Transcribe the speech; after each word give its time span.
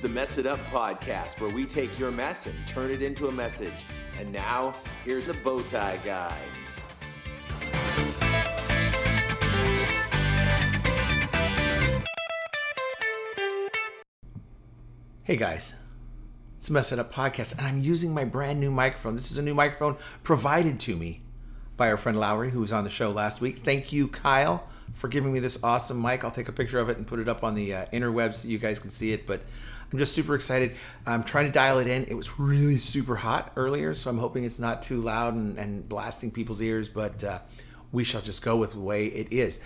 the 0.00 0.08
Mess 0.08 0.38
It 0.38 0.46
Up 0.46 0.58
podcast, 0.70 1.38
where 1.40 1.50
we 1.50 1.66
take 1.66 1.98
your 1.98 2.10
mess 2.10 2.46
and 2.46 2.54
turn 2.66 2.90
it 2.90 3.02
into 3.02 3.28
a 3.28 3.32
message. 3.32 3.84
And 4.18 4.32
now, 4.32 4.72
here's 5.04 5.26
the 5.26 5.34
Bowtie 5.34 6.02
Guy. 6.02 6.38
Hey 15.22 15.36
guys, 15.36 15.78
it's 16.56 16.68
the 16.68 16.72
Mess 16.72 16.92
It 16.92 16.98
Up 16.98 17.12
podcast, 17.12 17.58
and 17.58 17.66
I'm 17.66 17.82
using 17.82 18.14
my 18.14 18.24
brand 18.24 18.58
new 18.58 18.70
microphone. 18.70 19.16
This 19.16 19.30
is 19.30 19.36
a 19.36 19.42
new 19.42 19.54
microphone 19.54 19.96
provided 20.22 20.80
to 20.80 20.96
me 20.96 21.22
by 21.76 21.90
our 21.90 21.98
friend 21.98 22.18
Lowry, 22.18 22.50
who 22.50 22.60
was 22.60 22.72
on 22.72 22.84
the 22.84 22.90
show 22.90 23.10
last 23.10 23.42
week. 23.42 23.58
Thank 23.58 23.92
you, 23.92 24.08
Kyle, 24.08 24.66
for 24.94 25.08
giving 25.08 25.32
me 25.32 25.40
this 25.40 25.62
awesome 25.62 26.00
mic. 26.00 26.24
I'll 26.24 26.30
take 26.30 26.48
a 26.48 26.52
picture 26.52 26.78
of 26.78 26.88
it 26.88 26.96
and 26.96 27.06
put 27.06 27.18
it 27.18 27.28
up 27.28 27.44
on 27.44 27.54
the 27.54 27.74
uh, 27.74 27.86
interwebs 27.86 28.36
so 28.36 28.48
you 28.48 28.58
guys 28.58 28.78
can 28.78 28.90
see 28.90 29.12
it. 29.12 29.26
But 29.26 29.40
I'm 29.92 29.98
just 29.98 30.14
super 30.14 30.34
excited. 30.34 30.76
I'm 31.06 31.24
trying 31.24 31.46
to 31.46 31.52
dial 31.52 31.78
it 31.78 31.86
in. 31.86 32.04
It 32.04 32.14
was 32.14 32.38
really 32.38 32.76
super 32.76 33.16
hot 33.16 33.52
earlier, 33.56 33.94
so 33.94 34.10
I'm 34.10 34.18
hoping 34.18 34.44
it's 34.44 34.58
not 34.58 34.82
too 34.82 35.00
loud 35.00 35.34
and, 35.34 35.58
and 35.58 35.88
blasting 35.88 36.30
people's 36.30 36.62
ears. 36.62 36.88
But 36.88 37.22
uh, 37.24 37.40
we 37.92 38.04
shall 38.04 38.20
just 38.20 38.42
go 38.42 38.56
with 38.56 38.72
the 38.72 38.80
way 38.80 39.06
it 39.06 39.32
is. 39.32 39.60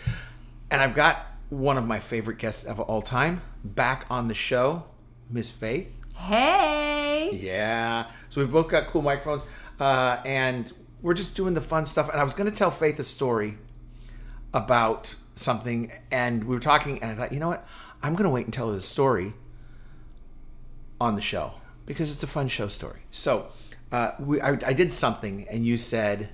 And 0.70 0.80
I've 0.80 0.94
got 0.94 1.26
one 1.50 1.76
of 1.76 1.86
my 1.86 2.00
favorite 2.00 2.38
guests 2.38 2.64
of 2.64 2.80
all 2.80 3.02
time 3.02 3.42
back 3.62 4.06
on 4.10 4.28
the 4.28 4.34
show, 4.34 4.84
Miss 5.30 5.50
Faith. 5.50 5.98
Hey! 6.16 7.30
Yeah. 7.34 8.10
So 8.28 8.40
we've 8.40 8.50
both 8.50 8.68
got 8.68 8.86
cool 8.86 9.02
microphones, 9.02 9.44
uh, 9.78 10.18
and 10.24 10.72
we're 11.02 11.14
just 11.14 11.36
doing 11.36 11.54
the 11.54 11.60
fun 11.60 11.86
stuff. 11.86 12.08
And 12.08 12.20
I 12.20 12.24
was 12.24 12.34
going 12.34 12.50
to 12.50 12.56
tell 12.56 12.70
Faith 12.70 12.98
a 12.98 13.04
story 13.04 13.58
about 14.54 15.14
something, 15.34 15.92
and 16.10 16.44
we 16.44 16.54
were 16.54 16.60
talking, 16.60 17.02
and 17.02 17.10
I 17.12 17.14
thought, 17.14 17.32
you 17.32 17.40
know 17.40 17.48
what? 17.48 17.66
I'm 18.02 18.14
going 18.14 18.24
to 18.24 18.30
wait 18.30 18.44
and 18.46 18.54
tell 18.54 18.72
the 18.72 18.80
story 18.80 19.34
on 21.00 21.16
the 21.16 21.20
show 21.22 21.54
because 21.86 22.12
it's 22.12 22.22
a 22.22 22.26
fun 22.26 22.48
show 22.48 22.68
story. 22.68 23.00
So 23.10 23.48
uh, 23.92 24.12
we, 24.18 24.40
I, 24.40 24.50
I 24.64 24.72
did 24.72 24.92
something, 24.92 25.46
and 25.50 25.66
you 25.66 25.76
said 25.76 26.28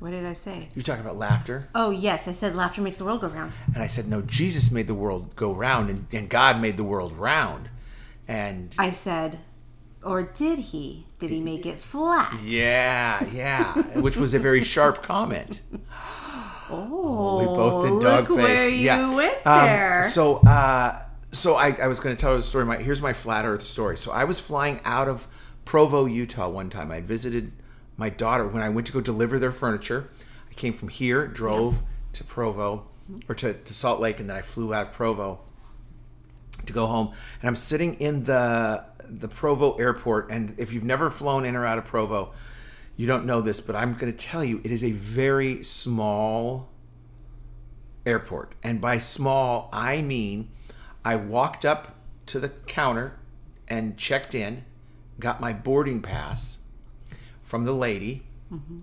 What 0.00 0.10
did 0.10 0.26
I 0.26 0.32
say? 0.32 0.68
you 0.74 0.76
were 0.76 0.82
talking 0.82 1.02
about 1.04 1.16
laughter, 1.16 1.68
Oh, 1.74 1.90
yes, 1.90 2.26
I 2.28 2.32
said 2.32 2.54
laughter 2.54 2.82
makes 2.82 2.98
the 2.98 3.04
world 3.04 3.20
go 3.20 3.28
round. 3.28 3.56
and 3.74 3.82
I 3.82 3.86
said 3.86 4.08
no. 4.08 4.20
Jesus 4.22 4.70
made 4.72 4.88
the 4.88 4.94
world 4.94 5.36
go 5.36 5.52
round, 5.52 5.88
and, 5.88 6.06
and 6.12 6.28
God 6.28 6.60
made 6.60 6.76
the 6.76 6.84
world 6.84 7.12
round, 7.16 7.68
and 8.26 8.74
I 8.78 8.90
said, 8.90 9.38
or 10.02 10.22
did 10.24 10.58
he? 10.58 11.06
Did 11.20 11.30
he 11.30 11.40
make 11.40 11.64
it 11.64 11.78
flat? 11.78 12.36
yeah, 12.42 13.24
yeah, 13.32 13.74
which 14.00 14.16
was 14.16 14.34
a 14.34 14.38
very 14.40 14.64
sharp 14.64 15.02
comment. 15.02 15.62
Oh, 16.72 17.38
we 17.38 17.44
both 17.44 17.84
did 17.84 17.92
look 17.92 18.02
dog 18.02 18.26
face. 18.28 18.36
where 18.36 18.68
you 18.68 18.76
yeah. 18.76 19.14
went 19.14 19.46
Um, 19.46 19.66
there. 19.66 20.02
so, 20.10 20.36
uh, 20.38 21.02
so 21.30 21.54
I, 21.56 21.70
I 21.72 21.86
was 21.86 22.00
going 22.00 22.14
to 22.16 22.20
tell 22.20 22.36
the 22.36 22.42
story. 22.42 22.64
My 22.64 22.76
here's 22.76 23.02
my 23.02 23.12
flat 23.12 23.44
Earth 23.44 23.62
story. 23.62 23.96
So 23.98 24.12
I 24.12 24.24
was 24.24 24.40
flying 24.40 24.80
out 24.84 25.08
of 25.08 25.26
Provo, 25.64 26.06
Utah, 26.06 26.48
one 26.48 26.70
time. 26.70 26.90
I 26.90 27.00
visited 27.00 27.52
my 27.96 28.08
daughter 28.08 28.46
when 28.46 28.62
I 28.62 28.68
went 28.68 28.86
to 28.88 28.92
go 28.92 29.00
deliver 29.00 29.38
their 29.38 29.52
furniture. 29.52 30.10
I 30.50 30.54
came 30.54 30.72
from 30.72 30.88
here, 30.88 31.26
drove 31.26 31.82
to 32.14 32.24
Provo 32.24 32.86
or 33.28 33.34
to, 33.36 33.54
to 33.54 33.74
Salt 33.74 34.00
Lake, 34.00 34.20
and 34.20 34.28
then 34.30 34.36
I 34.36 34.42
flew 34.42 34.72
out 34.74 34.88
of 34.88 34.92
Provo 34.92 35.40
to 36.66 36.72
go 36.72 36.86
home. 36.86 37.12
And 37.40 37.48
I'm 37.48 37.56
sitting 37.56 37.94
in 37.94 38.24
the 38.24 38.84
the 39.04 39.28
Provo 39.28 39.74
airport. 39.76 40.30
And 40.30 40.54
if 40.58 40.72
you've 40.72 40.84
never 40.84 41.10
flown 41.10 41.44
in 41.44 41.54
or 41.56 41.64
out 41.66 41.78
of 41.78 41.84
Provo, 41.84 42.32
you 42.96 43.06
don't 43.06 43.24
know 43.24 43.40
this, 43.40 43.60
but 43.60 43.74
I'm 43.76 43.94
going 43.94 44.12
to 44.12 44.18
tell 44.18 44.44
you, 44.44 44.60
it 44.64 44.70
is 44.70 44.84
a 44.84 44.92
very 44.92 45.62
small 45.62 46.68
airport. 48.04 48.54
And 48.62 48.80
by 48.80 48.98
small, 48.98 49.68
I 49.72 50.02
mean 50.02 50.50
I 51.04 51.16
walked 51.16 51.64
up 51.64 51.96
to 52.26 52.38
the 52.38 52.50
counter 52.66 53.18
and 53.68 53.96
checked 53.96 54.34
in, 54.34 54.64
got 55.18 55.40
my 55.40 55.52
boarding 55.52 56.02
pass 56.02 56.60
from 57.42 57.64
the 57.64 57.72
lady, 57.72 58.22
mm-hmm. 58.52 58.80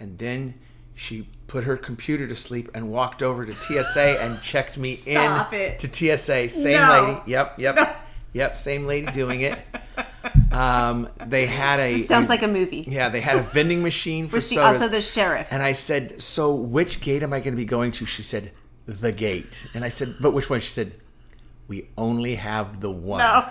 and 0.00 0.18
then 0.18 0.54
she 0.94 1.28
put 1.46 1.64
her 1.64 1.76
computer 1.76 2.26
to 2.28 2.34
sleep 2.34 2.70
and 2.74 2.90
walked 2.90 3.22
over 3.22 3.44
to 3.44 3.54
TSA 3.54 4.22
and 4.22 4.40
checked 4.40 4.76
me 4.78 4.94
Stop 4.96 5.52
in 5.52 5.60
it. 5.60 5.78
to 5.80 5.88
TSA. 6.16 6.48
Same 6.48 6.80
No. 6.80 7.04
lady. 7.20 7.30
Yep, 7.30 7.58
yep. 7.58 7.98
Yep, 8.34 8.56
same 8.56 8.86
lady 8.86 9.12
doing 9.12 9.42
it. 9.42 9.58
Um, 10.50 11.08
they 11.26 11.46
had 11.46 11.80
a 11.80 11.98
Sounds 11.98 12.28
like 12.28 12.42
a 12.42 12.48
movie. 12.48 12.84
yeah, 12.88 13.08
they 13.08 13.20
had 13.20 13.36
a 13.36 13.42
vending 13.42 13.82
machine 13.82 14.28
for 14.28 14.36
Where's 14.36 14.50
the, 14.50 14.58
also 14.58 14.88
the 14.88 15.00
sheriff? 15.00 15.48
And 15.50 15.62
I 15.62 15.72
said, 15.72 16.20
"So 16.20 16.54
which 16.54 17.00
gate 17.00 17.22
am 17.22 17.32
I 17.32 17.40
going 17.40 17.54
to 17.54 17.56
be 17.56 17.64
going 17.64 17.90
to?" 17.92 18.06
She 18.06 18.22
said, 18.22 18.52
"The 18.86 19.12
gate." 19.12 19.66
And 19.74 19.84
I 19.84 19.88
said, 19.88 20.16
"But 20.20 20.32
which 20.32 20.50
one?" 20.50 20.60
She 20.60 20.70
said, 20.70 20.92
"We 21.68 21.88
only 21.96 22.34
have 22.34 22.80
the 22.80 22.90
one." 22.90 23.20
No. 23.20 23.48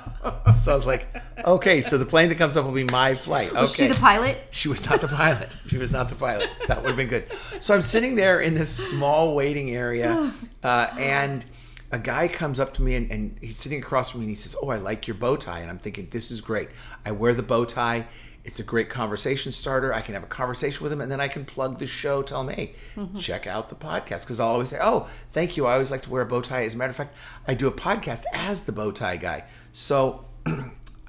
So 0.54 0.72
I 0.72 0.76
was 0.76 0.86
like, 0.86 1.08
"Okay, 1.44 1.82
so 1.82 1.98
the 1.98 2.06
plane 2.06 2.30
that 2.30 2.36
comes 2.36 2.56
up 2.56 2.66
will 2.66 2.72
be 2.72 2.84
my 2.84 3.16
flight." 3.16 3.50
Okay. 3.52 3.62
Was 3.62 3.76
she 3.76 3.88
the 3.88 3.96
pilot? 3.96 4.38
She 4.52 4.68
was 4.68 4.88
not 4.88 5.02
the 5.02 5.08
pilot. 5.08 5.50
She 5.68 5.78
was 5.78 5.92
not 5.92 6.10
the 6.10 6.16
pilot. 6.16 6.50
That 6.68 6.82
would 6.82 6.90
have 6.90 6.98
been 6.98 7.08
good. 7.08 7.26
So 7.62 7.74
I'm 7.74 7.82
sitting 7.82 8.16
there 8.16 8.40
in 8.40 8.54
this 8.54 8.70
small 8.92 9.34
waiting 9.36 9.72
area, 9.76 10.32
uh, 10.64 10.88
and 11.00 11.44
a 11.92 12.00
guy 12.00 12.28
comes 12.28 12.60
up 12.60 12.74
to 12.76 12.82
me 12.82 12.96
and, 12.96 13.12
and 13.12 13.38
he's 13.42 13.58
sitting 13.58 13.80
across 13.80 14.12
from 14.12 14.22
me 14.22 14.26
and 14.26 14.30
he 14.30 14.36
says, 14.36 14.56
"Oh, 14.62 14.70
I 14.70 14.78
like 14.78 15.08
your 15.08 15.16
bow 15.16 15.36
tie." 15.36 15.60
And 15.60 15.70
I'm 15.70 15.78
thinking, 15.78 16.08
"This 16.12 16.32
is 16.32 16.40
great. 16.40 16.70
I 17.06 17.12
wear 17.12 17.34
the 17.34 17.44
bow 17.44 17.66
tie. 17.66 18.08
It's 18.44 18.60
a 18.60 18.64
great 18.64 18.90
conversation 18.90 19.52
starter. 19.52 19.94
I 19.94 20.02
can 20.02 20.14
have 20.14 20.24
a 20.24 20.28
conversation 20.28 20.84
with 20.84 20.92
him, 20.92 21.02
and 21.02 21.12
then 21.12 21.20
I 21.20 21.28
can 21.28 21.46
plug 21.46 21.78
the 21.80 21.86
show. 21.86 22.24
Tell 22.24 22.42
him, 22.42 22.56
hey, 22.56 22.74
mm-hmm. 22.96 23.20
check 23.20 23.46
out 23.46 23.70
the 23.70 23.76
podcast." 23.76 24.22
Because 24.22 24.40
I'll 24.40 24.48
always 24.50 24.70
say, 24.70 24.80
"Oh, 24.82 25.10
thank 25.30 25.58
you. 25.58 25.66
I 25.68 25.74
always 25.74 25.92
like 25.92 26.04
to 26.04 26.10
wear 26.10 26.22
a 26.22 26.26
bow 26.26 26.42
tie." 26.42 26.64
As 26.64 26.76
a 26.76 26.78
matter 26.78 26.92
of 26.92 26.96
fact, 26.96 27.16
I 27.46 27.54
do 27.54 27.68
a 27.68 27.72
podcast 27.72 28.24
as 28.34 28.64
the 28.64 28.72
bow 28.72 28.92
tie 28.92 29.18
guy. 29.18 29.46
So. 29.74 30.26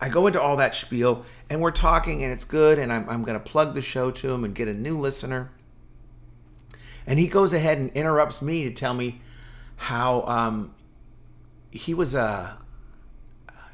I 0.00 0.08
go 0.08 0.26
into 0.26 0.42
all 0.42 0.56
that 0.56 0.74
spiel 0.74 1.24
and 1.48 1.60
we're 1.60 1.70
talking 1.70 2.24
and 2.24 2.32
it's 2.32 2.44
good 2.44 2.76
and 2.76 2.92
I'm, 2.92 3.08
I'm 3.08 3.22
going 3.22 3.38
to 3.38 3.50
plug 3.50 3.74
the 3.74 3.80
show 3.80 4.10
to 4.10 4.32
him 4.32 4.42
and 4.42 4.52
get 4.52 4.66
a 4.66 4.74
new 4.74 4.98
listener. 4.98 5.52
And 7.06 7.20
he 7.20 7.28
goes 7.28 7.54
ahead 7.54 7.78
and 7.78 7.88
interrupts 7.92 8.42
me 8.42 8.64
to 8.64 8.72
tell 8.72 8.94
me 8.94 9.20
how 9.82 10.22
um, 10.26 10.72
he 11.72 11.92
was 11.92 12.14
a, 12.14 12.56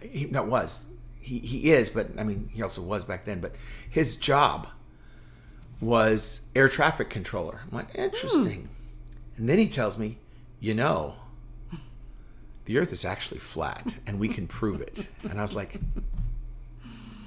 he, 0.00 0.24
no, 0.24 0.42
was, 0.42 0.94
he, 1.20 1.38
he 1.38 1.70
is, 1.70 1.90
but 1.90 2.08
I 2.18 2.24
mean, 2.24 2.48
he 2.50 2.62
also 2.62 2.80
was 2.80 3.04
back 3.04 3.26
then, 3.26 3.40
but 3.40 3.54
his 3.90 4.16
job 4.16 4.68
was 5.82 6.46
air 6.56 6.66
traffic 6.66 7.10
controller. 7.10 7.60
I'm 7.70 7.76
like, 7.76 7.94
interesting. 7.94 8.70
And 9.36 9.50
then 9.50 9.58
he 9.58 9.68
tells 9.68 9.98
me, 9.98 10.16
you 10.60 10.74
know, 10.74 11.16
the 12.64 12.78
earth 12.78 12.92
is 12.92 13.04
actually 13.04 13.40
flat 13.40 13.98
and 14.06 14.18
we 14.18 14.28
can 14.28 14.46
prove 14.46 14.80
it. 14.80 15.08
And 15.28 15.38
I 15.38 15.42
was 15.42 15.54
like, 15.54 15.78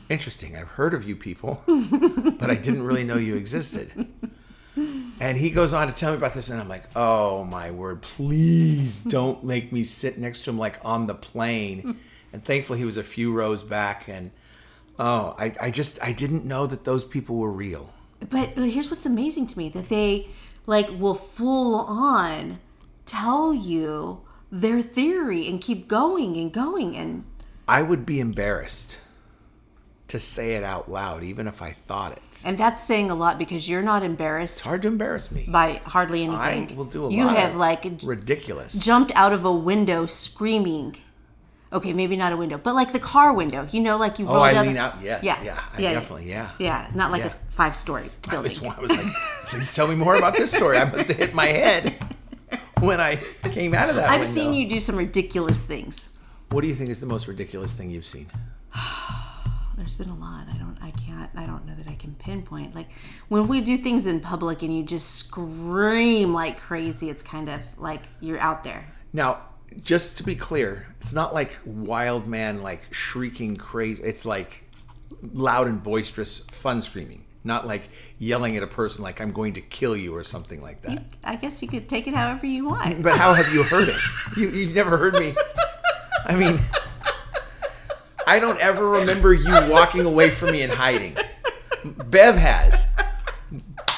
interesting. 0.09 0.55
I've 0.55 0.69
heard 0.69 0.95
of 0.95 1.07
you 1.07 1.15
people, 1.15 1.61
but 1.67 2.49
I 2.49 2.55
didn't 2.55 2.81
really 2.81 3.03
know 3.03 3.15
you 3.17 3.35
existed. 3.35 4.07
And 4.75 5.37
he 5.37 5.49
goes 5.51 5.73
on 5.73 5.87
to 5.87 5.93
tell 5.93 6.11
me 6.11 6.17
about 6.17 6.33
this, 6.33 6.49
and 6.49 6.59
I'm 6.59 6.69
like, 6.69 6.85
oh 6.95 7.43
my 7.43 7.71
word, 7.71 8.01
please 8.01 9.03
don't 9.03 9.43
make 9.53 9.71
me 9.71 9.83
sit 9.83 10.17
next 10.17 10.41
to 10.41 10.49
him 10.49 10.57
like 10.57 10.79
on 10.83 11.07
the 11.07 11.15
plane. 11.15 11.97
And 12.33 12.45
thankfully, 12.45 12.79
he 12.79 12.85
was 12.85 12.95
a 12.95 13.03
few 13.03 13.33
rows 13.33 13.61
back. 13.61 14.07
And 14.07 14.31
oh, 14.97 15.35
I, 15.37 15.53
I 15.59 15.69
just, 15.69 16.01
I 16.01 16.13
didn't 16.13 16.45
know 16.45 16.65
that 16.65 16.85
those 16.85 17.03
people 17.03 17.35
were 17.35 17.51
real. 17.51 17.91
But 18.21 18.51
here's 18.51 18.89
what's 18.89 19.05
amazing 19.05 19.47
to 19.47 19.57
me 19.57 19.67
that 19.67 19.89
they 19.89 20.29
like 20.65 20.87
will 20.97 21.15
full 21.15 21.75
on 21.75 22.61
tell 23.05 23.53
you 23.53 24.21
their 24.49 24.81
theory 24.81 25.45
and 25.49 25.59
keep 25.59 25.89
going 25.89 26.37
and 26.37 26.53
going 26.53 26.95
and 26.95 27.25
I 27.67 27.81
would 27.81 28.05
be 28.05 28.19
embarrassed 28.19 28.99
to 30.09 30.19
say 30.19 30.55
it 30.55 30.63
out 30.63 30.91
loud, 30.91 31.23
even 31.23 31.47
if 31.47 31.61
I 31.61 31.71
thought 31.71 32.11
it. 32.13 32.21
And 32.43 32.57
that's 32.57 32.83
saying 32.83 33.11
a 33.11 33.15
lot 33.15 33.37
because 33.37 33.67
you're 33.69 33.81
not 33.81 34.03
embarrassed 34.03 34.53
It's 34.55 34.61
hard 34.61 34.81
to 34.83 34.87
embarrass 34.87 35.31
me. 35.31 35.45
by 35.47 35.81
hardly 35.85 36.23
anything. 36.23 36.71
I 36.71 36.73
will 36.73 36.85
do 36.85 37.05
a 37.05 37.11
you 37.11 37.25
lot. 37.25 37.31
You 37.31 37.37
have 37.37 37.55
like 37.55 37.85
ridiculous. 38.03 38.73
jumped 38.79 39.11
out 39.15 39.33
of 39.33 39.45
a 39.45 39.51
window 39.53 40.05
screaming. 40.05 40.97
Okay, 41.73 41.93
maybe 41.93 42.17
not 42.17 42.33
a 42.33 42.37
window, 42.37 42.57
but 42.57 42.75
like 42.75 42.91
the 42.91 42.99
car 42.99 43.33
window. 43.33 43.67
You 43.71 43.81
know, 43.81 43.97
like 43.97 44.19
you 44.19 44.27
Oh, 44.27 44.39
I 44.41 44.59
lean 44.61 44.75
out. 44.77 45.01
Yes, 45.01 45.23
Yeah, 45.23 45.41
yeah, 45.43 45.63
yeah, 45.77 45.93
definitely, 45.93 46.29
yeah. 46.29 46.49
Yeah, 46.59 46.89
not 46.93 47.11
like 47.11 47.21
Yeah. 47.23 47.27
a 47.27 47.51
five 47.51 47.75
story 47.77 48.09
I 48.27 48.31
building. 48.31 48.51
was, 48.51 48.63
I 48.63 48.79
was 48.81 48.91
like, 48.91 49.13
please 49.45 49.73
tell 49.73 49.87
me 49.87 49.95
more 49.95 50.15
about 50.15 50.35
this 50.35 50.51
story. 50.51 50.77
I 50.77 50.85
must 50.85 51.07
have 51.07 51.17
hit 51.17 51.33
my 51.33 51.45
head 51.45 51.93
when 52.81 52.99
I 52.99 53.15
came 53.43 53.73
out 53.73 53.89
of 53.89 53.95
that 53.95 54.09
I've 54.11 54.19
window. 54.19 54.33
seen 54.33 54.53
you 54.53 54.67
do 54.67 54.79
some 54.81 54.97
ridiculous 54.97 55.61
things. 55.61 56.03
What 56.49 56.61
do 56.61 56.67
you 56.67 56.75
think 56.75 56.89
is 56.89 56.99
the 56.99 57.07
most 57.07 57.27
ridiculous 57.27 57.73
thing 57.73 57.89
you've 57.89 58.05
seen? 58.05 58.27
There's 59.81 59.95
been 59.95 60.09
a 60.09 60.15
lot. 60.15 60.45
I 60.47 60.59
don't. 60.59 60.77
I 60.79 60.91
can't. 60.91 61.31
I 61.35 61.47
don't 61.47 61.65
know 61.65 61.73
that 61.73 61.87
I 61.87 61.95
can 61.95 62.13
pinpoint. 62.13 62.75
Like 62.75 62.87
when 63.29 63.47
we 63.47 63.61
do 63.61 63.79
things 63.79 64.05
in 64.05 64.19
public 64.19 64.61
and 64.61 64.77
you 64.77 64.83
just 64.83 65.15
scream 65.15 66.35
like 66.35 66.59
crazy. 66.59 67.09
It's 67.09 67.23
kind 67.23 67.49
of 67.49 67.61
like 67.79 68.03
you're 68.19 68.37
out 68.37 68.63
there. 68.63 68.85
Now, 69.11 69.39
just 69.81 70.19
to 70.19 70.23
be 70.23 70.35
clear, 70.35 70.85
it's 70.99 71.15
not 71.15 71.33
like 71.33 71.57
wild 71.65 72.27
man 72.27 72.61
like 72.61 72.93
shrieking 72.93 73.55
crazy. 73.55 74.03
It's 74.03 74.23
like 74.23 74.65
loud 75.33 75.65
and 75.65 75.81
boisterous 75.81 76.37
fun 76.37 76.83
screaming, 76.83 77.25
not 77.43 77.65
like 77.65 77.89
yelling 78.19 78.55
at 78.57 78.61
a 78.61 78.67
person 78.67 79.03
like 79.03 79.19
I'm 79.19 79.31
going 79.31 79.53
to 79.53 79.61
kill 79.61 79.97
you 79.97 80.15
or 80.15 80.23
something 80.23 80.61
like 80.61 80.83
that. 80.83 81.05
I 81.23 81.37
guess 81.37 81.59
you 81.63 81.67
could 81.67 81.89
take 81.89 82.05
it 82.05 82.13
however 82.13 82.45
you 82.45 82.67
want. 82.67 83.01
But 83.01 83.17
how 83.17 83.33
have 83.33 83.51
you 83.51 83.63
heard 83.63 83.89
it? 83.89 84.01
You 84.37 84.51
you've 84.51 84.75
never 84.75 84.95
heard 84.99 85.15
me. 85.15 85.33
I 86.27 86.35
mean, 86.35 86.59
I 88.27 88.39
don't 88.39 88.59
ever 88.59 88.87
remember 88.87 89.33
you 89.33 89.51
walking 89.69 90.05
away 90.05 90.31
from 90.31 90.51
me 90.51 90.61
and 90.61 90.71
hiding. 90.71 91.17
Bev 91.83 92.35
has. 92.35 92.91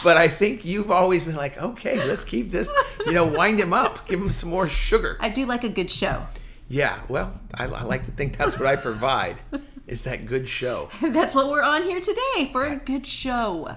But 0.04 0.18
I 0.18 0.28
think 0.28 0.66
you've 0.66 0.92
always 0.92 1.24
been 1.24 1.36
like, 1.36 1.58
okay, 1.58 1.96
let's 2.06 2.26
keep 2.26 2.50
this, 2.50 2.72
you 3.06 3.14
know, 3.14 3.26
wind 3.26 3.60
him 3.60 3.74
up, 3.74 4.06
give 4.08 4.20
him 4.20 4.30
some 4.30 4.50
more 4.50 4.68
sugar. 4.68 5.18
I 5.20 5.30
do 5.30 5.46
like 5.46 5.64
a 5.64 5.70
good 5.70 5.90
show. 5.90 6.26
Yeah, 6.68 7.00
well, 7.08 7.40
I, 7.54 7.66
I 7.66 7.84
like 7.84 8.04
to 8.06 8.12
think 8.12 8.38
that's 8.38 8.58
what 8.58 8.68
I 8.68 8.76
provide, 8.76 9.38
is 9.88 10.04
that 10.04 10.26
good 10.26 10.48
show. 10.48 10.90
That's 11.02 11.36
what 11.36 11.50
we're 11.50 11.62
on 11.62 11.84
here 11.84 12.00
today 12.00 12.50
for 12.52 12.66
a 12.66 12.78
good 12.78 13.06
show. 13.06 13.76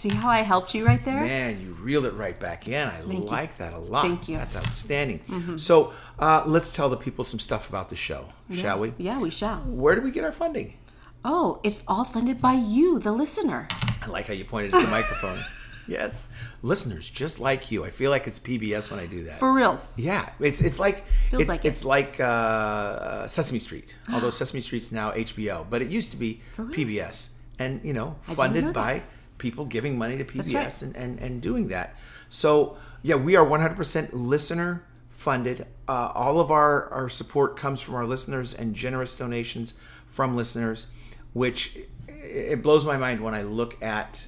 See 0.00 0.08
how 0.08 0.30
I 0.30 0.38
helped 0.38 0.74
you 0.74 0.86
right 0.86 1.04
there? 1.04 1.20
Man, 1.20 1.60
you 1.60 1.72
reeled 1.74 2.06
it 2.06 2.14
right 2.14 2.40
back 2.40 2.66
in. 2.66 2.88
I 2.88 3.02
you. 3.02 3.18
like 3.18 3.58
that 3.58 3.74
a 3.74 3.78
lot. 3.78 4.00
Thank 4.00 4.30
you. 4.30 4.38
Mm-hmm. 4.38 4.40
That's 4.40 4.56
outstanding. 4.56 5.58
So 5.58 5.92
uh, 6.18 6.42
let's 6.46 6.72
tell 6.72 6.88
the 6.88 6.96
people 6.96 7.22
some 7.22 7.38
stuff 7.38 7.68
about 7.68 7.90
the 7.90 7.96
show, 7.96 8.32
shall 8.50 8.78
we? 8.78 8.94
Yeah, 8.96 9.20
we 9.20 9.28
shall. 9.28 9.58
Where 9.58 9.94
do 9.94 10.00
we 10.00 10.10
get 10.10 10.24
our 10.24 10.32
funding? 10.32 10.78
Oh, 11.22 11.60
it's 11.62 11.82
all 11.86 12.04
funded 12.04 12.40
by 12.40 12.54
you, 12.54 12.98
the 12.98 13.12
listener. 13.12 13.68
I 14.00 14.06
like 14.06 14.28
how 14.28 14.32
you 14.32 14.46
pointed 14.46 14.74
at 14.74 14.82
the 14.82 14.90
microphone. 14.90 15.44
Yes, 15.88 16.28
listeners, 16.62 17.10
just 17.10 17.40
like 17.40 17.72
you. 17.72 17.84
I 17.84 17.90
feel 17.90 18.12
like 18.12 18.28
it's 18.28 18.38
PBS 18.38 18.92
when 18.92 19.00
I 19.00 19.06
do 19.06 19.24
that. 19.24 19.40
For 19.40 19.52
reals. 19.52 19.92
Yeah, 19.96 20.28
it's 20.38 20.60
it's 20.60 20.78
like 20.78 21.04
Feels 21.30 21.40
it's 21.40 21.48
like 21.48 21.64
it. 21.64 21.68
it's 21.68 21.84
like 21.84 22.20
uh, 22.20 23.26
Sesame 23.26 23.58
Street. 23.58 23.98
Although 24.12 24.30
Sesame 24.30 24.60
Street's 24.60 24.92
now 24.92 25.10
HBO, 25.10 25.66
but 25.68 25.82
it 25.82 25.88
used 25.88 26.12
to 26.12 26.16
be? 26.16 26.42
PBS, 26.56 27.32
and 27.58 27.80
you 27.82 27.92
know, 27.92 28.14
funded 28.22 28.66
know 28.66 28.72
by 28.72 28.94
that. 28.94 29.02
People 29.40 29.64
giving 29.64 29.98
money 29.98 30.16
to 30.16 30.24
PBS 30.24 30.54
right. 30.54 30.82
and, 30.82 30.96
and 30.96 31.18
and 31.18 31.42
doing 31.42 31.68
that. 31.68 31.96
So 32.28 32.76
yeah, 33.02 33.16
we 33.16 33.34
are 33.34 33.44
100% 33.44 34.10
listener 34.12 34.84
funded. 35.08 35.66
Uh, 35.88 36.12
all 36.14 36.38
of 36.38 36.52
our 36.52 36.88
our 36.90 37.08
support 37.08 37.56
comes 37.56 37.80
from 37.80 37.96
our 37.96 38.06
listeners 38.06 38.54
and 38.54 38.74
generous 38.74 39.16
donations 39.16 39.74
from 40.06 40.36
listeners, 40.36 40.92
which 41.32 41.76
it 42.06 42.62
blows 42.62 42.84
my 42.84 42.96
mind 42.96 43.20
when 43.24 43.34
I 43.34 43.42
look 43.42 43.82
at 43.82 44.26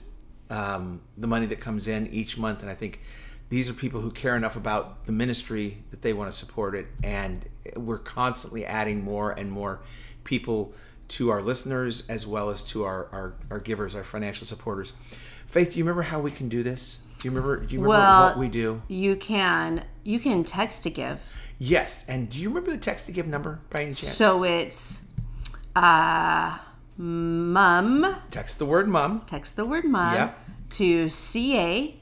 um, 0.50 1.00
the 1.16 1.26
money 1.26 1.46
that 1.46 1.60
comes 1.60 1.86
in 1.86 2.08
each 2.08 2.36
month, 2.36 2.62
and 2.62 2.70
I 2.70 2.74
think 2.74 3.00
these 3.48 3.68
are 3.68 3.74
people 3.74 4.00
who 4.00 4.10
care 4.10 4.36
enough 4.36 4.56
about 4.56 5.06
the 5.06 5.12
ministry 5.12 5.82
that 5.90 6.02
they 6.02 6.12
want 6.12 6.30
to 6.30 6.36
support 6.36 6.74
it, 6.74 6.86
and 7.02 7.48
we're 7.76 7.98
constantly 7.98 8.64
adding 8.64 9.04
more 9.04 9.30
and 9.30 9.50
more 9.50 9.80
people 10.24 10.72
to 11.12 11.30
our 11.30 11.42
listeners 11.42 12.08
as 12.08 12.26
well 12.26 12.50
as 12.50 12.66
to 12.68 12.84
our 12.84 13.06
our, 13.12 13.34
our 13.50 13.58
givers, 13.60 13.94
our 13.94 14.04
financial 14.04 14.46
supporters. 14.46 14.92
Faith, 15.46 15.72
do 15.72 15.78
you 15.78 15.84
remember 15.84 16.02
how 16.02 16.18
we 16.20 16.30
can 16.30 16.48
do 16.48 16.62
this? 16.62 17.04
Do 17.18 17.28
you 17.28 17.34
remember? 17.34 17.56
Do 17.64 17.74
you 17.74 17.80
remember 17.82 17.88
Well, 18.04 18.28
what 18.28 18.38
we 18.38 18.48
do? 18.48 18.82
You 18.88 19.16
can 19.16 19.84
you 20.02 20.18
can 20.18 20.44
text 20.44 20.82
to 20.84 20.90
give. 20.90 21.20
Yes, 21.58 22.08
and 22.08 22.28
do 22.30 22.38
you 22.38 22.48
remember 22.48 22.70
the 22.72 22.78
text 22.78 23.06
to 23.06 23.12
give 23.12 23.26
number 23.26 23.60
by 23.70 23.80
any 23.82 23.92
chance? 23.92 24.08
So 24.16 24.42
it's 24.44 25.04
uh 25.76 26.58
mum. 26.96 28.16
text 28.30 28.58
the 28.58 28.66
word 28.66 28.88
"mom." 28.88 29.22
Text 29.26 29.56
the 29.56 29.64
word 29.64 29.84
mum 29.84 30.14
Yep. 30.14 30.38
to 30.70 31.08
CA. 31.08 31.96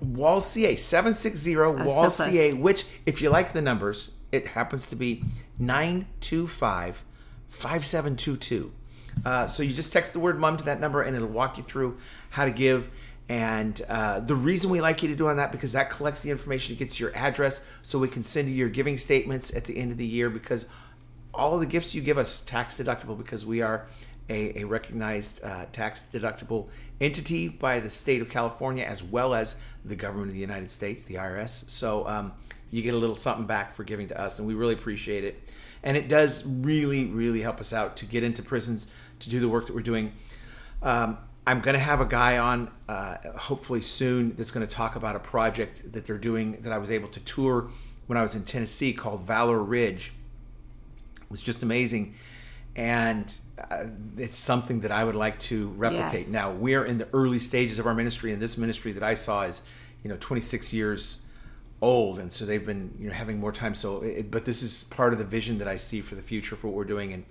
Wall 0.00 0.40
CA 0.40 0.76
760 0.76 1.56
Wall 1.56 1.76
Oh, 2.06 2.08
so. 2.08 2.24
CA, 2.24 2.54
which, 2.54 2.86
if 3.04 3.20
you 3.20 3.28
like 3.28 3.52
the 3.52 3.60
numbers, 3.60 4.18
it 4.32 4.46
happens 4.48 4.88
to 4.88 4.96
be 4.96 5.22
925 5.58 7.02
5722. 7.50 8.72
Uh, 9.24 9.46
so 9.46 9.62
you 9.62 9.72
just 9.72 9.92
text 9.92 10.12
the 10.12 10.20
word 10.20 10.38
mom 10.38 10.56
to 10.56 10.64
that 10.64 10.80
number 10.80 11.02
and 11.02 11.14
it'll 11.14 11.28
walk 11.28 11.58
you 11.58 11.62
through 11.62 11.98
how 12.30 12.44
to 12.44 12.50
give. 12.50 12.90
And 13.28 13.80
uh, 13.88 14.20
the 14.20 14.34
reason 14.34 14.70
we 14.70 14.80
like 14.80 15.02
you 15.02 15.08
to 15.08 15.14
do 15.14 15.28
on 15.28 15.36
that 15.36 15.52
because 15.52 15.72
that 15.72 15.90
collects 15.90 16.20
the 16.22 16.30
information, 16.30 16.74
it 16.74 16.78
gets 16.78 16.98
your 16.98 17.14
address, 17.14 17.64
so 17.80 17.98
we 17.98 18.08
can 18.08 18.22
send 18.22 18.48
you 18.48 18.54
your 18.54 18.68
giving 18.68 18.98
statements 18.98 19.54
at 19.54 19.64
the 19.64 19.78
end 19.78 19.92
of 19.92 19.98
the 19.98 20.06
year. 20.06 20.30
Because 20.30 20.68
all 21.32 21.58
the 21.58 21.66
gifts 21.66 21.94
you 21.94 22.02
give 22.02 22.18
us 22.18 22.40
tax 22.40 22.76
deductible 22.76 23.16
because 23.16 23.46
we 23.46 23.62
are 23.62 23.86
a, 24.28 24.62
a 24.62 24.64
recognized 24.64 25.44
uh, 25.44 25.66
tax 25.72 26.08
deductible 26.12 26.68
entity 27.00 27.48
by 27.48 27.78
the 27.78 27.90
state 27.90 28.20
of 28.20 28.28
California 28.28 28.84
as 28.84 29.02
well 29.02 29.34
as 29.34 29.60
the 29.84 29.96
government 29.96 30.28
of 30.28 30.34
the 30.34 30.40
United 30.40 30.70
States, 30.70 31.04
the 31.04 31.14
IRS. 31.14 31.70
So 31.70 32.06
um, 32.08 32.32
you 32.70 32.82
get 32.82 32.94
a 32.94 32.96
little 32.96 33.16
something 33.16 33.46
back 33.46 33.74
for 33.74 33.84
giving 33.84 34.08
to 34.08 34.20
us, 34.20 34.38
and 34.38 34.48
we 34.48 34.54
really 34.54 34.74
appreciate 34.74 35.24
it. 35.24 35.40
And 35.82 35.96
it 35.96 36.08
does 36.08 36.46
really, 36.46 37.06
really 37.06 37.42
help 37.42 37.58
us 37.60 37.72
out 37.72 37.96
to 37.98 38.06
get 38.06 38.22
into 38.22 38.42
prisons 38.42 38.90
to 39.20 39.30
do 39.30 39.40
the 39.40 39.48
work 39.48 39.66
that 39.66 39.74
we're 39.74 39.80
doing. 39.82 40.12
Um, 40.82 41.18
I'm 41.46 41.60
going 41.60 41.74
to 41.74 41.80
have 41.80 42.00
a 42.00 42.04
guy 42.06 42.38
on 42.38 42.70
uh, 42.88 43.16
hopefully 43.36 43.80
soon 43.80 44.36
that's 44.36 44.50
going 44.50 44.66
to 44.66 44.72
talk 44.72 44.94
about 44.94 45.16
a 45.16 45.20
project 45.20 45.92
that 45.92 46.06
they're 46.06 46.18
doing 46.18 46.60
that 46.62 46.72
I 46.72 46.78
was 46.78 46.90
able 46.90 47.08
to 47.08 47.20
tour 47.20 47.68
when 48.06 48.18
I 48.18 48.22
was 48.22 48.34
in 48.34 48.44
Tennessee 48.44 48.92
called 48.92 49.22
Valor 49.26 49.58
Ridge 49.62 50.12
It 51.22 51.30
was 51.30 51.42
just 51.42 51.62
amazing 51.62 52.14
and 52.76 53.34
uh, 53.70 53.86
it's 54.16 54.36
something 54.36 54.78
that 54.80 54.92
i 54.92 55.02
would 55.02 55.16
like 55.16 55.36
to 55.40 55.68
replicate 55.70 56.20
Yes. 56.26 56.28
now 56.28 56.52
we're 56.52 56.84
in 56.84 56.98
the 56.98 57.08
early 57.12 57.40
stages 57.40 57.80
of 57.80 57.86
our 57.86 57.94
ministry 57.94 58.32
and 58.32 58.40
this 58.40 58.56
ministry 58.56 58.92
that 58.92 59.02
i 59.02 59.14
saw 59.14 59.42
is 59.42 59.62
you 60.04 60.08
know 60.08 60.16
26 60.20 60.72
years 60.72 61.26
old 61.82 62.18
and 62.18 62.32
so 62.32 62.44
they've 62.44 62.66
been 62.66 62.94
you 62.98 63.08
know 63.08 63.14
having 63.14 63.38
more 63.40 63.52
time. 63.52 63.74
So 63.74 64.02
it, 64.02 64.30
but 64.30 64.44
this 64.44 64.62
is 64.62 64.84
part 64.84 65.12
of 65.12 65.18
the 65.18 65.24
vision 65.24 65.58
that 65.58 65.68
i 65.68 65.76
see 65.76 66.00
for 66.02 66.14
the 66.14 66.22
future 66.22 66.56
for 66.56 66.68
what 66.68 66.76
we're 66.76 66.84
doing. 66.84 67.12
And 67.12 67.24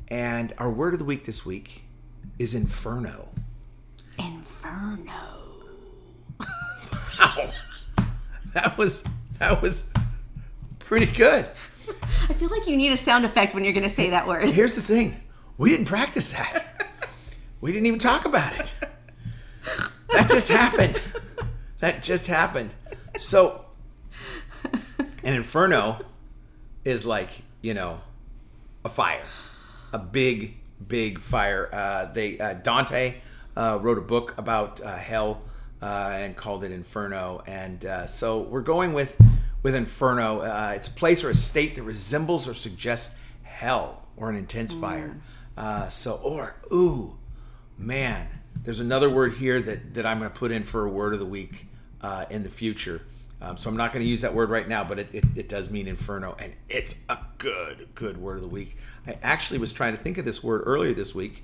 And 0.10 0.53
our 0.60 0.70
word 0.70 0.94
of 0.94 1.00
the 1.00 1.06
week 1.06 1.25
this 1.25 1.44
week 1.44 1.86
is 2.38 2.53
inferno. 2.53 3.30
Inferno. 4.20 5.41
That 8.54 8.78
was 8.78 9.08
that 9.40 9.62
was 9.62 9.90
pretty 10.80 11.06
good. 11.06 11.48
I 12.30 12.34
feel 12.34 12.50
like 12.50 12.68
you 12.68 12.75
need 12.75 12.92
a 12.92 12.98
sound 12.98 13.24
effect 13.25 13.54
when 13.54 13.63
you're 13.63 13.74
going 13.74 13.88
to 13.88 13.90
say 13.90 14.10
that 14.10 14.28
word. 14.28 14.50
Here's 14.50 14.75
the 14.75 14.82
thing: 14.82 15.22
we 15.58 15.70
didn't 15.70 15.86
practice 15.86 16.34
that. 16.34 16.66
We 17.62 17.72
didn't 17.72 17.86
even 17.86 18.00
talk 18.00 18.25
about 18.25 18.60
it. 18.60 18.75
That 20.12 20.30
just 20.30 20.50
happened. 20.50 21.00
That 21.80 22.04
just 22.04 22.28
happened. 22.28 22.72
So, 23.18 23.66
an 25.24 25.34
inferno 25.34 26.01
is 26.84 27.06
like 27.06 27.44
you 27.62 27.74
know 27.74 28.01
a 28.84 28.90
fire, 28.90 29.25
a 29.94 30.00
big, 30.00 30.58
big 30.86 31.20
fire. 31.20 31.70
Uh, 31.72 32.06
they 32.12 32.40
uh, 32.40 32.54
Dante 32.56 33.16
uh, 33.56 33.80
wrote 33.82 33.98
a 33.98 34.01
book 34.01 34.34
about 34.38 34.82
uh, 34.82 34.96
hell 34.96 35.42
uh, 35.82 36.12
and 36.14 36.36
called 36.36 36.64
it 36.64 36.72
Inferno, 36.72 37.44
and 37.48 37.86
uh, 37.86 38.08
so 38.08 38.42
we're 38.42 38.62
going 38.62 38.94
with 38.94 39.20
with 39.64 39.76
Inferno. 39.76 40.42
Uh, 40.42 40.74
it's 40.76 40.88
a 40.88 40.94
place 40.94 41.24
or 41.24 41.30
a 41.30 41.36
state 41.36 41.76
that 41.76 41.84
resembles 41.84 42.48
or 42.48 42.54
suggests 42.54 43.20
hell 43.44 44.04
or 44.18 44.30
an 44.30 44.36
intense 44.36 44.74
fire. 44.74 45.18
Uh, 45.58 45.88
so, 45.90 46.20
or 46.24 46.56
ooh, 46.72 47.18
man, 47.78 48.28
there's 48.64 48.80
another 48.80 49.10
word 49.10 49.34
here 49.34 49.62
that 49.62 49.94
that 49.96 50.06
I'm 50.06 50.20
going 50.20 50.32
to 50.32 50.38
put 50.38 50.52
in 50.52 50.64
for 50.64 50.86
a 50.86 50.90
word 50.90 51.14
of 51.14 51.20
the 51.20 51.26
week 51.26 51.68
uh, 52.02 52.26
in 52.30 52.44
the 52.44 52.50
future. 52.50 53.02
Um, 53.42 53.58
so 53.58 53.70
I'm 53.70 53.78
not 53.78 53.92
going 53.92 54.04
to 54.04 54.10
use 54.10 54.22
that 54.22 54.36
word 54.36 54.50
right 54.52 54.68
now, 54.68 54.84
but 54.84 55.00
it, 55.00 55.10
it, 55.14 55.26
it 55.36 55.50
does 55.50 55.72
mean 55.72 55.88
inferno, 55.88 56.36
and 56.38 56.54
it's 56.70 57.00
a 57.10 57.18
good, 57.40 57.88
good 57.96 58.18
word 58.18 58.36
of 58.36 58.42
the 58.44 58.48
week. 58.48 58.78
I 59.08 59.18
actually 59.24 59.58
was 59.60 59.74
trying 59.74 59.98
to 59.98 60.02
think 60.02 60.18
of 60.20 60.26
this 60.26 60.44
word 60.44 60.62
earlier 60.66 60.94
this 60.94 61.16
week, 61.16 61.44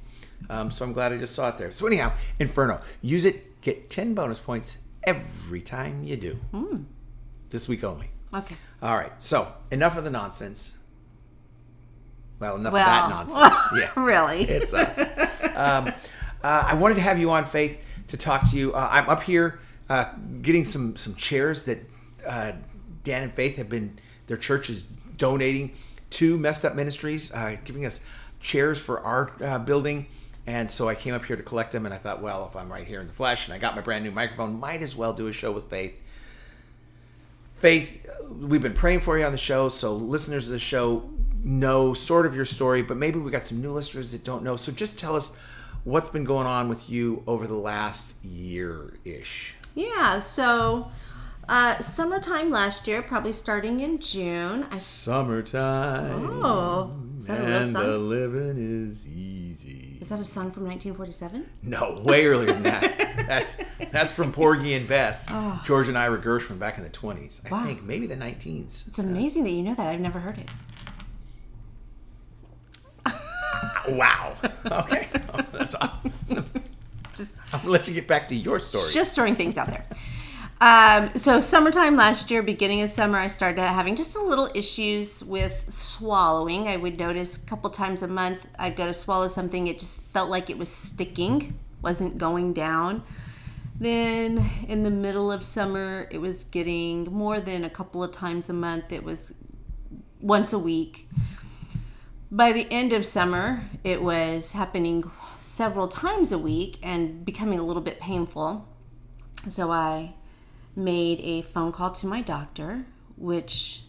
um, 0.50 0.70
so 0.70 0.86
I'm 0.86 0.94
glad 0.94 1.12
I 1.12 1.18
just 1.18 1.34
saw 1.34 1.50
it 1.50 1.58
there. 1.58 1.72
So 1.72 1.88
anyhow, 1.88 2.14
inferno, 2.38 2.82
use 3.02 3.26
it, 3.26 3.62
get 3.62 3.90
10 3.90 4.14
bonus 4.14 4.38
points 4.38 4.80
every 5.06 5.62
time 5.62 6.04
you 6.04 6.18
do. 6.18 6.86
This 7.50 7.68
week 7.68 7.84
only. 7.84 8.10
Okay. 8.34 8.56
All 8.84 8.96
right. 8.96 9.12
So 9.18 9.52
enough 9.72 9.98
of 9.98 10.04
the 10.04 10.10
nonsense. 10.12 10.78
Well, 12.40 12.58
enough 12.58 12.74
Well, 12.74 12.88
of 12.88 13.10
that 13.10 13.10
nonsense. 13.10 13.56
Yeah. 13.76 14.00
really? 14.00 14.42
It's 14.44 14.74
us. 14.74 15.00
um, 15.56 15.88
uh, 16.44 16.64
I 16.68 16.76
wanted 16.76 16.96
to 16.96 17.02
have 17.02 17.18
you 17.20 17.32
on, 17.32 17.46
Faith, 17.46 17.82
to 18.10 18.18
talk 18.18 18.48
to 18.52 18.58
you. 18.58 18.74
Uh, 18.74 18.88
I'm 18.92 19.10
up 19.10 19.24
here 19.24 19.60
uh, 19.90 20.06
getting 20.42 20.66
some 20.66 20.96
some 20.96 21.16
chairs 21.16 21.66
that 21.66 21.80
uh, 22.26 22.54
Dan 23.04 23.24
and 23.24 23.34
Faith 23.34 23.58
have 23.58 23.70
been. 23.70 24.00
Their 24.28 24.38
church 24.38 24.70
is 24.70 24.84
donating 25.18 25.74
to 26.12 26.38
Messed 26.38 26.66
Up 26.66 26.76
Ministries, 26.76 27.34
uh, 27.34 27.58
giving 27.64 27.86
us 27.86 28.06
chairs 28.40 28.80
for 28.82 29.00
our 29.02 29.32
uh, 29.42 29.60
building. 29.60 30.08
And 30.46 30.70
so 30.70 30.88
I 30.88 30.96
came 30.96 31.14
up 31.14 31.26
here 31.26 31.36
to 31.36 31.44
collect 31.44 31.74
them, 31.74 31.86
and 31.86 31.94
I 31.94 31.98
thought, 31.98 32.22
well, 32.22 32.48
if 32.50 32.56
I'm 32.56 32.72
right 32.72 32.88
here 32.88 33.02
in 33.02 33.08
the 33.08 33.14
flesh, 33.14 33.46
and 33.46 33.54
I 33.54 33.58
got 33.58 33.76
my 33.76 33.82
brand 33.82 34.06
new 34.06 34.12
microphone, 34.12 34.60
might 34.60 34.82
as 34.82 34.96
well 34.96 35.12
do 35.12 35.28
a 35.28 35.34
show 35.34 35.52
with 35.52 35.70
Faith. 35.70 35.94
Faith, 37.56 38.06
we've 38.30 38.62
been 38.62 38.74
praying 38.74 39.02
for 39.02 39.18
you 39.18 39.26
on 39.26 39.34
the 39.34 39.38
show, 39.38 39.68
so 39.68 39.94
listeners 39.94 40.48
of 40.48 40.54
the 40.54 40.60
show 40.60 41.10
know 41.44 41.94
sort 41.94 42.26
of 42.26 42.34
your 42.34 42.46
story, 42.46 42.82
but 42.82 42.96
maybe 42.96 43.20
we 43.20 43.30
got 43.30 43.44
some 43.44 43.62
new 43.62 43.74
listeners 43.74 44.14
that 44.14 44.24
don't 44.24 44.44
know. 44.44 44.56
So 44.56 44.72
just 44.72 45.00
tell 45.00 45.16
us 45.16 45.38
what's 45.84 46.10
been 46.10 46.24
going 46.24 46.48
on 46.48 46.70
with 46.70 46.90
you 46.90 47.24
over 47.28 47.46
the 47.46 47.56
last 47.56 48.24
year 48.24 48.94
ish. 49.04 49.56
Yeah. 49.78 50.20
So, 50.20 50.90
uh, 51.48 51.78
summertime 51.80 52.50
last 52.50 52.88
year, 52.88 53.02
probably 53.04 53.32
starting 53.32 53.80
in 53.80 54.00
June. 54.00 54.66
I 54.72 54.76
Summertime. 54.76 56.42
oh, 56.44 56.92
is 57.20 57.28
that 57.28 57.40
a 57.40 57.58
and 57.62 57.76
the 57.76 57.98
living 57.98 58.58
is 58.58 59.08
easy. 59.08 59.98
Is 60.02 60.10
that 60.10 60.20
a 60.20 60.26
song 60.26 60.52
from 60.52 60.64
1947? 60.66 61.46
No, 61.64 62.02
way 62.04 62.26
earlier 62.26 62.48
than 62.54 62.64
that. 62.64 62.98
that's 63.28 63.56
that's 63.92 64.12
from 64.12 64.32
Porgy 64.32 64.74
and 64.74 64.88
Bess, 64.88 65.28
Oh. 65.30 65.62
George 65.66 65.88
and 65.88 65.98
Ira 65.98 66.18
Gershwin 66.20 66.58
back 66.60 66.78
in 66.78 66.84
the 66.84 66.90
twenties. 66.90 67.42
I 67.46 67.50
Wow. 67.52 67.64
think 67.66 67.84
maybe 67.84 68.08
the 68.08 68.16
nineteens. 68.16 68.88
It's 68.88 69.00
amazing 69.00 69.44
that 69.44 69.52
you 69.52 69.62
know 69.64 69.76
that. 69.76 69.88
I've 69.88 70.00
never 70.00 70.20
heard 70.20 70.38
it. 70.40 70.50
Wow. 73.90 74.34
Okay, 74.72 75.08
that's 75.54 75.76
all. 75.76 75.92
I'm 77.54 77.60
gonna 77.60 77.72
let 77.72 77.88
you 77.88 77.94
get 77.94 78.08
back 78.08 78.28
to 78.30 78.36
your 78.36 78.60
story. 78.60 78.92
just 78.92 79.16
throwing 79.16 79.36
things 79.36 79.58
out 79.58 79.68
there. 79.68 79.86
Um, 80.60 81.12
so 81.16 81.40
summertime 81.40 81.96
last 81.96 82.32
year, 82.32 82.42
beginning 82.42 82.82
of 82.82 82.90
summer, 82.90 83.20
I 83.20 83.28
started 83.28 83.62
having 83.62 83.96
just 83.96 84.16
a 84.16 84.22
little 84.22 84.50
issues 84.56 85.24
with 85.24 85.66
swallowing. 85.70 86.68
I 86.68 86.78
would 86.78 86.98
notice 86.98 87.38
a 87.38 87.40
couple 87.42 87.70
times 87.70 88.02
a 88.02 88.08
month 88.08 88.48
I'd 88.58 88.76
go 88.76 88.88
to 88.88 88.94
swallow 88.94 89.28
something, 89.28 89.68
it 89.68 89.80
just 89.80 90.00
felt 90.00 90.32
like 90.32 90.50
it 90.50 90.58
was 90.58 90.70
sticking, 90.70 91.60
wasn't 91.84 92.18
going 92.18 92.54
down. 92.54 93.04
Then 93.80 94.44
in 94.68 94.82
the 94.82 94.90
middle 94.90 95.32
of 95.32 95.44
summer, 95.44 96.08
it 96.10 96.18
was 96.18 96.46
getting 96.46 97.04
more 97.06 97.40
than 97.40 97.64
a 97.64 97.70
couple 97.70 98.04
of 98.04 98.12
times 98.12 98.50
a 98.50 98.54
month. 98.54 98.92
It 98.92 99.04
was 99.04 99.36
once 100.20 100.54
a 100.54 100.60
week. 100.60 101.08
By 102.32 102.52
the 102.52 102.68
end 102.72 102.92
of 102.92 103.06
summer, 103.06 103.64
it 103.84 104.02
was 104.02 104.54
happening 104.54 105.04
several 105.58 105.88
times 105.88 106.32
a 106.32 106.38
week 106.38 106.78
and 106.84 107.26
becoming 107.26 107.58
a 107.58 107.64
little 107.64 107.82
bit 107.82 108.00
painful. 108.00 108.64
So 109.50 109.72
I 109.72 110.14
made 110.76 111.20
a 111.22 111.42
phone 111.42 111.72
call 111.72 111.92
to 111.94 112.06
my 112.06 112.22
doctor, 112.22 112.86
which, 113.18 113.82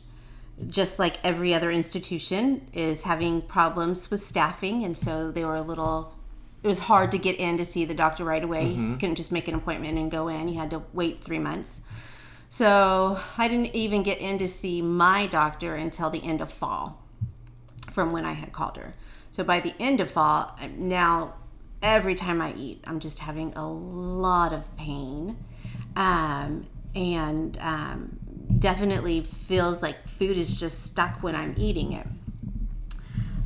just 0.66 0.98
like 0.98 1.18
every 1.22 1.52
other 1.52 1.70
institution, 1.70 2.66
is 2.72 3.02
having 3.02 3.42
problems 3.42 4.10
with 4.10 4.24
staffing. 4.24 4.82
And 4.82 4.96
so 4.96 5.30
they 5.30 5.44
were 5.44 5.56
a 5.56 5.62
little, 5.62 6.14
it 6.62 6.68
was 6.68 6.78
hard 6.78 7.10
to 7.10 7.18
get 7.18 7.36
in 7.36 7.58
to 7.58 7.66
see 7.66 7.84
the 7.84 7.92
doctor 7.92 8.24
right 8.24 8.42
away. 8.42 8.68
You 8.68 8.76
mm-hmm. 8.76 8.96
couldn't 8.96 9.16
just 9.16 9.30
make 9.30 9.46
an 9.46 9.54
appointment 9.54 9.98
and 9.98 10.10
go 10.10 10.28
in, 10.28 10.48
you 10.48 10.58
had 10.58 10.70
to 10.70 10.82
wait 10.94 11.22
three 11.22 11.38
months. 11.38 11.82
So 12.48 13.20
I 13.36 13.46
didn't 13.46 13.74
even 13.74 14.02
get 14.02 14.20
in 14.20 14.38
to 14.38 14.48
see 14.48 14.80
my 14.80 15.26
doctor 15.26 15.74
until 15.74 16.08
the 16.08 16.24
end 16.24 16.40
of 16.40 16.50
fall 16.50 17.04
from 17.92 18.10
when 18.10 18.24
I 18.24 18.32
had 18.32 18.54
called 18.54 18.78
her. 18.78 18.94
So 19.30 19.44
by 19.44 19.60
the 19.60 19.74
end 19.78 20.00
of 20.00 20.10
fall, 20.10 20.56
I'm 20.58 20.88
now 20.88 21.34
every 21.82 22.14
time 22.14 22.40
I 22.40 22.52
eat, 22.54 22.82
I'm 22.86 23.00
just 23.00 23.20
having 23.20 23.52
a 23.54 23.68
lot 23.70 24.52
of 24.52 24.76
pain, 24.76 25.36
um, 25.96 26.66
and 26.94 27.58
um, 27.60 28.18
definitely 28.58 29.20
feels 29.20 29.82
like 29.82 30.08
food 30.08 30.36
is 30.36 30.58
just 30.58 30.84
stuck 30.84 31.22
when 31.22 31.34
I'm 31.36 31.54
eating 31.56 31.92
it. 31.92 32.06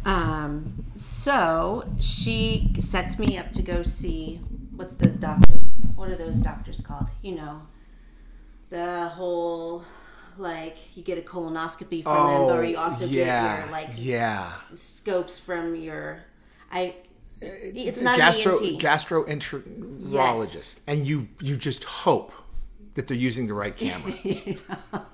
Um, 0.04 0.84
so 0.96 1.88
she 2.00 2.74
sets 2.80 3.18
me 3.18 3.38
up 3.38 3.52
to 3.52 3.62
go 3.62 3.82
see 3.82 4.40
what's 4.74 4.96
those 4.96 5.16
doctors? 5.16 5.80
What 5.94 6.10
are 6.10 6.16
those 6.16 6.38
doctors 6.38 6.80
called? 6.80 7.06
You 7.22 7.36
know, 7.36 7.62
the 8.70 9.08
whole 9.08 9.84
like 10.38 10.96
you 10.96 11.02
get 11.02 11.18
a 11.18 11.20
colonoscopy 11.20 12.02
from 12.02 12.26
them, 12.26 12.42
or 12.56 12.64
you 12.64 12.78
also 12.78 13.04
Oh, 13.04 13.08
yeah, 13.08 13.56
get 13.56 13.62
your 13.64 13.72
like 13.72 13.90
yeah. 13.96 14.52
scopes 14.74 15.38
from 15.38 15.76
your 15.76 16.24
I 16.70 16.94
it's 17.42 18.00
not 18.00 18.16
Gastro 18.16 18.58
an 18.58 18.64
ENT. 18.74 18.80
gastroenterologist, 18.80 20.80
and 20.86 21.06
you 21.06 21.28
you 21.40 21.56
just 21.56 21.84
hope 21.84 22.32
that 22.94 23.08
they're 23.08 23.16
using 23.16 23.46
the 23.46 23.54
right 23.54 23.76
camera. 23.76 24.14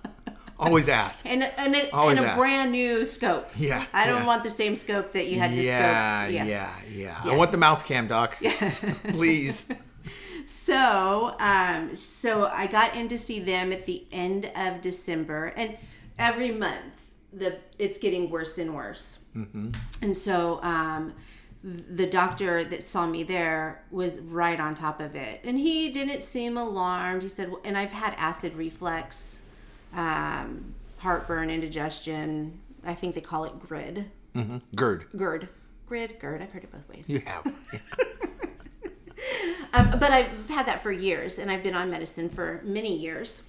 Always 0.60 0.88
ask. 0.88 1.24
and 1.24 1.44
and 1.44 1.74
a, 1.76 1.90
Always 1.94 2.18
and 2.18 2.26
a 2.26 2.30
ask. 2.30 2.40
brand 2.40 2.72
new 2.72 3.06
scope. 3.06 3.48
Yeah, 3.56 3.86
I 3.92 4.06
don't 4.06 4.22
yeah. 4.22 4.26
want 4.26 4.42
the 4.44 4.50
same 4.50 4.74
scope 4.74 5.12
that 5.12 5.28
you 5.28 5.38
had 5.38 5.52
Yeah, 5.52 6.26
yeah, 6.26 6.44
yeah, 6.44 6.70
Yeah. 6.90 7.20
I 7.24 7.36
want 7.36 7.52
the 7.52 7.58
mouth 7.58 7.86
cam, 7.86 8.08
doc. 8.08 8.36
Please. 9.08 9.70
So, 10.50 11.36
um, 11.40 11.94
so 11.94 12.46
I 12.46 12.66
got 12.66 12.94
in 12.94 13.08
to 13.08 13.18
see 13.18 13.38
them 13.38 13.70
at 13.70 13.84
the 13.84 14.06
end 14.10 14.50
of 14.56 14.80
December, 14.80 15.52
and 15.56 15.76
every 16.18 16.52
month 16.52 17.12
the 17.34 17.58
it's 17.78 17.98
getting 17.98 18.30
worse 18.30 18.56
and 18.56 18.74
worse. 18.74 19.18
Mm-hmm. 19.36 19.72
And 20.00 20.16
so, 20.16 20.58
um, 20.62 21.12
the 21.62 22.06
doctor 22.06 22.62
that 22.64 22.84
saw 22.84 23.06
me 23.06 23.22
there 23.22 23.82
was 23.90 24.20
right 24.20 24.60
on 24.60 24.74
top 24.74 25.00
of 25.00 25.14
it, 25.14 25.40
and 25.44 25.58
he 25.58 25.90
didn't 25.90 26.22
seem 26.22 26.56
alarmed. 26.56 27.22
He 27.22 27.28
said, 27.28 27.52
"And 27.64 27.76
I've 27.76 27.92
had 27.92 28.14
acid 28.16 28.54
reflux, 28.54 29.40
um, 29.94 30.74
heartburn, 30.98 31.50
indigestion. 31.50 32.60
I 32.84 32.94
think 32.94 33.14
they 33.14 33.20
call 33.20 33.44
it 33.44 33.58
GRID, 33.60 34.10
GERD. 34.74 35.06
GERD, 35.16 35.48
GRID, 35.86 36.20
GERD. 36.20 36.42
I've 36.42 36.52
heard 36.52 36.64
it 36.64 36.72
both 36.72 36.88
ways." 36.88 37.08
You 37.08 37.20
have. 37.20 37.52
Um, 39.72 39.90
but 39.98 40.10
I've 40.10 40.48
had 40.48 40.66
that 40.66 40.82
for 40.82 40.90
years, 40.90 41.38
and 41.38 41.50
I've 41.50 41.62
been 41.62 41.74
on 41.74 41.90
medicine 41.90 42.28
for 42.28 42.60
many 42.64 42.96
years 42.96 43.42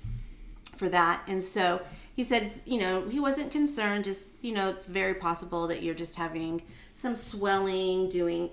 for 0.75 0.89
that. 0.89 1.21
And 1.27 1.43
so 1.43 1.81
he 2.19 2.25
said, 2.25 2.51
you 2.65 2.81
know, 2.81 3.07
he 3.07 3.17
wasn't 3.17 3.49
concerned. 3.49 4.03
Just 4.03 4.27
you 4.41 4.53
know, 4.53 4.67
it's 4.67 4.87
very 4.87 5.13
possible 5.13 5.67
that 5.67 5.81
you're 5.81 5.95
just 5.95 6.15
having 6.15 6.61
some 6.93 7.15
swelling, 7.15 8.09
doing 8.09 8.49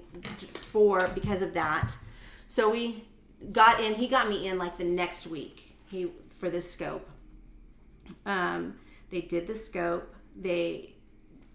for 0.70 1.08
because 1.16 1.42
of 1.42 1.52
that. 1.54 1.92
So 2.46 2.70
we 2.70 3.02
got 3.50 3.80
in. 3.80 3.94
He 3.94 4.06
got 4.06 4.28
me 4.28 4.46
in 4.46 4.56
like 4.56 4.78
the 4.78 4.84
next 4.84 5.26
week. 5.26 5.76
He 5.90 6.12
for 6.38 6.48
this 6.48 6.70
scope. 6.70 7.10
Um, 8.24 8.76
they 9.10 9.22
did 9.22 9.48
the 9.48 9.56
scope. 9.56 10.14
They 10.40 10.94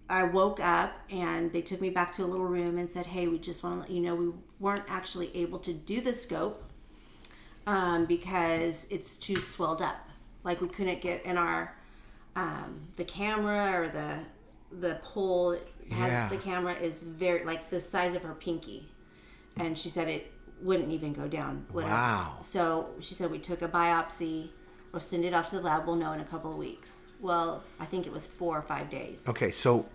I 0.10 0.26
woke 0.26 0.60
up 0.60 0.92
and 1.10 1.54
they 1.54 1.62
took 1.62 1.80
me 1.80 1.92
back 1.92 2.12
to 2.16 2.26
a 2.26 2.28
little 2.28 2.46
room 2.46 2.78
and 2.78 2.90
said, 2.90 3.06
"Hey, 3.06 3.30
we 3.30 3.40
just 3.40 3.64
want 3.64 3.76
to 3.76 3.80
let 3.84 3.90
you 3.90 4.02
know 4.02 4.16
we 4.16 4.32
weren't 4.60 4.84
actually 4.90 5.34
able 5.34 5.60
to 5.60 5.72
do 5.72 6.02
the 6.02 6.14
scope 6.14 6.62
um, 7.66 8.06
because 8.06 8.86
it's 8.90 9.16
too 9.16 9.38
swelled 9.38 9.82
up. 9.82 10.10
Like 10.44 10.60
we 10.60 10.68
couldn't 10.68 11.00
get 11.00 11.24
in 11.24 11.38
our 11.38 11.78
um, 12.36 12.88
the 12.96 13.04
camera 13.04 13.80
or 13.82 13.90
the 13.90 14.20
the 14.80 14.96
pole 15.04 15.52
has, 15.92 16.12
Yeah. 16.12 16.30
the 16.30 16.38
camera 16.38 16.74
is 16.74 17.04
very 17.04 17.44
like 17.46 17.70
the 17.70 17.80
size 17.82 18.16
of 18.16 18.24
her 18.24 18.34
pinky, 18.34 18.88
and 19.58 19.78
she 19.78 19.90
said 19.90 20.08
it 20.08 20.32
wouldn't 20.62 20.92
even 20.92 21.12
go 21.14 21.28
down. 21.28 21.66
whatever. 21.72 21.94
Wow. 21.94 22.38
So 22.42 22.92
she 23.00 23.14
said 23.16 23.32
we 23.32 23.40
took 23.40 23.62
a 23.62 23.68
biopsy. 23.68 24.50
We'll 24.92 25.00
send 25.02 25.26
it 25.26 25.34
off 25.34 25.50
to 25.50 25.56
the 25.58 25.62
lab. 25.62 25.86
We'll 25.88 25.96
know 25.96 26.12
in 26.14 26.20
a 26.22 26.26
couple 26.26 26.52
of 26.52 26.58
weeks. 26.58 27.02
Well, 27.20 27.64
I 27.80 27.86
think 27.86 28.08
it 28.08 28.14
was 28.14 28.26
four 28.26 28.58
or 28.58 28.62
five 28.62 28.90
days. 28.90 29.28
Okay, 29.28 29.52
so 29.52 29.86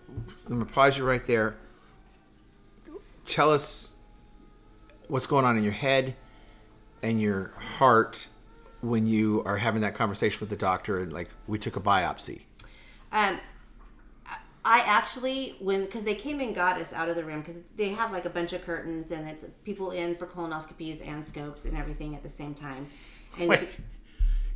I'm 0.46 0.52
gonna 0.52 0.64
pause 0.64 0.96
you 0.98 1.04
right 1.04 1.24
there. 1.26 1.56
Tell 3.24 3.50
us 3.50 3.94
what's 5.08 5.26
going 5.26 5.44
on 5.44 5.56
in 5.56 5.64
your 5.64 5.72
head 5.72 6.14
and 7.02 7.20
your 7.20 7.52
heart 7.78 8.28
when 8.80 9.06
you 9.06 9.42
are 9.44 9.56
having 9.56 9.80
that 9.82 9.94
conversation 9.94 10.40
with 10.40 10.50
the 10.50 10.56
doctor 10.56 10.98
and 10.98 11.12
like 11.12 11.30
we 11.46 11.58
took 11.58 11.76
a 11.76 11.80
biopsy. 11.80 12.42
Um, 13.12 13.40
I 14.64 14.80
actually 14.80 15.54
when 15.60 15.84
because 15.84 16.02
they 16.02 16.16
came 16.16 16.40
and 16.40 16.54
got 16.54 16.80
us 16.80 16.92
out 16.92 17.08
of 17.08 17.14
the 17.14 17.24
room 17.24 17.40
because 17.40 17.56
they 17.76 17.90
have 17.90 18.10
like 18.10 18.24
a 18.24 18.30
bunch 18.30 18.52
of 18.52 18.62
curtains 18.62 19.12
and 19.12 19.28
it's 19.28 19.44
people 19.64 19.92
in 19.92 20.16
for 20.16 20.26
colonoscopies 20.26 21.06
and 21.06 21.24
scopes 21.24 21.66
and 21.66 21.76
everything 21.76 22.16
at 22.16 22.22
the 22.24 22.28
same 22.28 22.52
time. 22.52 22.86
And 23.38 23.48
Wait, 23.48 23.78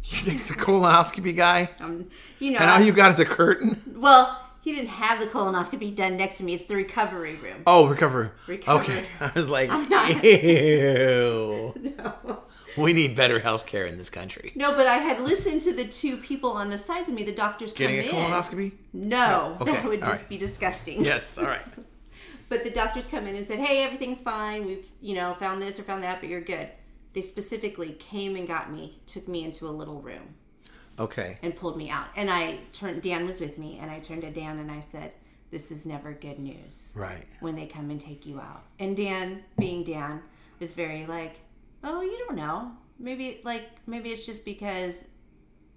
you 0.04 0.26
next 0.26 0.48
to 0.48 0.54
colonoscopy 0.54 1.36
guy, 1.36 1.70
um, 1.78 2.08
you 2.40 2.50
know, 2.52 2.58
and 2.58 2.70
all 2.70 2.80
you 2.80 2.92
got 2.92 3.12
is 3.12 3.20
a 3.20 3.24
curtain. 3.24 3.80
well, 3.96 4.46
he 4.62 4.74
didn't 4.74 4.88
have 4.90 5.20
the 5.20 5.26
colonoscopy 5.26 5.94
done 5.94 6.16
next 6.16 6.38
to 6.38 6.44
me. 6.44 6.54
It's 6.54 6.64
the 6.64 6.74
recovery 6.76 7.36
room. 7.36 7.62
Oh, 7.66 7.86
recover. 7.86 8.32
Recovery. 8.48 8.98
Okay, 8.98 9.06
I 9.20 9.30
was 9.34 9.48
like, 9.48 9.70
I'm 9.70 9.88
not- 9.88 10.24
ew. 10.24 11.74
No. 11.96 12.42
We 12.76 12.92
need 12.92 13.16
better 13.16 13.38
health 13.40 13.66
care 13.66 13.86
in 13.86 13.96
this 13.98 14.10
country. 14.10 14.52
No, 14.54 14.74
but 14.74 14.86
I 14.86 14.96
had 14.98 15.20
listened 15.20 15.62
to 15.62 15.72
the 15.72 15.84
two 15.86 16.16
people 16.16 16.50
on 16.50 16.70
the 16.70 16.78
sides 16.78 17.08
of 17.08 17.14
me. 17.14 17.22
The 17.24 17.32
doctors 17.32 17.72
Getting 17.72 17.98
a 17.98 18.08
come 18.08 18.18
in. 18.20 18.24
colonoscopy? 18.30 18.72
No, 18.92 19.28
No, 19.28 19.56
okay, 19.62 19.72
that 19.72 19.84
would 19.84 20.02
all 20.02 20.08
just 20.10 20.22
right. 20.22 20.28
be 20.28 20.38
disgusting. 20.38 21.04
Yes, 21.04 21.36
all 21.38 21.46
right. 21.46 21.62
But 22.48 22.64
the 22.64 22.70
doctors 22.70 23.06
come 23.06 23.28
in 23.28 23.36
and 23.36 23.46
said, 23.46 23.60
"Hey, 23.60 23.84
everything's 23.84 24.20
fine. 24.20 24.66
We've, 24.66 24.90
you 25.00 25.14
know, 25.14 25.34
found 25.34 25.62
this 25.62 25.78
or 25.78 25.84
found 25.84 26.02
that, 26.02 26.20
but 26.20 26.28
you're 26.28 26.40
good." 26.40 26.68
They 27.14 27.20
specifically 27.20 27.92
came 27.92 28.34
and 28.34 28.48
got 28.48 28.72
me, 28.72 29.00
took 29.06 29.28
me 29.28 29.44
into 29.44 29.66
a 29.68 29.70
little 29.70 30.00
room 30.00 30.34
Okay. 30.98 31.38
and 31.44 31.54
pulled 31.54 31.76
me 31.76 31.90
out. 31.90 32.08
And 32.16 32.28
I 32.28 32.58
turned 32.72 33.02
Dan 33.02 33.24
was 33.24 33.38
with 33.38 33.56
me 33.56 33.78
and 33.80 33.88
I 33.88 34.00
turned 34.00 34.22
to 34.22 34.32
Dan 34.32 34.58
and 34.58 34.68
I 34.70 34.80
said, 34.80 35.12
"This 35.52 35.70
is 35.70 35.86
never 35.86 36.12
good 36.12 36.40
news 36.40 36.90
Right. 36.96 37.24
when 37.38 37.54
they 37.54 37.66
come 37.66 37.88
and 37.88 38.00
take 38.00 38.26
you 38.26 38.40
out." 38.40 38.64
And 38.80 38.96
Dan, 38.96 39.44
being 39.56 39.84
Dan, 39.84 40.20
was 40.58 40.72
very 40.74 41.06
like, 41.06 41.36
"Oh, 41.82 42.00
you 42.00 42.18
don't 42.26 42.36
know. 42.36 42.72
Maybe 42.98 43.40
like 43.44 43.68
maybe 43.86 44.10
it's 44.10 44.26
just 44.26 44.44
because 44.44 45.06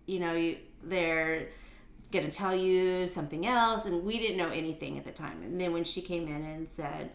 you 0.06 0.20
know, 0.20 0.34
you, 0.34 0.58
they're 0.84 1.48
to 2.12 2.30
tell 2.30 2.56
you 2.56 3.08
something 3.08 3.48
else. 3.48 3.86
And 3.86 4.04
we 4.04 4.20
didn't 4.20 4.38
know 4.38 4.50
anything 4.50 4.98
at 4.98 5.04
the 5.04 5.12
time. 5.12 5.42
And 5.42 5.60
then 5.60 5.74
when 5.74 5.84
she 5.84 6.02
came 6.02 6.28
in 6.28 6.46
and 6.46 6.68
said, 6.76 7.12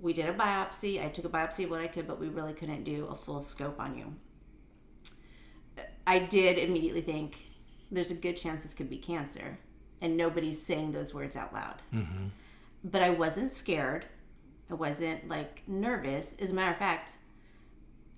we 0.00 0.12
did 0.12 0.28
a 0.28 0.32
biopsy, 0.32 1.04
I 1.04 1.08
took 1.08 1.24
a 1.24 1.28
biopsy 1.28 1.64
of 1.64 1.70
what 1.70 1.80
I 1.80 1.88
could, 1.88 2.06
but 2.06 2.20
we 2.20 2.28
really 2.28 2.52
couldn't 2.52 2.84
do 2.84 3.06
a 3.06 3.14
full 3.14 3.40
scope 3.40 3.80
on 3.80 3.98
you. 3.98 4.14
I 6.06 6.20
did 6.20 6.58
immediately 6.58 7.02
think 7.02 7.38
there's 7.90 8.10
a 8.10 8.14
good 8.14 8.36
chance 8.36 8.62
this 8.62 8.72
could 8.72 8.88
be 8.88 8.98
cancer. 8.98 9.58
And 10.00 10.16
nobody's 10.16 10.62
saying 10.62 10.92
those 10.92 11.12
words 11.12 11.36
out 11.36 11.52
loud. 11.52 11.82
Mm-hmm. 11.92 12.26
But 12.84 13.02
I 13.02 13.10
wasn't 13.10 13.52
scared. 13.52 14.06
I 14.70 14.74
wasn't 14.74 15.28
like 15.28 15.62
nervous. 15.66 16.36
As 16.38 16.52
a 16.52 16.54
matter 16.54 16.70
of 16.70 16.78
fact, 16.78 17.14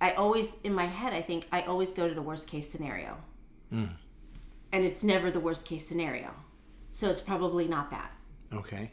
I 0.03 0.11
always, 0.13 0.57
in 0.65 0.75
my 0.75 0.87
head, 0.87 1.15
I 1.15 1.23
think 1.23 1.47
I 1.51 1.63
always 1.63 1.93
go 1.93 2.09
to 2.09 2.15
the 2.15 2.21
worst 2.21 2.47
case 2.49 2.69
scenario 2.69 3.17
and 4.73 4.85
it's 4.85 5.03
never 5.05 5.31
the 5.31 5.41
worst 5.41 5.67
case 5.67 5.87
scenario. 5.87 6.35
So 6.91 7.11
it's 7.11 7.21
probably 7.21 7.69
not 7.69 7.91
that. 7.91 8.13
Okay. 8.53 8.91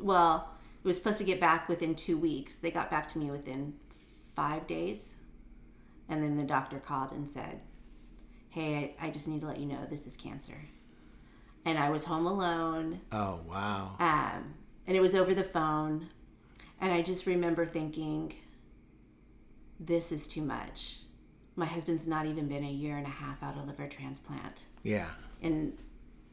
Well, 0.00 0.54
it 0.82 0.86
was 0.86 0.96
supposed 0.96 1.18
to 1.18 1.24
get 1.24 1.40
back 1.40 1.68
within 1.68 1.94
two 1.94 2.18
weeks. 2.18 2.56
They 2.56 2.70
got 2.70 2.90
back 2.90 3.08
to 3.08 3.18
me 3.18 3.30
within 3.30 3.74
five 4.34 4.66
days. 4.66 5.14
And 6.08 6.22
then 6.22 6.36
the 6.36 6.44
doctor 6.44 6.78
called 6.78 7.12
and 7.12 7.28
said, 7.28 7.60
Hey, 8.50 8.94
I, 9.00 9.06
I 9.06 9.10
just 9.10 9.28
need 9.28 9.42
to 9.42 9.46
let 9.46 9.60
you 9.60 9.66
know 9.66 9.86
this 9.88 10.06
is 10.06 10.16
cancer. 10.16 10.58
And 11.64 11.78
I 11.78 11.90
was 11.90 12.04
home 12.04 12.26
alone. 12.26 13.00
Oh, 13.12 13.40
wow. 13.46 13.96
Um, 13.98 14.54
and 14.86 14.96
it 14.96 15.00
was 15.00 15.14
over 15.14 15.34
the 15.34 15.44
phone. 15.44 16.08
And 16.80 16.92
I 16.92 17.02
just 17.02 17.26
remember 17.26 17.66
thinking, 17.66 18.34
this 19.80 20.12
is 20.12 20.26
too 20.26 20.42
much. 20.42 20.98
My 21.56 21.66
husband's 21.66 22.06
not 22.06 22.26
even 22.26 22.48
been 22.48 22.64
a 22.64 22.70
year 22.70 22.96
and 22.96 23.06
a 23.06 23.10
half 23.10 23.42
out 23.42 23.56
of 23.56 23.66
liver 23.66 23.88
transplant. 23.88 24.62
Yeah. 24.82 25.08
and 25.42 25.76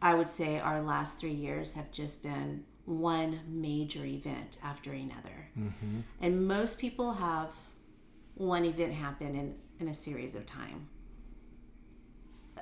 I 0.01 0.13
would 0.13 0.29
say 0.29 0.59
our 0.59 0.81
last 0.81 1.19
three 1.19 1.33
years 1.33 1.73
have 1.73 1.91
just 1.91 2.21
been 2.21 2.63
one 2.85 3.39
major 3.47 4.05
event 4.05 4.59
after 4.63 4.91
another. 4.91 5.49
Mm-hmm. 5.57 6.01
And 6.21 6.47
most 6.47 6.77
people 6.77 7.13
have 7.13 7.51
one 8.35 8.65
event 8.65 8.93
happen 8.93 9.35
in, 9.35 9.55
in 9.79 9.87
a 9.87 9.93
series 9.93 10.35
of 10.35 10.45
time. 10.45 10.87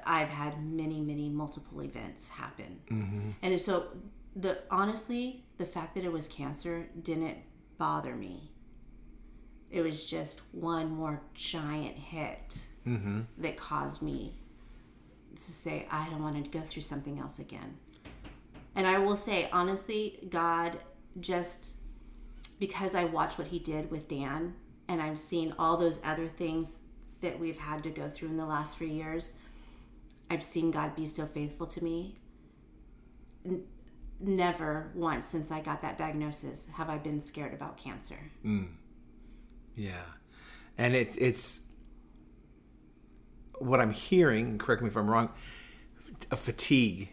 I've 0.06 0.30
had 0.30 0.64
many, 0.64 1.02
many 1.02 1.30
multiple 1.30 1.84
events 1.84 2.30
happen. 2.30 2.80
Mm-hmm. 2.90 3.30
And 3.42 3.60
so 3.60 3.88
the 4.36 4.60
honestly, 4.72 5.44
the 5.58 5.66
fact 5.66 5.96
that 5.96 6.04
it 6.04 6.12
was 6.12 6.28
cancer 6.28 6.88
didn't 7.02 7.38
bother 7.78 8.16
me. 8.16 8.52
It 9.74 9.82
was 9.82 10.06
just 10.06 10.40
one 10.52 10.92
more 10.92 11.20
giant 11.34 11.98
hit 11.98 12.60
mm-hmm. 12.88 13.22
that 13.40 13.58
caused 13.58 14.04
me 14.04 14.36
to 15.36 15.52
say 15.52 15.88
I 15.90 16.08
don't 16.10 16.22
want 16.22 16.42
to 16.42 16.50
go 16.58 16.64
through 16.64 16.84
something 16.84 17.18
else 17.18 17.40
again. 17.40 17.76
And 18.76 18.86
I 18.86 19.00
will 19.00 19.16
say 19.16 19.50
honestly, 19.52 20.20
God 20.30 20.78
just 21.20 21.74
because 22.60 22.94
I 22.94 23.06
watched 23.06 23.40
what 23.40 23.48
he 23.48 23.58
did 23.58 23.90
with 23.90 24.08
Dan 24.08 24.54
and 24.88 25.02
I've 25.02 25.18
seen 25.18 25.56
all 25.58 25.76
those 25.76 26.00
other 26.04 26.28
things 26.28 26.80
that 27.22 27.40
we've 27.40 27.58
had 27.58 27.82
to 27.84 27.90
go 27.90 28.10
through 28.10 28.30
in 28.30 28.38
the 28.38 28.46
last 28.46 28.78
3 28.78 28.90
years, 28.90 29.40
I've 30.30 30.44
seen 30.44 30.70
God 30.70 30.96
be 30.96 31.08
so 31.08 31.26
faithful 31.26 31.66
to 31.66 31.84
me. 31.84 32.20
Never 34.20 34.92
once 34.94 35.26
since 35.26 35.50
I 35.50 35.62
got 35.62 35.82
that 35.82 35.98
diagnosis 35.98 36.70
have 36.74 36.92
I 36.92 37.00
been 37.00 37.20
scared 37.20 37.56
about 37.56 37.78
cancer. 37.78 38.20
Mm. 38.46 38.68
Yeah. 39.76 40.02
And 40.78 40.96
it, 40.96 41.16
it's 41.18 41.62
what 43.60 43.80
I'm 43.80 43.92
hearing, 43.92 44.48
and 44.50 44.60
correct 44.60 44.82
me 44.82 44.88
if 44.90 44.96
I'm 44.98 45.10
wrong, 45.10 45.30
a 46.32 46.38
fatigue 46.38 47.10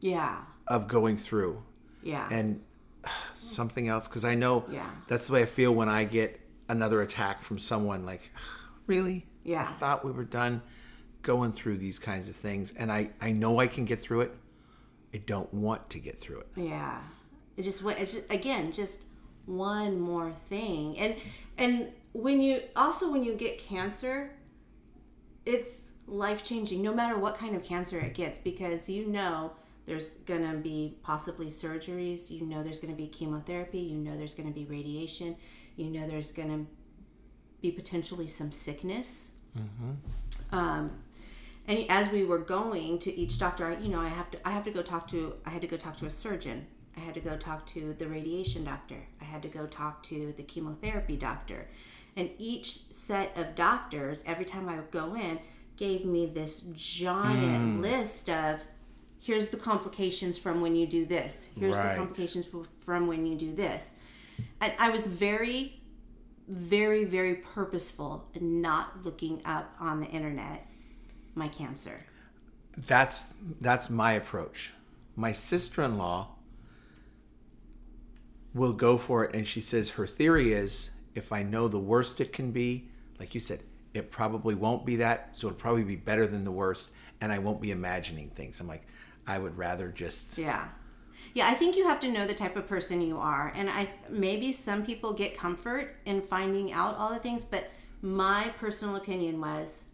Yeah. 0.00 0.42
of 0.66 0.88
going 0.88 1.16
through 1.16 1.62
Yeah. 2.02 2.28
and 2.30 2.62
something 3.34 3.88
else 3.88 4.08
because 4.08 4.24
I 4.24 4.34
know 4.34 4.64
Yeah. 4.70 4.88
that's 5.08 5.26
the 5.26 5.32
way 5.34 5.42
I 5.42 5.46
feel 5.46 5.74
when 5.74 5.88
I 5.88 6.04
get 6.04 6.40
another 6.68 7.02
attack 7.02 7.42
from 7.42 7.58
someone 7.58 8.06
like 8.06 8.30
really 8.86 9.26
Yeah. 9.44 9.68
I 9.68 9.78
thought 9.78 10.04
we 10.04 10.12
were 10.12 10.24
done 10.24 10.62
going 11.22 11.52
through 11.52 11.78
these 11.78 11.98
kinds 11.98 12.28
of 12.28 12.36
things 12.36 12.72
and 12.78 12.92
I 12.92 13.10
I 13.20 13.32
know 13.32 13.58
I 13.58 13.66
can 13.66 13.84
get 13.86 14.00
through 14.00 14.22
it 14.22 14.34
I 15.12 15.18
don't 15.18 15.52
want 15.54 15.88
to 15.90 15.98
get 15.98 16.18
through 16.18 16.40
it 16.40 16.48
Yeah, 16.56 17.00
it 17.56 17.62
just 17.62 17.82
went. 17.82 17.98
It's 17.98 18.12
just, 18.14 18.30
again 18.30 18.72
just 18.72 19.02
one 19.46 20.00
more 20.00 20.32
thing, 20.32 20.98
and 20.98 21.16
and 21.58 21.88
when 22.12 22.40
you 22.40 22.62
also 22.76 23.10
when 23.10 23.24
you 23.24 23.34
get 23.34 23.58
cancer, 23.58 24.30
it's 25.44 25.92
life 26.06 26.42
changing. 26.44 26.82
No 26.82 26.94
matter 26.94 27.18
what 27.18 27.38
kind 27.38 27.54
of 27.56 27.62
cancer 27.62 27.98
it 27.98 28.14
gets, 28.14 28.38
because 28.38 28.88
you 28.88 29.06
know 29.06 29.52
there's 29.86 30.14
gonna 30.26 30.54
be 30.54 30.96
possibly 31.02 31.46
surgeries. 31.46 32.30
You 32.30 32.46
know 32.46 32.62
there's 32.62 32.78
gonna 32.78 32.94
be 32.94 33.06
chemotherapy. 33.06 33.80
You 33.80 33.98
know 33.98 34.16
there's 34.16 34.34
gonna 34.34 34.50
be 34.50 34.64
radiation. 34.64 35.36
You 35.76 35.90
know 35.90 36.06
there's 36.06 36.30
gonna 36.30 36.64
be 37.60 37.70
potentially 37.70 38.26
some 38.26 38.52
sickness. 38.52 39.30
Um, 40.52 40.90
and 41.66 41.86
as 41.88 42.10
we 42.10 42.24
were 42.24 42.38
going 42.38 42.98
to 43.00 43.14
each 43.18 43.38
doctor 43.38 43.66
I, 43.66 43.78
you 43.78 43.88
know 43.88 44.00
i 44.00 44.08
have 44.08 44.30
to 44.32 44.38
i 44.46 44.50
have 44.50 44.64
to 44.64 44.70
go 44.70 44.82
talk 44.82 45.08
to 45.08 45.34
i 45.46 45.50
had 45.50 45.60
to 45.62 45.66
go 45.66 45.76
talk 45.76 45.96
to 45.98 46.06
a 46.06 46.10
surgeon 46.10 46.66
i 46.96 47.00
had 47.00 47.14
to 47.14 47.20
go 47.20 47.36
talk 47.36 47.66
to 47.68 47.94
the 47.98 48.06
radiation 48.06 48.64
doctor 48.64 48.96
i 49.20 49.23
had 49.34 49.42
to 49.42 49.48
go 49.48 49.66
talk 49.66 50.02
to 50.04 50.32
the 50.36 50.44
chemotherapy 50.44 51.16
doctor. 51.16 51.66
And 52.16 52.30
each 52.38 52.88
set 52.90 53.36
of 53.36 53.56
doctors 53.56 54.22
every 54.26 54.44
time 54.44 54.68
i 54.68 54.76
would 54.76 54.92
go 54.92 55.16
in 55.16 55.40
gave 55.76 56.04
me 56.04 56.26
this 56.26 56.62
giant 56.72 57.78
mm. 57.78 57.82
list 57.82 58.30
of 58.30 58.60
here's 59.20 59.48
the 59.48 59.56
complications 59.56 60.38
from 60.38 60.60
when 60.60 60.76
you 60.76 60.86
do 60.86 61.04
this. 61.04 61.48
Here's 61.58 61.74
Right. 61.74 61.90
the 61.90 61.98
complications 61.98 62.46
from 62.78 63.08
when 63.08 63.26
you 63.26 63.36
do 63.36 63.52
this. 63.54 63.94
And 64.60 64.72
i 64.78 64.88
was 64.90 65.08
very 65.08 65.80
very 66.46 67.04
very 67.04 67.34
purposeful 67.36 68.28
in 68.34 68.60
not 68.60 69.04
looking 69.04 69.40
up 69.44 69.74
on 69.80 69.98
the 69.98 70.06
internet 70.06 70.66
my 71.34 71.48
cancer. 71.48 71.96
that's 72.86 73.34
that's 73.60 73.90
my 73.90 74.12
approach. 74.12 74.72
My 75.16 75.32
sister-in-law 75.32 76.33
will 78.54 78.72
go 78.72 78.96
for 78.96 79.24
it 79.24 79.34
and 79.34 79.46
she 79.46 79.60
says 79.60 79.90
her 79.90 80.06
theory 80.06 80.52
is 80.52 80.90
if 81.14 81.32
I 81.32 81.42
know 81.42 81.68
the 81.68 81.78
worst 81.78 82.20
it 82.20 82.32
can 82.32 82.52
be 82.52 82.88
like 83.18 83.34
you 83.34 83.40
said 83.40 83.60
it 83.92 84.10
probably 84.10 84.54
won't 84.54 84.86
be 84.86 84.96
that 84.96 85.36
so 85.36 85.48
it'll 85.48 85.58
probably 85.58 85.84
be 85.84 85.96
better 85.96 86.26
than 86.26 86.44
the 86.44 86.52
worst 86.52 86.92
and 87.20 87.32
I 87.32 87.38
won't 87.38 87.60
be 87.60 87.70
imagining 87.70 88.30
things 88.30 88.60
I'm 88.60 88.68
like 88.68 88.86
I 89.26 89.38
would 89.38 89.56
rather 89.56 89.88
just 89.88 90.38
Yeah. 90.38 90.68
Yeah, 91.32 91.48
I 91.48 91.54
think 91.54 91.76
you 91.76 91.86
have 91.88 92.00
to 92.00 92.12
know 92.12 92.26
the 92.26 92.34
type 92.34 92.54
of 92.54 92.68
person 92.68 93.00
you 93.00 93.18
are. 93.18 93.52
And 93.56 93.68
I 93.68 93.88
maybe 94.08 94.52
some 94.52 94.84
people 94.84 95.12
get 95.12 95.36
comfort 95.36 95.96
in 96.04 96.22
finding 96.22 96.72
out 96.72 96.96
all 96.96 97.08
the 97.08 97.18
things, 97.18 97.44
but 97.44 97.70
my 98.02 98.52
personal 98.58 98.96
opinion 98.96 99.40
was 99.40 99.84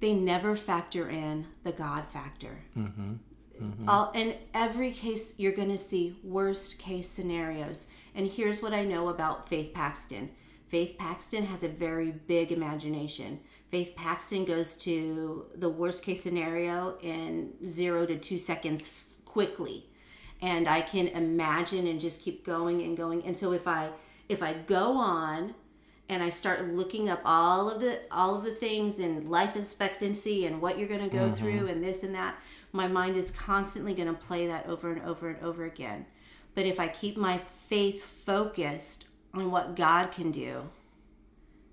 they 0.00 0.14
never 0.14 0.56
factor 0.56 1.08
in 1.08 1.46
the 1.62 1.70
God 1.70 2.08
factor. 2.08 2.64
Mm-hmm. 2.76 3.12
Mm-hmm. 3.62 3.88
All, 3.88 4.10
in 4.12 4.36
every 4.54 4.90
case, 4.92 5.34
you're 5.38 5.52
going 5.52 5.70
to 5.70 5.78
see 5.78 6.16
worst 6.22 6.78
case 6.78 7.08
scenarios. 7.08 7.86
And 8.14 8.26
here's 8.26 8.60
what 8.60 8.74
I 8.74 8.84
know 8.84 9.08
about 9.08 9.48
Faith 9.48 9.72
Paxton 9.72 10.30
Faith 10.72 10.96
Paxton 10.96 11.44
has 11.44 11.64
a 11.64 11.68
very 11.68 12.12
big 12.12 12.50
imagination. 12.50 13.38
Faith 13.68 13.94
Paxton 13.94 14.46
goes 14.46 14.74
to 14.78 15.44
the 15.54 15.68
worst 15.68 16.02
case 16.02 16.22
scenario 16.22 16.96
in 17.02 17.52
zero 17.68 18.06
to 18.06 18.16
two 18.16 18.38
seconds 18.38 18.90
quickly. 19.26 19.84
And 20.40 20.66
I 20.66 20.80
can 20.80 21.08
imagine 21.08 21.86
and 21.86 22.00
just 22.00 22.22
keep 22.22 22.46
going 22.46 22.80
and 22.80 22.96
going. 22.96 23.22
And 23.24 23.36
so 23.36 23.52
if 23.52 23.68
I 23.68 23.90
if 24.30 24.42
I 24.42 24.54
go 24.54 24.96
on 24.96 25.54
and 26.12 26.22
I 26.22 26.28
start 26.28 26.68
looking 26.68 27.08
up 27.08 27.22
all 27.24 27.70
of 27.70 27.80
the 27.80 28.00
all 28.10 28.34
of 28.36 28.44
the 28.44 28.54
things 28.54 28.98
and 28.98 29.30
life 29.30 29.56
expectancy 29.56 30.46
and 30.46 30.60
what 30.60 30.78
you're 30.78 30.88
going 30.88 31.08
to 31.08 31.14
go 31.14 31.26
mm-hmm. 31.26 31.34
through 31.34 31.68
and 31.68 31.82
this 31.82 32.02
and 32.02 32.14
that, 32.14 32.38
my 32.72 32.86
mind 32.86 33.16
is 33.16 33.30
constantly 33.30 33.94
going 33.94 34.08
to 34.08 34.14
play 34.14 34.46
that 34.46 34.66
over 34.66 34.92
and 34.92 35.02
over 35.02 35.30
and 35.30 35.42
over 35.42 35.64
again. 35.64 36.06
But 36.54 36.66
if 36.66 36.78
I 36.78 36.88
keep 36.88 37.16
my 37.16 37.38
faith 37.68 38.04
focused 38.04 39.06
on 39.32 39.50
what 39.50 39.74
God 39.74 40.12
can 40.12 40.30
do, 40.30 40.68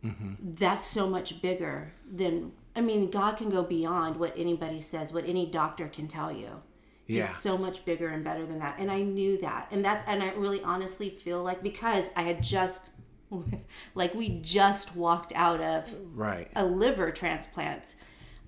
mm-hmm. 0.06 0.34
that's 0.40 0.88
so 0.88 1.10
much 1.10 1.42
bigger 1.42 1.92
than 2.10 2.54
I 2.76 2.82
mean, 2.82 3.10
God 3.10 3.36
can 3.38 3.50
go 3.50 3.64
beyond 3.64 4.16
what 4.16 4.34
anybody 4.38 4.80
says, 4.80 5.12
what 5.12 5.26
any 5.26 5.46
doctor 5.48 5.88
can 5.88 6.08
tell 6.08 6.32
you. 6.32 6.62
Yeah. 7.08 7.28
He's 7.28 7.38
so 7.38 7.58
much 7.58 7.84
bigger 7.84 8.10
and 8.10 8.24
better 8.24 8.46
than 8.46 8.60
that. 8.60 8.78
And 8.80 8.90
I 8.92 9.02
knew 9.02 9.38
that. 9.42 9.68
And 9.72 9.84
that's 9.84 10.08
and 10.08 10.24
I 10.24 10.32
really 10.34 10.62
honestly 10.62 11.10
feel 11.10 11.44
like 11.44 11.64
because 11.64 12.12
I 12.16 12.22
had 12.22 12.42
just 12.42 12.84
like 13.96 14.14
we 14.16 14.30
just 14.42 14.96
walked 14.96 15.32
out 15.36 15.62
of 15.62 15.94
Right. 16.14 16.50
a 16.56 16.66
liver 16.66 17.12
transplant 17.12 17.96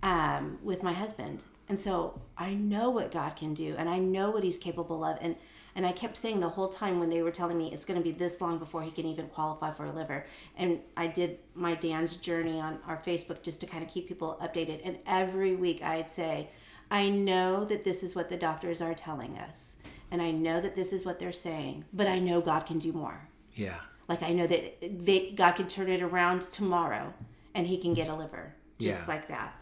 um, 0.03 0.57
with 0.63 0.81
my 0.83 0.93
husband, 0.93 1.43
and 1.69 1.79
so 1.79 2.19
I 2.37 2.53
know 2.53 2.89
what 2.89 3.11
God 3.11 3.35
can 3.35 3.53
do, 3.53 3.75
and 3.77 3.87
I 3.89 3.99
know 3.99 4.31
what 4.31 4.43
He's 4.43 4.57
capable 4.57 5.03
of, 5.03 5.17
and 5.21 5.35
and 5.73 5.85
I 5.85 5.93
kept 5.93 6.17
saying 6.17 6.41
the 6.41 6.49
whole 6.49 6.67
time 6.67 6.99
when 6.99 7.09
they 7.09 7.21
were 7.21 7.31
telling 7.31 7.57
me 7.57 7.71
it's 7.71 7.85
going 7.85 7.97
to 7.97 8.03
be 8.03 8.11
this 8.11 8.41
long 8.41 8.57
before 8.59 8.81
he 8.81 8.91
can 8.91 9.05
even 9.05 9.27
qualify 9.27 9.71
for 9.71 9.85
a 9.85 9.91
liver, 9.91 10.25
and 10.57 10.79
I 10.97 11.07
did 11.07 11.37
my 11.55 11.75
Dan's 11.75 12.17
journey 12.17 12.59
on 12.59 12.79
our 12.87 12.97
Facebook 12.97 13.41
just 13.41 13.61
to 13.61 13.67
kind 13.67 13.81
of 13.83 13.89
keep 13.89 14.07
people 14.07 14.37
updated, 14.41 14.81
and 14.83 14.97
every 15.07 15.55
week 15.55 15.81
I'd 15.81 16.11
say, 16.11 16.49
I 16.89 17.07
know 17.09 17.63
that 17.65 17.83
this 17.85 18.03
is 18.03 18.15
what 18.15 18.27
the 18.29 18.35
doctors 18.37 18.81
are 18.81 18.93
telling 18.93 19.37
us, 19.37 19.77
and 20.09 20.21
I 20.21 20.31
know 20.31 20.59
that 20.59 20.75
this 20.75 20.91
is 20.91 21.05
what 21.05 21.19
they're 21.19 21.31
saying, 21.31 21.85
but 21.93 22.07
I 22.07 22.19
know 22.19 22.41
God 22.41 22.65
can 22.65 22.79
do 22.79 22.91
more. 22.91 23.29
Yeah. 23.53 23.79
Like 24.11 24.23
I 24.23 24.33
know 24.33 24.45
that 24.45 25.05
they, 25.05 25.31
God 25.31 25.53
can 25.53 25.69
turn 25.69 25.87
it 25.87 26.01
around 26.01 26.41
tomorrow, 26.51 27.13
and 27.55 27.65
He 27.65 27.77
can 27.77 27.93
get 27.93 28.09
a 28.09 28.13
liver 28.15 28.53
just 28.77 28.99
Yeah. 28.99 29.05
like 29.07 29.29
that. 29.29 29.55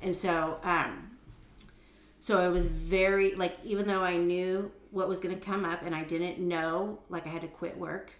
And 0.00 0.16
so, 0.16 0.58
um, 0.62 1.10
so 2.18 2.40
I 2.40 2.48
was 2.48 2.68
very 2.68 3.34
like, 3.34 3.58
even 3.62 3.86
though 3.86 4.02
I 4.02 4.16
knew 4.16 4.72
what 4.90 5.06
was 5.06 5.20
going 5.20 5.38
to 5.38 5.44
come 5.44 5.66
up, 5.66 5.82
and 5.82 5.94
I 5.94 6.02
didn't 6.02 6.38
know, 6.38 6.98
like 7.10 7.26
I 7.26 7.28
had 7.28 7.42
to 7.42 7.48
quit 7.48 7.76
work, 7.76 8.10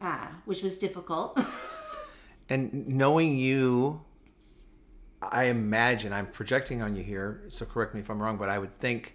uh, 0.00 0.28
which 0.44 0.62
was 0.62 0.78
difficult. 0.78 1.38
And 2.52 2.88
knowing 2.88 3.38
you, 3.38 4.00
I 5.22 5.44
imagine 5.44 6.12
I'm 6.12 6.26
projecting 6.26 6.82
on 6.82 6.96
you 6.96 7.02
here, 7.04 7.42
so 7.48 7.64
correct 7.64 7.94
me 7.94 8.00
if 8.00 8.10
I'm 8.10 8.20
wrong, 8.20 8.36
but 8.38 8.48
I 8.48 8.58
would 8.58 8.72
think 8.72 9.14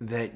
that 0.00 0.30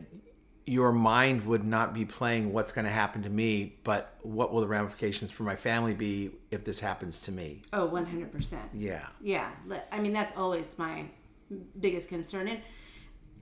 your 0.68 0.92
mind 0.92 1.46
would 1.46 1.64
not 1.64 1.94
be 1.94 2.04
playing 2.04 2.52
what's 2.52 2.72
going 2.72 2.84
to 2.84 2.90
happen 2.90 3.22
to 3.22 3.30
me, 3.30 3.76
but 3.84 4.14
what 4.22 4.52
will 4.52 4.60
the 4.60 4.68
ramifications 4.68 5.30
for 5.30 5.42
my 5.44 5.56
family 5.56 5.94
be 5.94 6.30
if 6.50 6.64
this 6.64 6.80
happens 6.80 7.22
to 7.22 7.32
me? 7.32 7.62
Oh, 7.72 7.82
oh, 7.82 7.86
one 7.86 8.04
hundred 8.06 8.30
percent. 8.32 8.68
Yeah. 8.74 9.06
Yeah, 9.20 9.50
I 9.90 9.98
mean 10.00 10.12
that's 10.12 10.36
always 10.36 10.78
my 10.78 11.06
biggest 11.80 12.08
concern, 12.08 12.48
and 12.48 12.60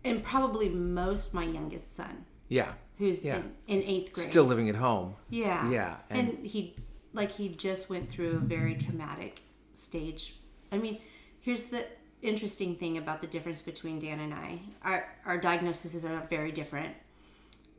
and 0.04 0.22
probably 0.22 0.68
most 0.68 1.34
my 1.34 1.44
youngest 1.44 1.96
son, 1.96 2.24
Yeah. 2.48 2.72
who's 2.98 3.24
Yeah. 3.24 3.36
in, 3.66 3.78
in 3.78 3.82
eighth 3.82 4.12
grade. 4.12 4.26
Still 4.26 4.44
living 4.44 4.68
at 4.68 4.76
home. 4.76 5.16
Yeah. 5.30 5.68
Yeah, 5.70 5.96
And, 6.10 6.28
and- 6.28 6.46
he 6.46 6.76
like 7.12 7.32
he 7.32 7.48
just 7.48 7.90
went 7.90 8.10
through 8.10 8.32
a 8.36 8.38
very 8.38 8.74
traumatic 8.76 9.40
stage. 9.74 10.36
I 10.70 10.78
mean, 10.78 10.98
here's 11.40 11.64
the 11.64 11.84
interesting 12.22 12.76
thing 12.76 12.98
about 12.98 13.20
the 13.20 13.26
difference 13.26 13.62
between 13.62 13.98
Dan 13.98 14.20
and 14.20 14.32
I. 14.34 14.60
Our 14.82 15.08
our 15.24 15.38
diagnoses 15.38 16.04
are 16.04 16.26
very 16.30 16.52
different, 16.52 16.94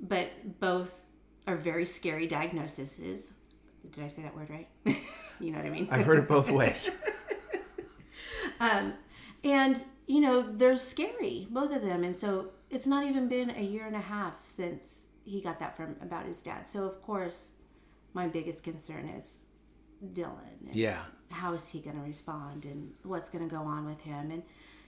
but 0.01 0.59
both 0.59 0.93
are 1.47 1.55
very 1.55 1.85
scary 1.85 2.27
diagnoses. 2.27 3.31
Did 3.91 4.03
I 4.03 4.07
say 4.07 4.21
that 4.23 4.35
word 4.35 4.49
right? 4.49 4.67
you 5.39 5.51
know 5.51 5.57
what 5.57 5.65
I 5.65 5.69
mean? 5.69 5.87
I've 5.91 6.05
heard 6.05 6.19
it 6.19 6.27
both 6.27 6.49
ways. 6.49 6.91
Um, 8.59 8.93
and 9.43 9.79
you 10.07 10.19
know 10.19 10.41
they're 10.41 10.77
scary 10.79 11.47
both 11.51 11.75
of 11.75 11.83
them 11.83 12.03
and 12.03 12.15
so 12.15 12.49
it's 12.71 12.87
not 12.87 13.03
even 13.05 13.27
been 13.27 13.51
a 13.51 13.61
year 13.61 13.85
and 13.85 13.95
a 13.95 13.99
half 14.01 14.43
since 14.43 15.05
he 15.25 15.41
got 15.41 15.59
that 15.59 15.77
from 15.77 15.95
about 16.01 16.25
his 16.25 16.41
dad 16.41 16.67
so 16.67 16.85
of 16.85 16.99
course 17.03 17.51
my 18.13 18.27
biggest 18.27 18.63
concern 18.63 19.07
is 19.09 19.45
dylan 20.13 20.57
Yeah. 20.71 21.03
how 21.29 21.53
is 21.53 21.67
he 21.69 21.79
going 21.81 21.97
to 21.97 22.01
respond 22.01 22.65
and 22.65 22.91
what's 23.03 23.29
going 23.29 23.47
to 23.47 23.53
go 23.55 23.61
on 23.61 23.85
with 23.85 23.99
him 23.99 24.31
and 24.31 24.41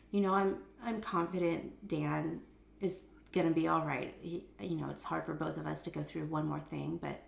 you 0.10 0.22
know 0.22 0.34
i'm 0.34 0.58
i'm 0.84 1.00
confident 1.00 1.88
dan 1.88 2.42
is 2.82 3.04
going 3.32 3.48
to 3.48 3.54
be 3.54 3.68
all 3.68 3.86
right 3.86 4.16
he, 4.22 4.44
you 4.60 4.76
know 4.76 4.90
it's 4.90 5.04
hard 5.04 5.24
for 5.26 5.34
both 5.34 5.58
of 5.58 5.66
us 5.68 5.82
to 5.84 5.90
go 5.90 6.02
through 6.02 6.26
one 6.26 6.48
more 6.48 6.60
thing 6.60 6.98
but 7.02 7.22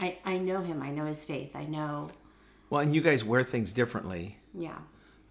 i 0.00 0.18
i 0.24 0.36
know 0.38 0.60
him 0.62 0.82
i 0.82 0.90
know 0.90 1.04
his 1.06 1.24
faith 1.24 1.54
i 1.54 1.64
know 1.64 2.10
Well, 2.70 2.80
and 2.80 2.94
you 2.94 3.00
guys 3.00 3.22
wear 3.24 3.42
things 3.44 3.72
differently. 3.72 4.38
yeah 4.54 4.78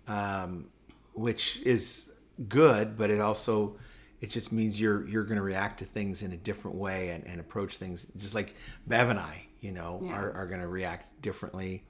um, 0.08 0.66
which 1.14 1.60
is 1.66 2.12
good, 2.48 2.98
but 2.98 3.10
it 3.12 3.20
also 3.20 3.78
it 4.20 4.30
just 4.30 4.52
means 4.52 4.80
you're 4.80 5.06
you're 5.08 5.24
going 5.24 5.38
to 5.38 5.42
react 5.44 5.80
to 5.80 5.86
things 5.86 6.22
in 6.22 6.32
a 6.32 6.38
different 6.38 6.78
way 6.78 7.10
and, 7.10 7.26
and 7.28 7.40
approach 7.40 7.78
things 7.78 8.08
just 8.18 8.34
like 8.36 8.56
Bev 8.88 9.10
and 9.10 9.20
I, 9.20 9.46
you 9.60 9.72
know, 9.72 10.00
Yeah. 10.04 10.14
are, 10.14 10.32
are 10.34 10.48
going 10.48 10.62
to 10.62 10.68
react 10.68 11.22
differently 11.22 11.84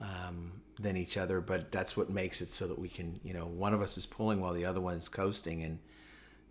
um, 0.00 0.52
than 0.80 0.96
each 0.96 1.16
other. 1.16 1.40
But 1.40 1.70
that's 1.72 1.96
what 1.96 2.10
makes 2.10 2.40
it 2.40 2.48
so 2.48 2.66
that 2.68 2.78
we 2.78 2.88
can, 2.88 3.20
you 3.24 3.34
know, 3.34 3.46
one 3.46 3.74
of 3.74 3.80
us 3.82 3.96
is 3.98 4.06
pulling 4.06 4.40
while 4.40 4.52
the 4.52 4.64
other 4.64 4.80
one's 4.80 5.08
coasting, 5.08 5.62
and 5.62 5.78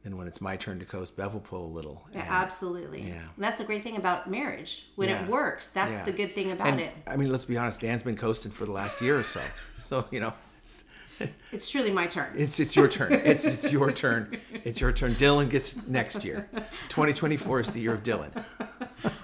then 0.03 0.17
when 0.17 0.27
it's 0.27 0.41
my 0.41 0.55
turn 0.57 0.79
to 0.79 0.85
coast, 0.85 1.15
Bev 1.15 1.33
will 1.33 1.41
pull 1.41 1.65
a 1.65 1.73
little. 1.73 2.05
Yeah, 2.13 2.25
absolutely. 2.27 3.01
yeah. 3.03 3.13
And 3.35 3.43
that's 3.43 3.57
the 3.57 3.63
great 3.63 3.83
thing 3.83 3.95
about 3.97 4.29
marriage. 4.29 4.87
When 4.95 5.09
Yeah. 5.09 5.23
it 5.23 5.29
works, 5.29 5.67
that's 5.69 5.91
Yeah. 5.93 6.05
the 6.05 6.11
good 6.11 6.31
thing 6.33 6.51
about 6.51 6.67
and, 6.67 6.81
it. 6.81 6.93
I 7.07 7.15
mean, 7.15 7.31
let's 7.31 7.45
be 7.45 7.57
honest. 7.57 7.81
Dan's 7.81 8.03
been 8.03 8.17
coasting 8.17 8.51
for 8.51 8.65
the 8.65 8.71
last 8.71 9.01
year 9.01 9.17
or 9.17 9.23
so, 9.23 9.41
so 9.79 10.05
you 10.11 10.19
know. 10.19 10.33
It's, 10.59 10.83
It's 11.51 11.69
truly 11.69 11.91
my 11.91 12.07
turn. 12.07 12.33
It's 12.35 12.59
it's 12.59 12.75
your 12.75 12.87
turn. 12.87 13.13
It's 13.25 13.45
it's 13.45 13.71
your 13.71 13.91
turn. 13.91 14.39
It's 14.65 14.81
your 14.81 14.91
turn. 14.91 15.15
Dylan 15.15 15.49
gets 15.49 15.87
next 15.87 16.25
year. 16.25 16.49
2024 16.89 17.59
is 17.61 17.71
the 17.71 17.79
year 17.79 17.93
of 17.93 18.03
Dylan. 18.03 18.31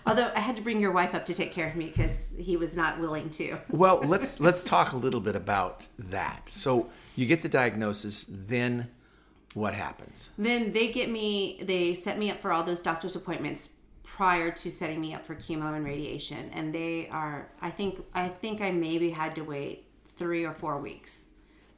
Although 0.05 0.31
I 0.35 0.39
had 0.39 0.55
to 0.57 0.61
bring 0.61 0.79
your 0.79 0.91
wife 0.91 1.13
up 1.15 1.25
to 1.25 1.33
take 1.33 1.51
care 1.51 1.67
of 1.67 1.75
me 1.75 1.87
because 1.87 2.29
he 2.37 2.55
was 2.57 2.75
not 2.75 2.99
willing 2.99 3.29
to. 3.31 3.57
Well, 3.69 3.99
let's 4.05 4.39
let's 4.39 4.63
talk 4.63 4.93
a 4.93 4.97
little 4.97 5.19
bit 5.19 5.35
about 5.35 5.87
that. 5.97 6.43
So 6.49 6.89
you 7.15 7.25
get 7.25 7.41
the 7.41 7.49
diagnosis, 7.49 8.25
then 8.29 8.89
what 9.53 9.73
happens? 9.73 10.29
Then 10.37 10.71
they 10.73 10.89
get 10.89 11.09
me, 11.09 11.59
they 11.63 11.93
set 11.93 12.19
me 12.19 12.29
up 12.29 12.39
for 12.39 12.51
all 12.51 12.63
those 12.63 12.79
doctor's 12.79 13.15
appointments 13.15 13.73
prior 14.03 14.51
to 14.51 14.69
setting 14.69 14.99
me 14.99 15.13
up 15.13 15.25
for 15.25 15.35
chemo 15.35 15.75
and 15.75 15.85
radiation. 15.85 16.49
And 16.53 16.73
they 16.73 17.07
are, 17.09 17.49
I 17.61 17.69
think, 17.69 18.03
I 18.13 18.27
think 18.27 18.61
I 18.61 18.71
maybe 18.71 19.09
had 19.09 19.35
to 19.35 19.41
wait 19.41 19.87
three 20.17 20.45
or 20.45 20.53
four 20.53 20.79
weeks. 20.79 21.29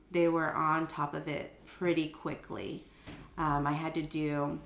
They 0.10 0.28
were 0.28 0.54
on 0.54 0.88
top 0.88 1.14
of 1.14 1.28
it 1.28 1.66
pretty 1.66 2.10
quickly. 2.10 2.86
Um, 3.38 3.66
I 3.66 3.72
had 3.72 3.96
to 3.96 4.02
do 4.02 4.60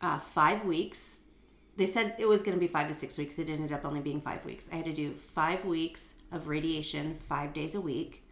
uh, 0.00 0.18
five 0.18 0.64
weeks. 0.64 1.20
They 1.76 1.86
said 1.86 2.16
it 2.18 2.26
was 2.26 2.42
going 2.42 2.54
to 2.54 2.60
be 2.60 2.66
five 2.66 2.88
to 2.88 2.94
six 2.94 3.16
weeks. 3.16 3.38
It 3.38 3.48
ended 3.48 3.72
up 3.72 3.84
only 3.84 4.00
being 4.00 4.20
five 4.20 4.44
weeks. 4.44 4.68
I 4.70 4.76
had 4.76 4.84
to 4.84 4.92
do 4.92 5.14
five 5.14 5.64
weeks 5.64 6.14
of 6.30 6.48
radiation, 6.48 7.14
five 7.28 7.54
days 7.54 7.74
a 7.74 7.80
week, 7.80 8.23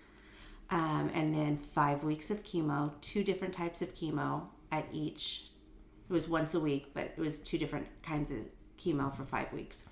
um, 0.73 1.11
and 1.15 1.35
then 1.35 1.59
five 1.59 2.03
weeks 2.03 2.31
of 2.31 2.43
chemo, 2.43 2.91
two 3.03 3.23
different 3.23 3.55
types 3.55 3.83
of 3.83 3.95
chemo 3.95 4.47
at 4.73 4.87
each. 4.91 5.51
It 6.09 6.13
was 6.13 6.29
once 6.29 6.55
a 6.55 6.61
week, 6.61 6.91
but 6.95 7.05
it 7.05 7.19
was 7.19 7.41
two 7.41 7.59
different 7.59 7.87
kinds 8.03 8.31
of 8.31 8.39
chemo 8.79 9.15
for 9.15 9.25
five 9.25 9.53
weeks. 9.53 9.85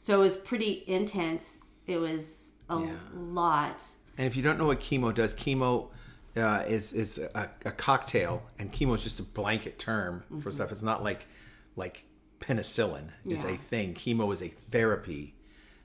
So 0.00 0.16
it 0.16 0.18
was 0.22 0.36
pretty 0.36 0.82
intense. 0.88 1.62
It 1.86 1.98
was 1.98 2.52
a 2.68 2.80
Yeah. 2.80 2.96
lot. 3.14 3.84
And 4.18 4.26
if 4.26 4.36
you 4.36 4.42
don't 4.42 4.58
know 4.58 4.66
what 4.66 4.80
chemo 4.80 5.14
does, 5.14 5.32
chemo 5.34 5.88
uh, 6.36 6.64
is 6.66 6.92
is 6.94 7.18
a, 7.18 7.50
a 7.64 7.70
cocktail, 7.72 8.42
and 8.58 8.72
chemo 8.72 8.94
is 8.94 9.02
just 9.02 9.20
a 9.20 9.22
blanket 9.22 9.78
term 9.78 10.24
for 10.40 10.50
stuff. 10.50 10.72
It's 10.72 10.82
not 10.82 11.04
like 11.04 11.26
like 11.76 12.04
penicillin 12.40 13.10
is 13.24 13.44
Yeah. 13.44 13.50
a 13.52 13.56
thing. 13.56 13.94
Chemo 13.94 14.32
is 14.32 14.42
a 14.42 14.48
therapy, 14.48 15.34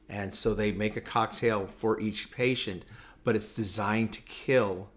and 0.10 0.34
so 0.34 0.54
they 0.54 0.72
make 0.72 0.96
a 0.96 1.02
cocktail 1.02 1.68
for 1.68 2.00
each 2.00 2.32
patient, 2.32 2.84
but 3.28 3.36
it's 3.36 3.54
designed 3.58 4.14
to 4.14 4.22
kill 4.22 4.90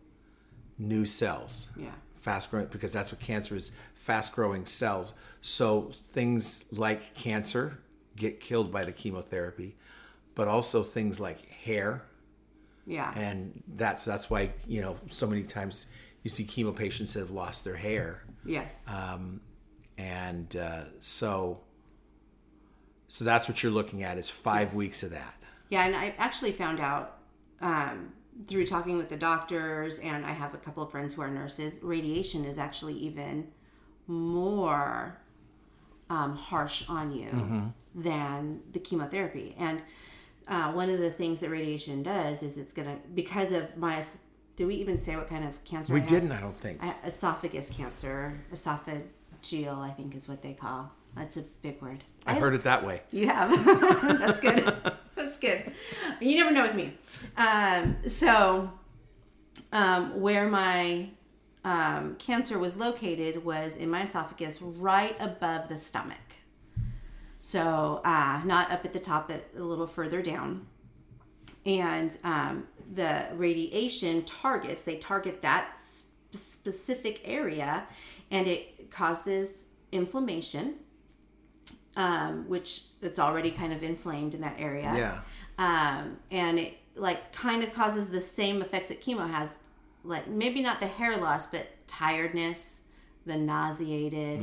new 0.79 1.05
cells. 1.05 1.71
Yeah. 1.77 1.91
fast 2.15 2.49
growing 2.51 2.67
because 2.69 2.93
that's 2.93 3.11
what 3.11 3.21
cancer 3.21 3.57
is 3.57 3.73
fast 3.95 4.33
growing 4.37 4.65
cells 4.67 5.13
so 5.41 5.91
things 6.13 6.65
like 6.71 7.13
cancer 7.15 7.81
get 8.15 8.39
killed 8.41 8.71
by 8.71 8.85
the 8.85 8.93
chemotherapy 8.93 9.75
but 10.37 10.47
also 10.47 10.83
things 10.85 11.19
like 11.19 11.41
hair 11.67 12.03
Yeah. 12.87 13.11
and 13.17 13.63
that's 13.77 14.05
that's 14.05 14.31
why 14.31 14.53
you 14.69 14.81
know 14.81 14.97
so 15.09 15.27
many 15.27 15.43
times 15.43 15.87
you 16.23 16.31
see 16.31 16.45
chemo 16.45 16.73
patients 16.77 17.15
that 17.15 17.21
have 17.21 17.31
lost 17.31 17.65
their 17.65 17.77
hair 17.77 18.23
yes. 18.45 18.87
um, 18.89 19.41
and 19.99 20.55
uh, 20.57 20.85
so 21.01 21.61
so 23.09 23.25
that's 23.25 23.49
what 23.49 23.63
you're 23.63 23.73
looking 23.73 24.03
at 24.03 24.19
is 24.19 24.29
five 24.31 24.69
Yes. 24.69 24.77
weeks 24.77 25.03
of 25.03 25.11
that 25.11 25.35
Yeah, 25.71 25.85
and 25.87 25.97
I 25.97 26.15
actually 26.19 26.53
found 26.53 26.81
out 26.81 27.19
um, 27.63 28.13
through 28.47 28.67
talking 28.67 28.97
with 28.97 29.09
the 29.09 29.17
doctors, 29.17 29.99
and 29.99 30.25
I 30.25 30.33
have 30.33 30.55
a 30.55 30.59
couple 30.59 30.83
of 30.83 30.91
friends 30.91 31.15
who 31.15 31.23
are 31.23 31.31
nurses. 31.31 31.79
Radiation 31.83 32.45
is 32.45 32.59
actually 32.59 32.95
even 32.95 33.49
more 34.07 35.19
um, 36.09 36.35
harsh 36.37 36.85
on 36.89 37.13
you 37.13 37.73
than 37.95 38.61
the 38.73 38.79
chemotherapy. 38.79 39.55
And 39.59 39.83
uh, 40.49 40.73
one 40.73 40.91
of 40.91 40.99
the 40.99 41.11
things 41.11 41.41
that 41.41 41.51
radiation 41.51 42.03
does 42.03 42.43
is 42.43 42.59
it's 42.59 42.73
gonna 42.73 42.99
because 43.15 43.53
of 43.53 43.77
my. 43.77 44.03
Do 44.57 44.67
we 44.67 44.75
even 44.75 44.99
say 44.99 45.17
what 45.17 45.29
kind 45.29 45.45
of 45.45 45.63
cancer? 45.65 45.95
we 45.95 46.03
I 46.03 46.05
didn't 46.05 46.33
i 46.33 46.41
don't 46.41 46.57
think 46.59 46.83
I 46.83 46.95
esophagus 47.07 47.71
cancer, 47.71 48.39
esophageal, 48.53 49.79
I 49.79 49.91
think 49.91 50.15
is 50.15 50.29
what 50.29 50.43
they 50.43 50.53
call. 50.53 50.91
That's 51.17 51.37
a 51.37 51.43
big 51.63 51.81
word. 51.83 52.05
i've 52.27 52.39
heard 52.39 52.55
it 52.55 52.65
that 52.65 52.85
way 52.85 53.03
You 53.11 53.29
have. 53.29 53.51
That's 54.19 54.41
good. 54.41 54.73
That's 55.31 55.39
good. 55.39 55.73
You 56.21 56.39
never 56.39 56.51
know 56.51 56.65
with 56.65 56.75
me. 56.75 56.93
Um, 57.37 57.99
so, 58.09 58.73
um, 59.71 60.21
where 60.21 60.49
my 60.49 61.11
um, 61.65 62.17
cancer 62.17 62.59
was 62.59 62.77
located 62.77 63.45
was 63.45 63.77
in 63.77 63.89
my 63.89 64.03
esophagus, 64.03 64.61
right 64.61 65.15
above 65.21 65.69
the 65.69 65.79
stomach. 65.79 66.19
So, 67.43 68.01
uh, 68.05 68.41
not 68.45 68.73
up 68.73 68.85
at 68.85 68.93
the 68.93 68.99
top, 68.99 69.29
but 69.29 69.49
a 69.57 69.63
little 69.63 69.87
further 69.87 70.21
down. 70.21 70.67
And 71.65 72.19
um, 72.25 72.67
the 72.93 73.29
radiation 73.35 74.25
targets, 74.25 74.83
they 74.83 74.97
target 74.97 75.43
that 75.43 75.79
sp- 75.79 76.11
specific 76.35 77.21
area 77.25 77.87
and 78.33 78.49
it 78.49 78.91
causes 78.91 79.67
inflammation, 79.93 80.75
um, 81.97 82.49
which 82.49 82.83
it's 83.03 83.19
already 83.19 83.51
kind 83.51 83.73
of 83.73 83.83
inflamed 83.83 84.35
in 84.35 84.41
that 84.43 84.57
area. 84.59 84.93
Yeah. 84.97 85.21
Um, 85.59 86.17
and 86.31 86.59
it 86.59 86.75
like 86.97 87.33
kind 87.33 87.63
of 87.63 87.73
causes 87.73 88.11
the 88.11 88.21
same 88.21 88.63
effects 88.63 88.89
that 88.89 89.01
chemo 89.03 89.29
has, 89.31 89.55
like 90.05 90.29
maybe 90.29 90.63
not 90.63 90.81
the 90.81 90.87
hair 90.87 91.17
loss, 91.17 91.47
but 91.47 91.67
tiredness, 91.87 92.81
the 93.27 93.37
nauseated. 93.37 94.43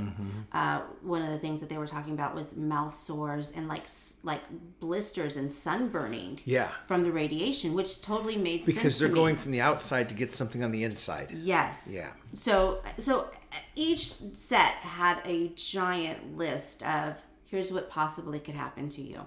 Uh, 0.51 0.81
one 1.01 1.21
of 1.23 1.29
the 1.29 1.39
things 1.39 1.59
that 1.61 1.69
they 1.69 1.77
were 1.77 1.87
talking 1.87 2.13
about 2.13 2.35
was 2.35 2.55
mouth 2.55 2.95
sores 2.95 3.51
and 3.53 3.67
like 3.67 3.87
like 4.23 4.41
blisters 4.79 5.37
and 5.37 5.49
sunburning 5.51 6.39
Yeah. 6.45 6.69
from 6.87 7.03
the 7.03 7.11
radiation, 7.11 7.73
which 7.73 8.01
totally 8.01 8.35
made 8.35 8.63
sense 8.63 8.75
Because 8.75 8.99
they're 8.99 9.09
going 9.09 9.35
from 9.35 9.51
the 9.51 9.61
outside 9.61 10.09
to 10.09 10.15
get 10.15 10.31
something 10.31 10.63
on 10.63 10.71
the 10.71 10.83
inside. 10.83 11.31
Yes. 11.31 11.87
Yeah. 11.89 12.09
So 12.33 12.81
so 12.97 13.29
each 13.75 14.13
set 14.33 14.73
had 14.75 15.21
a 15.25 15.49
giant 15.55 16.37
list 16.37 16.83
of 16.83 17.15
here's 17.49 17.71
what 17.71 17.89
possibly 17.89 18.39
could 18.39 18.55
happen 18.55 18.89
to 18.89 19.01
you. 19.01 19.21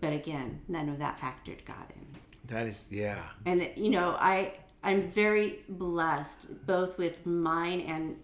But 0.00 0.12
again, 0.12 0.60
none 0.68 0.88
of 0.88 0.98
that 0.98 1.20
factored 1.20 1.64
God 1.64 1.86
in. 1.94 2.06
That 2.46 2.66
is, 2.66 2.88
yeah. 2.90 3.22
And 3.46 3.68
you 3.76 3.90
know, 3.90 4.16
I 4.18 4.54
I'm 4.82 5.08
very 5.08 5.60
blessed 5.68 6.66
both 6.66 6.98
with 6.98 7.24
mine 7.24 7.82
and 7.82 8.16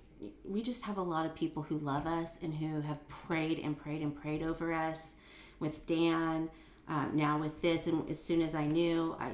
we 0.44 0.62
just 0.62 0.82
have 0.84 0.96
a 0.96 1.02
lot 1.02 1.24
of 1.24 1.34
people 1.34 1.62
who 1.62 1.78
love 1.78 2.06
us 2.06 2.38
and 2.42 2.52
who 2.52 2.80
have 2.80 3.06
prayed 3.08 3.60
and 3.60 3.78
prayed 3.78 4.02
and 4.02 4.14
prayed 4.14 4.42
over 4.42 4.72
us 4.72 5.14
with 5.60 5.86
Dan 5.86 6.50
um, 6.88 7.12
now 7.14 7.38
with 7.38 7.62
this 7.62 7.86
and 7.86 8.08
as 8.10 8.22
soon 8.22 8.42
as 8.42 8.56
I 8.56 8.66
knew 8.66 9.16
I 9.20 9.30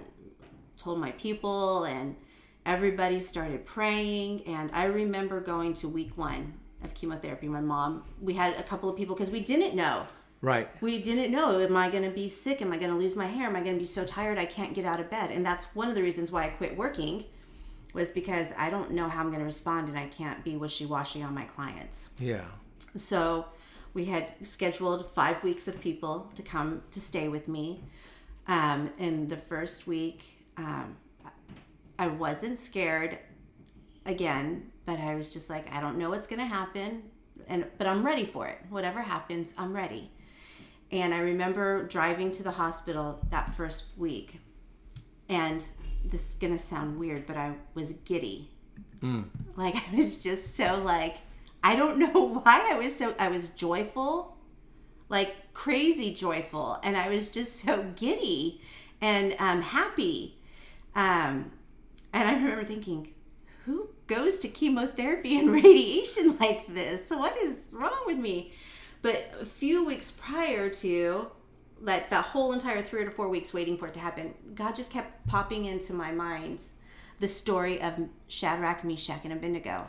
told 0.76 0.98
my 0.98 1.12
people 1.12 1.85
and 1.85 2.14
everybody 2.66 3.20
started 3.20 3.64
praying 3.64 4.42
and 4.46 4.70
I 4.74 4.85
remember 4.85 5.40
going 5.40 5.72
to 5.74 5.88
week 5.88 6.18
1 6.18 6.52
of 6.84 6.94
chemotherapy. 6.94 7.48
My 7.48 7.60
mom 7.60 8.04
we 8.20 8.34
had 8.34 8.54
a 8.54 8.62
couple 8.62 8.88
of 8.88 8.96
people 8.96 9.14
because 9.14 9.30
we 9.30 9.40
didn't 9.40 9.74
know. 9.74 10.06
Right. 10.40 10.68
we 10.82 11.00
didn't 11.00 11.32
know 11.32 11.58
am 11.58 11.74
i 11.74 11.88
going 11.88 12.04
to 12.04 12.10
be 12.10 12.28
sick? 12.28 12.60
Am 12.60 12.70
i 12.70 12.76
going 12.76 12.90
to 12.90 12.96
lose 12.98 13.16
my 13.16 13.26
hair? 13.26 13.48
Am 13.48 13.56
i 13.56 13.62
going 13.62 13.76
to 13.76 13.80
be 13.80 13.86
so 13.86 14.04
tired 14.04 14.36
i 14.36 14.44
can't 14.44 14.74
get 14.74 14.84
out 14.84 15.00
of 15.00 15.08
bed? 15.08 15.30
And 15.30 15.44
that's 15.44 15.64
one 15.74 15.88
of 15.88 15.94
the 15.94 16.02
reasons 16.02 16.30
why 16.30 16.44
i 16.44 16.48
quit 16.48 16.76
working 16.76 17.24
was 17.94 18.10
because 18.10 18.52
i 18.58 18.68
don't 18.68 18.90
know 18.90 19.08
how 19.08 19.20
i'm 19.20 19.28
going 19.28 19.38
to 19.38 19.46
respond 19.46 19.88
and 19.88 19.98
i 19.98 20.06
can't 20.08 20.44
be 20.44 20.56
wishy-washy 20.56 21.22
on 21.22 21.34
my 21.34 21.44
clients. 21.44 22.10
Yeah. 22.18 22.44
so 22.94 23.46
we 23.94 24.04
had 24.04 24.34
scheduled 24.42 25.10
five 25.12 25.42
weeks 25.42 25.66
of 25.66 25.80
people 25.80 26.30
to 26.34 26.42
come 26.42 26.82
to 26.90 27.00
stay 27.00 27.28
with 27.28 27.46
me. 27.48 27.80
Um, 28.46 28.90
in 28.98 29.28
the 29.28 29.38
first 29.38 29.86
week 29.86 30.20
um, 30.58 30.96
i 31.98 32.06
wasn't 32.06 32.58
scared. 32.58 33.18
Again 34.04 34.70
but 34.86 34.98
i 34.98 35.14
was 35.14 35.32
just 35.32 35.48
like 35.50 35.72
i 35.74 35.80
don't 35.80 35.98
know 35.98 36.10
what's 36.10 36.26
going 36.26 36.38
to 36.38 36.46
happen 36.46 37.02
and 37.48 37.66
but 37.78 37.86
i'm 37.86 38.04
ready 38.04 38.24
for 38.24 38.46
it. 38.46 38.58
Whatever 38.70 39.02
happens 39.02 39.52
i'm 39.58 39.74
ready. 39.74 40.10
And 40.92 41.14
i 41.14 41.18
remember 41.18 41.86
driving 41.88 42.30
to 42.32 42.42
the 42.42 42.52
hospital 42.52 43.24
that 43.30 43.54
first 43.54 43.86
week 43.96 44.40
and 45.28 45.64
this 46.04 46.28
is 46.30 46.34
going 46.34 46.52
to 46.52 46.62
sound 46.62 46.98
weird 46.98 47.26
but 47.26 47.36
i 47.36 47.54
was 47.74 47.92
giddy. 48.04 48.50
Like 49.56 49.76
i 49.92 49.96
was 49.96 50.18
just 50.18 50.56
so 50.56 50.80
like 50.82 51.16
i 51.62 51.76
don't 51.76 51.98
know 51.98 52.28
why 52.42 52.70
i 52.72 52.78
was 52.78 52.94
so 52.96 53.14
i 53.18 53.28
was 53.28 53.50
joyful 53.50 54.36
like 55.08 55.34
crazy 55.52 56.14
joyful 56.14 56.78
and 56.82 56.96
i 56.96 57.08
was 57.08 57.28
just 57.28 57.60
so 57.60 57.84
giddy 57.96 58.60
and 59.00 59.36
um, 59.38 59.60
happy. 59.60 60.38
Um, 60.94 61.52
and 62.12 62.28
i 62.28 62.34
remember 62.34 62.64
thinking 62.64 63.12
who 63.64 63.88
goes 64.06 64.40
to 64.40 64.48
chemotherapy 64.48 65.38
and 65.38 65.52
radiation 65.64 66.36
like 66.38 66.72
this. 66.72 67.10
What 67.10 67.36
is 67.36 67.56
wrong 67.70 68.02
with 68.06 68.18
me? 68.18 68.52
But 69.02 69.32
a 69.40 69.44
few 69.44 69.84
weeks 69.84 70.10
prior 70.10 70.70
to 70.70 71.30
like 71.80 72.08
that 72.10 72.24
whole 72.24 72.52
entire 72.52 72.82
three 72.82 73.02
or 73.02 73.10
four 73.10 73.28
weeks 73.28 73.52
waiting 73.52 73.76
for 73.76 73.88
it 73.88 73.94
to 73.94 74.00
happen 74.00 74.32
god 74.54 74.76
just 74.76 74.92
kept 74.92 75.26
popping 75.26 75.64
into 75.66 75.92
my 75.92 76.12
mind 76.12 76.60
the 77.20 77.28
story 77.28 77.80
of 77.80 78.08
shadrach 78.28 78.84
meshach 78.84 79.20
and 79.24 79.32
abednego. 79.32 79.86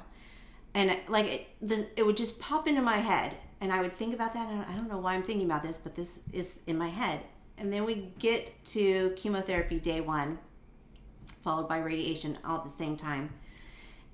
And 0.74 0.98
like 1.08 1.26
it, 1.26 1.48
the, 1.62 1.88
it 1.96 2.06
would 2.06 2.18
just 2.18 2.40
pop 2.40 2.68
into 2.68 2.82
my 2.82 2.98
head 2.98 3.36
and 3.62 3.72
i 3.72 3.82
would 3.82 3.98
think 3.98 4.14
about 4.14 4.34
that 4.34 4.50
and 4.50 4.62
i 4.64 4.76
don't 4.76 4.90
know 4.90 4.98
why 4.98 5.14
i'm 5.14 5.24
thinking 5.24 5.46
about 5.46 5.64
this 5.64 5.78
but 5.78 5.96
this 5.96 6.22
is 6.34 6.62
in 6.68 6.78
my 6.78 6.90
head. 6.90 7.22
And 7.58 7.72
then 7.72 7.86
we 7.86 8.12
get 8.20 8.64
to 8.66 9.12
chemotherapy 9.16 9.80
day 9.80 10.02
one 10.02 10.38
followed 11.44 11.70
by 11.70 11.78
radiation 11.78 12.38
all 12.44 12.58
at 12.58 12.64
the 12.64 12.70
same 12.70 12.98
time 12.98 13.30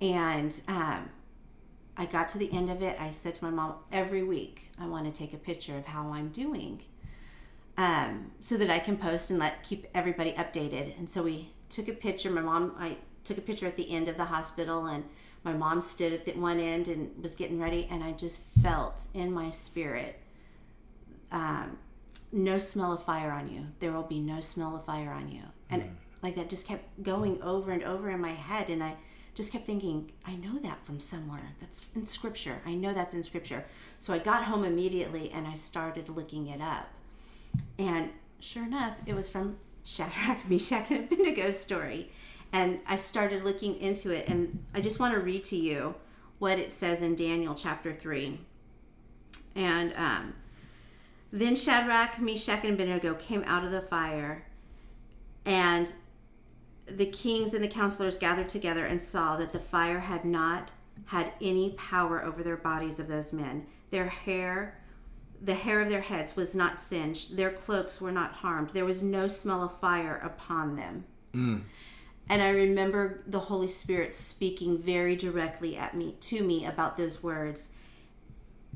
and 0.01 0.61
um, 0.67 1.09
i 1.95 2.05
got 2.05 2.27
to 2.29 2.37
the 2.37 2.51
end 2.51 2.69
of 2.69 2.81
it. 2.81 2.99
I 2.99 3.11
said 3.11 3.35
to 3.35 3.43
my 3.45 3.51
mom 3.51 3.75
every 3.91 4.23
week 4.23 4.69
i 4.79 4.85
want 4.85 5.05
to 5.05 5.17
take 5.17 5.33
a 5.33 5.37
picture 5.37 5.77
of 5.77 5.85
how 5.85 6.11
i'm 6.11 6.29
doing 6.29 6.81
um, 7.77 8.31
so 8.39 8.57
that 8.57 8.69
i 8.69 8.79
can 8.79 8.97
post 8.97 9.29
and 9.29 9.39
let 9.39 9.63
keep 9.63 9.87
everybody 9.93 10.33
updated. 10.33 10.97
And 10.97 11.09
so 11.09 11.23
we 11.23 11.51
took 11.69 11.87
a 11.87 11.93
picture. 11.93 12.29
My 12.29 12.41
mom 12.41 12.75
i 12.77 12.97
took 13.23 13.37
a 13.37 13.41
picture 13.41 13.67
at 13.67 13.77
the 13.77 13.89
end 13.91 14.07
of 14.09 14.17
the 14.17 14.25
hospital 14.25 14.87
and 14.87 15.03
my 15.43 15.53
mom 15.53 15.79
stood 15.79 16.11
at 16.11 16.25
the 16.25 16.33
one 16.33 16.59
end 16.59 16.87
and 16.87 17.11
was 17.21 17.35
getting 17.35 17.59
ready 17.59 17.87
and 17.91 18.03
i 18.03 18.11
just 18.11 18.41
felt 18.63 19.07
in 19.13 19.31
my 19.31 19.49
spirit 19.51 20.19
um, 21.31 21.77
no 22.31 22.57
smell 22.57 22.93
of 22.93 23.03
fire 23.03 23.31
on 23.31 23.51
you. 23.51 23.67
There 23.79 23.91
will 23.91 24.03
be 24.03 24.19
no 24.19 24.39
smell 24.41 24.75
of 24.75 24.85
fire 24.85 25.11
on 25.11 25.29
you. 25.29 25.43
And 25.69 25.97
like 26.21 26.35
that 26.35 26.49
just 26.49 26.67
kept 26.67 27.03
going 27.03 27.41
over 27.41 27.71
and 27.71 27.83
over 27.83 28.09
in 28.09 28.21
my 28.21 28.31
head 28.31 28.69
and 28.69 28.83
i 28.83 28.95
just 29.33 29.51
kept 29.51 29.65
thinking 29.65 30.11
i 30.25 30.35
know 30.35 30.59
that 30.59 30.85
from 30.85 30.99
somewhere. 30.99 31.53
That's 31.59 31.85
in 31.95 32.05
scripture. 32.05 32.61
I 32.65 32.73
know 32.73 32.93
that's 32.93 33.13
in 33.13 33.23
scripture. 33.23 33.65
So 33.99 34.13
i 34.13 34.19
got 34.19 34.45
home 34.45 34.63
immediately 34.63 35.31
and 35.31 35.47
i 35.47 35.53
started 35.53 36.09
looking 36.09 36.47
it 36.47 36.61
up. 36.61 36.89
And 37.77 38.09
sure 38.39 38.63
enough, 38.63 38.97
it 39.05 39.15
was 39.15 39.29
from 39.29 39.57
Shadrach, 39.83 40.37
Meshach, 40.49 40.89
and 40.91 41.09
Abednego's 41.09 41.59
story. 41.59 42.11
And 42.53 42.79
I 42.85 42.97
started 42.97 43.45
looking 43.45 43.79
into 43.79 44.11
it, 44.11 44.27
and 44.27 44.63
I 44.73 44.81
just 44.81 44.99
want 44.99 45.13
to 45.13 45.21
read 45.21 45.45
to 45.45 45.55
you 45.55 45.95
what 46.39 46.59
it 46.59 46.71
says 46.71 47.01
in 47.01 47.15
Daniel 47.15 47.55
chapter 47.55 47.93
3. 47.93 48.39
And 49.55 49.93
um, 49.95 50.33
then 51.31 51.55
Shadrach, 51.55 52.19
Meshach, 52.19 52.65
and 52.65 52.73
Abednego 52.73 53.13
came 53.15 53.43
out 53.45 53.63
of 53.63 53.71
the 53.71 53.81
fire, 53.81 54.45
and 55.45 55.91
the 56.97 57.05
kings 57.05 57.53
and 57.53 57.63
the 57.63 57.67
counselors 57.67 58.17
gathered 58.17 58.49
together 58.49 58.85
and 58.85 59.01
saw 59.01 59.37
that 59.37 59.51
the 59.51 59.59
fire 59.59 59.99
had 59.99 60.25
not 60.25 60.71
had 61.05 61.33
any 61.41 61.71
power 61.71 62.23
over 62.23 62.43
their 62.43 62.57
bodies 62.57 62.99
of 62.99 63.07
those 63.07 63.33
men. 63.33 63.65
Their 63.89 64.07
hair 64.07 64.77
the 65.43 65.53
hair 65.55 65.81
of 65.81 65.89
their 65.89 66.01
heads 66.01 66.35
was 66.35 66.53
not 66.53 66.77
singed, 66.77 67.35
their 67.35 67.51
cloaks 67.51 67.99
were 67.99 68.11
not 68.11 68.31
harmed, 68.31 68.69
there 68.69 68.85
was 68.85 69.01
no 69.01 69.27
smell 69.27 69.63
of 69.63 69.79
fire 69.79 70.21
upon 70.23 70.75
them. 70.75 71.03
Mm. 71.33 71.61
And 72.29 72.41
I 72.41 72.49
remember 72.49 73.23
the 73.27 73.39
Holy 73.39 73.67
Spirit 73.67 74.13
speaking 74.13 74.77
very 74.77 75.15
directly 75.15 75.75
at 75.77 75.95
me 75.95 76.15
to 76.21 76.43
me 76.43 76.65
about 76.65 76.95
those 76.95 77.23
words. 77.23 77.69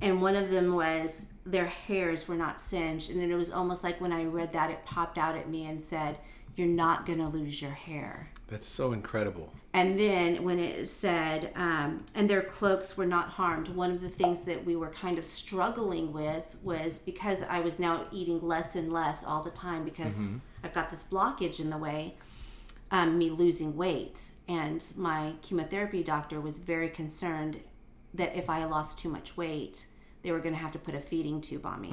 And 0.02 0.22
one 0.22 0.36
of 0.36 0.52
them 0.52 0.74
was 0.74 1.28
their 1.46 1.68
hairs 1.68 2.28
were 2.28 2.36
not 2.36 2.60
singed. 2.60 3.12
And 3.12 3.22
then 3.22 3.32
it 3.32 3.36
was 3.36 3.52
almost 3.52 3.84
like 3.84 4.02
when 4.02 4.12
I 4.12 4.26
read 4.26 4.52
that, 4.54 4.72
it 4.72 4.84
popped 4.84 5.18
out 5.18 5.38
at 5.38 5.48
me 5.48 5.68
and 5.68 5.80
said, 5.80 6.18
You're 6.56 6.68
not 6.68 7.06
going 7.06 7.20
to 7.20 7.28
lose 7.28 7.62
your 7.62 7.72
hair. 7.72 8.30
That's 8.48 8.68
so 8.68 8.94
incredible. 8.94 9.52
And 9.74 10.00
then 10.00 10.44
when 10.44 10.58
it 10.60 10.88
said, 10.88 11.52
um, 11.56 12.06
and 12.16 12.30
their 12.30 12.42
cloaks 12.42 12.96
were 12.96 13.06
not 13.06 13.28
harmed, 13.28 13.68
one 13.68 13.92
of 13.92 14.00
the 14.00 14.10
things 14.10 14.44
that 14.44 14.64
we 14.64 14.78
were 14.78 14.90
kind 14.90 15.18
of 15.18 15.26
struggling 15.26 16.14
with 16.14 16.56
was 16.64 17.00
because 17.00 17.44
I 17.44 17.60
was 17.60 17.78
now 17.78 18.06
eating 18.12 18.42
less 18.42 18.76
and 18.78 18.94
less 18.94 19.26
all 19.26 19.44
the 19.44 19.52
time 19.52 19.84
because 19.84 20.18
I've 20.64 20.74
got 20.74 20.90
this 20.90 21.04
blockage 21.04 21.60
in 21.60 21.70
the 21.70 21.78
way, 21.78 22.16
um, 22.92 23.18
me 23.18 23.30
losing 23.30 23.76
weight. 23.76 24.22
And 24.48 24.82
my 24.96 25.34
chemotherapy 25.42 26.04
doctor 26.04 26.40
was 26.40 26.58
very 26.58 26.88
concerned 26.90 27.60
that 28.14 28.34
if 28.34 28.50
I 28.50 28.64
lost 28.64 28.98
too 29.00 29.10
much 29.10 29.36
weight, 29.36 29.88
they 30.24 30.32
were 30.32 30.40
going 30.40 30.56
to 30.56 30.62
have 30.62 30.72
to 30.72 30.80
put 30.80 30.96
a 30.96 31.02
feeding 31.02 31.42
tube 31.42 31.66
on 31.66 31.82
me. 31.82 31.90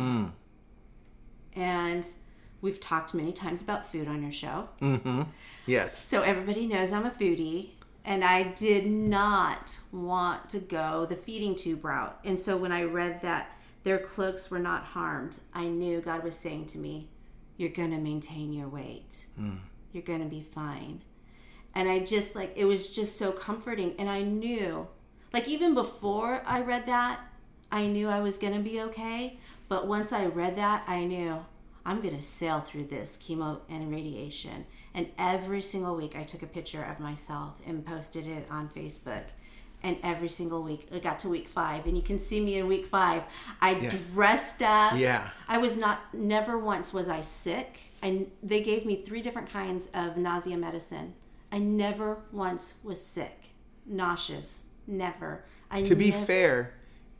And 1.56 2.06
we've 2.62 2.80
talked 2.80 3.12
many 3.12 3.32
times 3.32 3.60
about 3.60 3.90
food 3.90 4.08
on 4.08 4.22
your 4.22 4.32
show. 4.32 4.68
Mm-hmm. 4.80 5.22
Yes. 5.66 5.98
So 5.98 6.22
everybody 6.22 6.66
knows 6.66 6.92
I'm 6.92 7.04
a 7.04 7.10
foodie, 7.10 7.70
and 8.04 8.24
I 8.24 8.44
did 8.44 8.86
not 8.86 9.78
want 9.92 10.48
to 10.50 10.60
go 10.60 11.04
the 11.04 11.16
feeding 11.16 11.54
tube 11.54 11.84
route. 11.84 12.18
And 12.24 12.38
so 12.38 12.56
when 12.56 12.72
I 12.72 12.84
read 12.84 13.20
that 13.22 13.50
their 13.84 13.98
cloaks 13.98 14.50
were 14.50 14.60
not 14.60 14.84
harmed, 14.84 15.38
I 15.52 15.64
knew 15.64 16.00
God 16.00 16.24
was 16.24 16.36
saying 16.36 16.66
to 16.68 16.78
me, 16.78 17.08
you're 17.56 17.70
gonna 17.70 17.98
maintain 17.98 18.52
your 18.52 18.68
weight. 18.68 19.26
Mm. 19.38 19.58
You're 19.92 20.02
gonna 20.04 20.24
be 20.24 20.42
fine. 20.42 21.02
And 21.74 21.88
I 21.88 22.00
just 22.00 22.34
like 22.34 22.52
it 22.56 22.64
was 22.64 22.88
just 22.94 23.18
so 23.18 23.32
comforting. 23.32 23.94
And 23.98 24.08
I 24.08 24.22
knew, 24.22 24.86
like 25.32 25.48
even 25.48 25.74
before 25.74 26.42
I 26.46 26.60
read 26.60 26.86
that, 26.86 27.20
I 27.70 27.86
knew 27.86 28.08
I 28.08 28.20
was 28.20 28.36
gonna 28.36 28.60
be 28.60 28.80
okay. 28.82 29.38
But 29.68 29.86
once 29.86 30.12
I 30.12 30.26
read 30.26 30.56
that, 30.56 30.84
I 30.86 31.04
knew 31.04 31.44
I'm 31.84 32.00
gonna 32.00 32.22
sail 32.22 32.60
through 32.60 32.84
this 32.86 33.18
chemo 33.20 33.60
and 33.68 33.90
radiation. 33.90 34.66
And 34.94 35.08
every 35.18 35.62
single 35.62 35.96
week, 35.96 36.14
I 36.16 36.22
took 36.22 36.42
a 36.42 36.46
picture 36.46 36.82
of 36.84 37.00
myself 37.00 37.54
and 37.66 37.84
posted 37.84 38.26
it 38.26 38.46
on 38.50 38.68
Facebook. 38.68 39.24
And 39.84 39.96
every 40.04 40.28
single 40.28 40.62
week, 40.62 40.86
I 40.94 41.00
got 41.00 41.18
to 41.20 41.28
week 41.28 41.48
five, 41.48 41.86
and 41.86 41.96
you 41.96 42.02
can 42.04 42.20
see 42.20 42.38
me 42.40 42.58
in 42.58 42.68
week 42.68 42.86
five. 42.86 43.24
I 43.60 43.74
dressed 44.12 44.62
up. 44.62 44.96
Yeah. 44.96 45.28
I 45.48 45.58
was 45.58 45.76
not. 45.76 46.14
Never 46.14 46.56
once 46.58 46.92
was 46.92 47.08
I 47.08 47.22
sick. 47.22 47.78
And 48.00 48.30
they 48.42 48.62
gave 48.62 48.84
me 48.86 49.02
three 49.02 49.22
different 49.22 49.50
kinds 49.50 49.88
of 49.94 50.16
nausea 50.16 50.56
medicine. 50.56 51.14
I 51.50 51.58
never 51.58 52.22
once 52.32 52.74
was 52.84 53.04
sick, 53.04 53.36
nauseous. 53.86 54.62
Never. 54.86 55.44
I 55.70 55.82
To 55.82 55.94
be 55.94 56.10
never- 56.10 56.24
fair, 56.26 56.74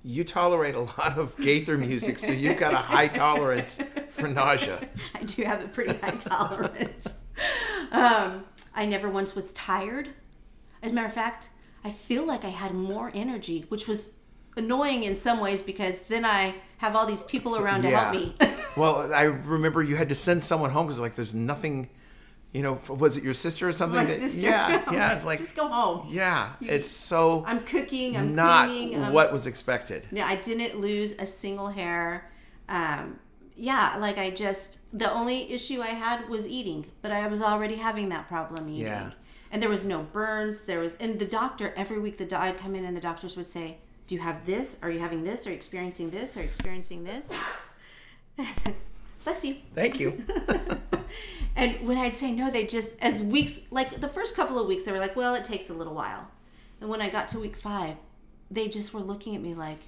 you 0.05 0.25
tolerate 0.25 0.75
a 0.75 0.81
lot 0.81 1.19
of 1.19 1.37
Gaither 1.37 1.79
music, 1.79 2.19
so 2.19 2.33
you've 2.33 2.59
got 2.59 2.73
a 2.73 2.79
high 2.79 3.09
tolerance 3.09 3.81
for 4.11 4.29
nausea. 4.29 4.89
I 5.15 5.23
do 5.23 5.45
have 5.45 5.65
a 5.65 5.69
pretty 5.69 5.97
high 5.99 6.17
tolerance. 6.17 7.15
Um, 7.91 8.45
I 8.75 8.87
never 8.87 9.11
once 9.11 9.35
was 9.35 9.53
tired. 9.53 10.09
As 10.83 10.93
a 10.93 10.95
matter 10.95 11.09
of 11.09 11.13
fact, 11.13 11.51
I 11.85 11.91
feel 11.91 12.27
like 12.27 12.45
I 12.45 12.49
had 12.49 12.73
more 12.73 13.11
energy, 13.15 13.67
which 13.69 13.87
was 13.87 14.13
annoying 14.57 15.05
in 15.05 15.17
some 15.17 15.41
ways 15.41 15.63
because 15.63 16.03
then 16.03 16.25
I 16.25 16.55
have 16.79 16.97
all 16.97 17.07
these 17.07 17.23
people 17.25 17.57
around 17.57 17.83
to 17.83 17.91
help 17.91 18.15
me. 18.15 18.35
well, 18.77 19.13
I 19.13 19.23
remember 19.23 19.83
you 19.83 19.97
had 19.97 20.09
to 20.11 20.15
send 20.15 20.43
someone 20.43 20.71
home 20.71 20.87
because 20.87 21.01
like 21.01 21.15
there's 21.15 21.35
nothing, 21.35 21.89
you 22.53 22.63
know. 22.63 22.79
Was 22.89 23.17
it 23.17 23.25
your 23.25 23.35
sister 23.35 23.69
or 23.69 23.73
something? 23.73 23.99
My 23.99 24.05
that- 24.05 24.19
sister. 24.19 24.41
Yeah, 24.41 24.83
yeah. 24.93 25.13
It's 25.15 25.25
like 25.25 25.39
just 25.39 25.57
go 25.57 25.69
home. 25.69 26.07
yeah, 26.09 26.53
it's 26.61 26.87
so 26.89 27.45
I'm 27.47 27.61
cooking. 27.61 28.17
I'm 28.17 28.35
not 28.35 28.67
cleaning. 28.69 29.03
I'm 29.05 29.13
what 29.13 29.33
was 29.33 29.47
expected. 29.47 30.07
No, 30.13 30.23
I 30.25 30.37
didn't 30.37 30.81
lose 30.81 31.13
a 31.19 31.27
single 31.27 31.69
hair. 31.69 32.31
Um, 32.69 33.19
yeah, 33.57 33.97
like 33.99 34.19
I 34.19 34.31
just 34.31 34.79
the 34.93 35.13
only 35.13 35.53
issue 35.53 35.81
I 35.83 35.89
had 35.89 36.29
was 36.29 36.47
eating, 36.49 36.87
but 37.03 37.11
I 37.13 37.27
was 37.27 37.43
already 37.43 37.77
having 37.77 38.09
that 38.11 38.29
problem 38.29 38.69
eating. 38.69 38.87
Yeah. 38.87 39.11
And 39.51 39.61
there 39.63 39.69
was 39.69 39.85
no 39.85 40.03
burns. 40.03 40.65
There 40.65 40.79
was, 40.81 40.97
and 40.97 41.19
the 41.19 41.27
doctor 41.27 41.75
every 41.77 41.99
week 41.99 42.17
the 42.17 42.25
do- 42.25 42.37
I'd 42.37 42.59
come 42.59 42.75
in 42.75 42.87
and 42.87 42.97
the 42.97 43.03
doctors 43.03 43.37
would 43.37 43.47
say, 43.47 43.77
"Do 44.07 44.15
you 44.15 44.21
have 44.23 44.47
this? 44.47 44.79
Are 44.83 44.91
you 44.91 44.99
having 44.99 45.25
this? 45.25 45.47
Are 45.47 45.51
you 45.51 45.57
experiencing 45.57 46.09
this? 46.11 46.37
Are 46.39 46.41
you 46.41 46.47
experiencing 46.47 47.05
this?" 47.05 47.31
Bless 49.25 49.45
you. 49.45 49.57
Thank 49.75 50.01
you. 50.01 50.25
And 51.55 51.87
when 51.87 51.99
I'd 51.99 52.15
say 52.15 52.33
no, 52.33 52.51
they 52.51 52.67
just, 52.67 52.95
as 53.01 53.19
weeks, 53.19 53.61
like 53.71 54.01
the 54.01 54.09
first 54.09 54.35
couple 54.35 54.59
of 54.59 54.67
weeks, 54.67 54.85
they 54.85 54.93
were 54.93 54.99
like, 54.99 55.17
well, 55.17 55.35
it 55.35 55.45
takes 55.45 55.69
a 55.71 55.75
little 55.75 55.95
while. 55.95 56.27
And 56.81 56.89
when 56.89 57.01
I 57.01 57.11
got 57.11 57.29
to 57.31 57.39
week 57.41 57.57
five, 57.57 57.97
they 58.51 58.69
just 58.69 58.95
were 58.95 59.01
looking 59.01 59.35
at 59.35 59.43
me 59.43 59.55
like, 59.55 59.79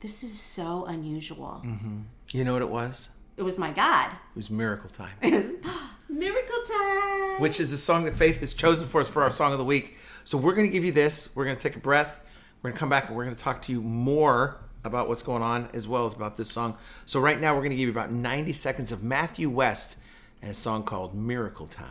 this 0.00 0.24
is 0.24 0.38
so 0.38 0.84
unusual. 0.86 1.62
Mm-hmm. 1.64 2.00
You 2.32 2.44
know 2.44 2.52
what 2.54 2.62
it 2.62 2.68
was? 2.68 3.10
It 3.36 3.42
was 3.42 3.56
my 3.56 3.70
God. 3.70 4.10
It 4.10 4.36
was 4.36 4.50
Miracle 4.50 4.90
Time, 4.90 5.12
It 5.22 5.32
was 5.32 5.54
miracle 6.08 6.62
time. 6.68 7.40
which 7.40 7.60
is 7.60 7.70
the 7.70 7.76
song 7.76 8.04
that 8.04 8.16
Faith 8.16 8.40
has 8.40 8.52
chosen 8.52 8.86
for 8.86 9.00
us 9.00 9.08
for 9.08 9.22
our 9.22 9.32
song 9.32 9.52
of 9.52 9.58
the 9.58 9.64
week. 9.64 9.96
So 10.24 10.36
we're 10.36 10.54
going 10.54 10.66
to 10.66 10.72
give 10.72 10.84
you 10.84 10.92
this. 10.92 11.34
We're 11.34 11.44
going 11.44 11.56
to 11.56 11.62
take 11.62 11.76
a 11.76 11.80
breath. 11.80 12.20
We're 12.60 12.70
going 12.70 12.74
to 12.74 12.80
come 12.80 12.88
back 12.90 13.08
and 13.08 13.16
we're 13.16 13.24
going 13.24 13.36
to 13.36 13.42
talk 13.42 13.62
to 13.62 13.72
you 13.72 13.80
more 13.80 14.58
about 14.84 15.08
what's 15.08 15.22
going 15.22 15.42
on 15.42 15.68
as 15.72 15.86
well 15.86 16.04
as 16.04 16.14
about 16.14 16.36
this 16.36 16.50
song. 16.50 16.76
So 17.06 17.20
right 17.20 17.40
now 17.40 17.54
we're 17.54 17.60
going 17.60 17.70
to 17.70 17.76
give 17.76 17.86
you 17.86 17.92
about 17.92 18.12
90 18.12 18.52
seconds 18.52 18.92
of 18.92 19.02
Matthew 19.02 19.48
West 19.48 19.96
and 20.40 20.50
a 20.50 20.54
song 20.54 20.82
called 20.82 21.14
Miracle 21.14 21.66
Time. 21.66 21.88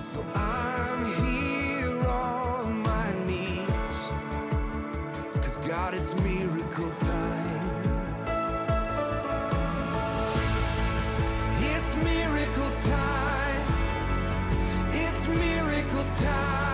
So 0.00 0.24
I'm 0.34 1.04
here 1.24 2.08
on 2.08 2.82
my 2.82 3.12
knees. 3.26 3.68
Cause 5.36 5.58
God, 5.68 5.94
it's 5.94 6.14
miracle 6.14 6.90
time. 6.90 7.60
It's 11.62 11.96
miracle 11.96 12.70
time. 12.82 13.66
It's 14.90 15.28
miracle 15.28 16.04
time. 16.24 16.69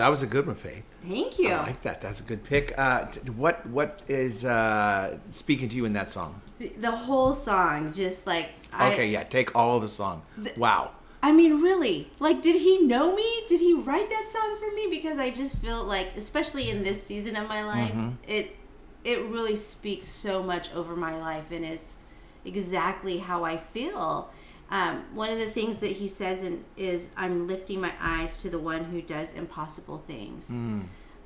That 0.00 0.08
was 0.08 0.22
a 0.22 0.26
good 0.26 0.46
one, 0.46 0.56
Faith. 0.56 0.84
Thank 1.06 1.38
you. 1.38 1.50
I 1.52 1.62
like 1.62 1.80
that. 1.82 2.00
That's 2.00 2.20
a 2.20 2.24
good 2.24 2.42
pick. 2.44 2.66
Uh, 2.76 3.06
t- 3.06 3.20
what 3.42 3.64
what 3.66 4.00
is 4.08 4.44
uh, 4.44 5.18
speaking 5.30 5.68
to 5.70 5.76
you 5.76 5.84
in 5.84 5.92
that 5.94 6.10
song? 6.10 6.40
The- 6.58 6.72
the 6.80 6.90
whole 7.06 7.34
song, 7.34 7.92
just 7.92 8.26
like 8.26 8.48
I, 8.72 8.92
Okay, 8.92 9.08
yeah, 9.10 9.22
take 9.24 9.54
all 9.54 9.76
of 9.76 9.82
the 9.82 9.88
song. 9.88 10.22
Wow. 10.56 10.90
I 11.22 11.32
mean, 11.32 11.60
really, 11.60 12.08
like, 12.18 12.40
did 12.40 12.56
he 12.56 12.74
know 12.92 13.14
me? 13.14 13.28
Did 13.46 13.60
he 13.60 13.74
write 13.74 14.08
that 14.08 14.26
song 14.32 14.50
for 14.60 14.74
me? 14.74 14.88
Because 14.90 15.18
I 15.18 15.28
just 15.30 15.54
feel 15.58 15.84
like, 15.84 16.08
especially 16.16 16.70
in 16.70 16.82
this 16.82 17.02
season 17.02 17.36
of 17.36 17.46
my 17.48 17.62
life, 17.62 17.94
it 18.26 18.56
it 19.04 19.18
really 19.34 19.56
speaks 19.56 20.06
so 20.08 20.42
much 20.42 20.72
over 20.74 20.96
my 20.96 21.14
life, 21.20 21.48
and 21.52 21.64
it's 21.64 21.96
exactly 22.44 23.18
how 23.18 23.44
I 23.44 23.56
feel. 23.58 24.30
Um, 24.70 25.04
one 25.14 25.30
of 25.30 25.38
the 25.38 25.50
things 25.50 25.78
that 25.78 25.92
he 25.92 26.06
says 26.06 26.42
in, 26.42 26.64
is, 26.76 27.08
"I'm 27.16 27.46
lifting 27.46 27.80
my 27.80 27.92
eyes 28.00 28.40
to 28.42 28.50
the 28.50 28.58
one 28.58 28.84
who 28.84 29.02
does 29.02 29.32
impossible 29.32 30.02
things," 30.06 30.50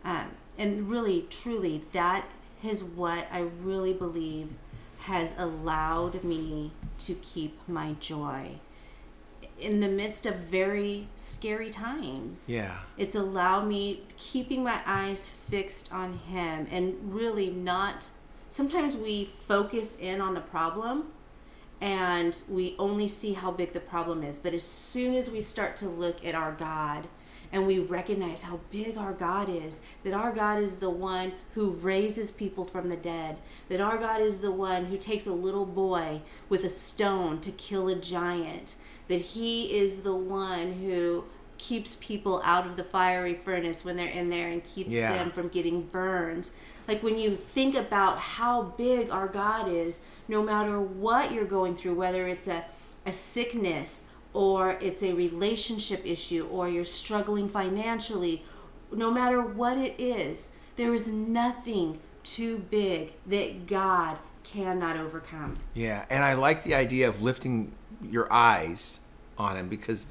um, 0.05 0.31
and 0.59 0.89
really, 0.89 1.27
truly, 1.31 1.85
that 1.93 2.27
is 2.63 2.83
what 2.83 3.27
I 3.31 3.41
really 3.63 3.93
believe 3.93 4.49
has 5.01 5.35
allowed 5.37 6.25
me 6.25 6.73
to 7.01 7.15
keep 7.17 7.59
my 7.69 7.95
joy 8.01 8.53
in 9.61 9.81
the 9.81 9.89
midst 9.89 10.27
of 10.27 10.35
very 10.37 11.09
scary 11.17 11.71
times. 11.71 12.49
Yeah. 12.49 12.79
It's 12.97 13.15
allowed 13.15 13.67
me 13.67 14.03
keeping 14.17 14.65
my 14.65 14.81
eyes 14.87 15.29
fixed 15.51 15.93
on 15.93 16.19
him 16.19 16.67
and 16.71 16.95
really 17.15 17.51
not 17.51 18.09
sometimes 18.49 18.97
we 18.97 19.31
focus 19.47 19.97
in 20.01 20.21
on 20.21 20.35
the 20.35 20.41
problem 20.41 21.13
and 21.85 22.41
we 22.49 22.75
only 22.79 23.07
see 23.07 23.35
how 23.35 23.51
big 23.51 23.75
the 23.75 23.81
problem 23.81 24.23
is. 24.23 24.39
But 24.39 24.55
as 24.55 24.63
soon 24.63 25.15
as 25.15 25.31
we 25.31 25.43
start 25.43 25.77
to 25.77 25.87
look 25.87 26.25
at 26.25 26.35
our 26.35 26.53
God 26.53 27.07
and 27.53 27.67
we 27.67 27.79
recognize 27.79 28.43
how 28.43 28.59
big 28.71 28.97
our 28.97 29.13
God 29.13 29.51
is, 29.51 29.83
that 30.03 30.15
our 30.15 30.33
God 30.33 30.63
is 30.63 30.77
the 30.77 30.89
one 30.89 31.33
who 31.53 31.73
raises 31.73 32.33
people 32.33 32.65
from 32.65 32.89
the 32.89 32.97
dead, 32.97 33.37
that 33.69 33.83
our 33.83 33.99
God 33.99 34.23
is 34.23 34.39
the 34.39 34.51
one 34.51 34.87
who 34.87 34.97
takes 34.97 35.27
a 35.27 35.33
little 35.33 35.67
boy 35.67 36.23
with 36.49 36.65
a 36.65 36.71
stone 36.71 37.39
to 37.43 37.51
kill 37.53 37.89
a 37.89 37.95
giant, 37.95 38.77
that 39.09 39.21
He 39.21 39.77
is 39.77 40.01
the 40.01 40.17
one 40.17 40.73
who 40.73 41.25
keeps 41.59 41.99
people 42.01 42.41
out 42.47 42.67
of 42.67 42.79
the 42.79 42.85
fiery 42.85 43.39
furnace 43.45 43.85
when 43.85 43.97
they're 43.99 44.09
in 44.09 44.31
there 44.31 44.49
and 44.49 44.65
keeps 44.65 44.91
Yeah. 44.91 45.13
them 45.13 45.31
from 45.31 45.49
getting 45.49 45.83
burned. 45.83 46.49
Like 46.87 47.03
when 47.03 47.19
you 47.19 47.35
think 47.37 47.75
about 47.75 48.19
how 48.19 48.75
big 48.77 49.11
our 49.11 49.29
God 49.29 49.69
is, 49.69 50.03
no 50.29 50.43
matter 50.43 50.81
what 50.81 51.33
you're 51.33 51.45
going 51.45 51.77
through, 51.77 51.95
whether 51.95 52.27
it's 52.29 52.49
a 52.49 52.65
a 53.07 53.13
sickness 53.13 54.05
or 54.33 54.73
it's 54.81 55.03
a 55.03 55.13
relationship 55.13 56.05
issue 56.05 56.49
or 56.51 56.69
you're 56.69 56.85
struggling 56.85 57.49
financially, 57.49 58.45
no 58.93 59.11
matter 59.11 59.43
what 59.43 59.79
it 59.79 59.95
is, 59.99 60.53
there 60.77 60.95
is 60.95 61.07
nothing 61.07 61.99
too 62.25 62.59
big 62.71 63.13
that 63.27 63.67
God 63.67 64.19
cannot 64.43 64.97
overcome. 64.97 65.57
Yeah, 65.75 66.05
and 66.11 66.25
I 66.25 66.35
like 66.35 66.65
the 66.65 66.75
idea 66.75 67.09
of 67.09 67.23
lifting 67.23 67.73
your 68.03 68.33
eyes 68.33 69.01
on 69.39 69.57
him 69.57 69.69
because 69.69 70.07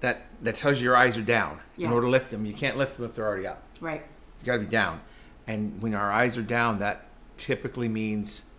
that 0.00 0.26
that 0.42 0.54
tells 0.54 0.78
you 0.78 0.84
your 0.84 0.96
eyes 0.96 1.18
are 1.18 1.22
down. 1.22 1.60
Yeah. 1.76 1.88
In 1.88 1.92
order 1.92 2.06
to 2.06 2.10
lift 2.10 2.30
them, 2.30 2.46
you 2.46 2.54
can't 2.54 2.76
lift 2.76 2.96
them 2.96 3.04
if 3.04 3.14
they're 3.14 3.26
already 3.26 3.46
up. 3.46 3.62
Right. 3.80 4.02
You 4.40 4.46
got 4.46 4.54
to 4.54 4.60
be 4.60 4.66
down. 4.66 5.00
And 5.50 5.82
when 5.82 5.94
our 5.94 6.12
eyes 6.12 6.38
are 6.38 6.42
down, 6.42 6.78
that 6.78 7.06
typically 7.36 7.88
means 7.88 8.50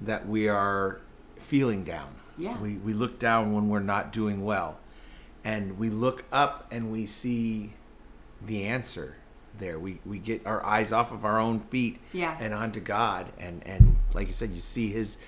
that 0.00 0.26
we 0.26 0.48
are 0.48 1.00
feeling 1.38 1.84
down. 1.84 2.08
Yeah. 2.38 2.58
We 2.58 2.76
we 2.76 2.92
look 2.94 3.18
down 3.18 3.52
when 3.52 3.68
we're 3.68 3.80
not 3.94 4.12
doing 4.12 4.44
well. 4.44 4.78
And 5.44 5.78
we 5.78 5.90
look 5.90 6.24
up 6.32 6.66
and 6.70 6.90
we 6.90 7.04
see 7.06 7.74
the 8.46 8.64
answer 8.64 9.16
there. 9.58 9.78
We 9.78 10.00
we 10.06 10.18
get 10.18 10.46
our 10.46 10.64
eyes 10.64 10.90
off 10.92 11.12
of 11.12 11.24
our 11.24 11.38
own 11.38 11.60
feet 11.60 11.98
Yeah. 12.12 12.36
and 12.40 12.54
onto 12.54 12.80
God 12.80 13.26
and 13.38 13.62
and 13.66 13.96
like 14.14 14.26
you 14.28 14.32
said 14.32 14.50
you 14.50 14.60
see 14.60 14.88
his 14.88 15.18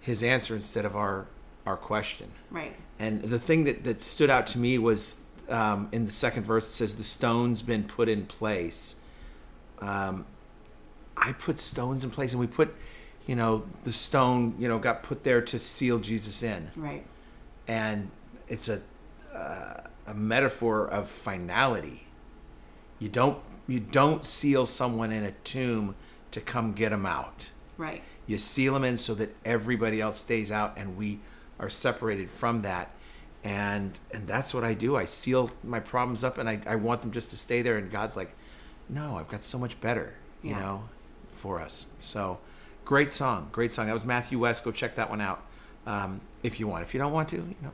his 0.00 0.22
answer 0.22 0.54
instead 0.54 0.84
of 0.86 0.96
our 0.96 1.26
our 1.66 1.76
question. 1.76 2.28
Right. 2.50 2.74
And 2.98 3.22
the 3.22 3.38
thing 3.38 3.64
that, 3.64 3.84
that 3.84 4.00
stood 4.00 4.30
out 4.30 4.46
to 4.48 4.58
me 4.58 4.78
was 4.78 5.26
um, 5.50 5.88
in 5.92 6.06
the 6.06 6.12
second 6.12 6.44
verse, 6.44 6.66
it 6.68 6.72
says, 6.72 6.94
The 6.96 7.04
stone's 7.04 7.60
been 7.62 7.84
put 7.84 8.08
in 8.08 8.24
place. 8.26 8.96
Um, 9.80 10.24
I 11.20 11.32
put 11.32 11.58
stones 11.58 12.04
in 12.04 12.10
place, 12.10 12.32
and 12.32 12.40
we 12.40 12.46
put, 12.46 12.74
you 13.26 13.34
know, 13.36 13.64
the 13.84 13.92
stone, 13.92 14.54
you 14.58 14.68
know, 14.68 14.78
got 14.78 15.02
put 15.02 15.24
there 15.24 15.40
to 15.42 15.58
seal 15.58 15.98
Jesus 15.98 16.42
in. 16.42 16.70
Right. 16.76 17.04
And 17.66 18.10
it's 18.48 18.68
a, 18.68 18.80
uh, 19.34 19.82
a 20.06 20.14
metaphor 20.14 20.86
of 20.88 21.08
finality. 21.08 22.06
You 22.98 23.08
don't, 23.08 23.38
you 23.66 23.80
don't 23.80 24.24
seal 24.24 24.64
someone 24.66 25.12
in 25.12 25.24
a 25.24 25.32
tomb 25.44 25.94
to 26.30 26.40
come 26.40 26.72
get 26.72 26.90
them 26.90 27.06
out 27.06 27.50
Right. 27.78 28.02
you 28.26 28.36
seal 28.38 28.74
them 28.74 28.84
in 28.84 28.98
so 28.98 29.14
that 29.14 29.34
everybody 29.44 30.00
else 30.00 30.18
stays 30.18 30.50
out 30.50 30.76
and 30.76 30.96
we 30.96 31.20
are 31.58 31.70
separated 31.70 32.28
from 32.28 32.62
that 32.62 32.90
and 33.44 33.98
and 34.12 34.26
that's 34.28 34.52
what 34.52 34.62
i 34.64 34.74
do 34.74 34.94
i 34.96 35.04
seal 35.06 35.50
my 35.64 35.80
problems 35.80 36.22
up 36.24 36.36
and 36.36 36.48
i, 36.48 36.60
I 36.66 36.74
want 36.76 37.00
them 37.02 37.12
just 37.12 37.30
to 37.30 37.36
stay 37.36 37.62
there 37.62 37.76
and 37.78 37.90
god's 37.90 38.16
like 38.16 38.34
no 38.90 39.16
i've 39.16 39.28
got 39.28 39.42
so 39.42 39.58
much 39.58 39.80
better 39.80 40.14
you 40.42 40.50
Yeah. 40.50 40.60
know 40.60 40.88
for 41.38 41.60
us 41.60 41.86
so 42.00 42.38
great 42.84 43.10
song 43.10 43.48
great 43.52 43.72
song 43.72 43.86
that 43.86 43.92
was 43.92 44.04
matthew 44.04 44.38
west 44.38 44.64
go 44.64 44.70
check 44.72 44.94
that 44.96 45.08
one 45.10 45.20
out 45.20 45.42
um, 45.86 46.20
if 46.42 46.58
you 46.60 46.66
want 46.68 46.82
if 46.82 46.92
you 46.92 47.00
don't 47.00 47.12
want 47.12 47.28
to 47.28 47.36
you 47.36 47.54
know 47.62 47.70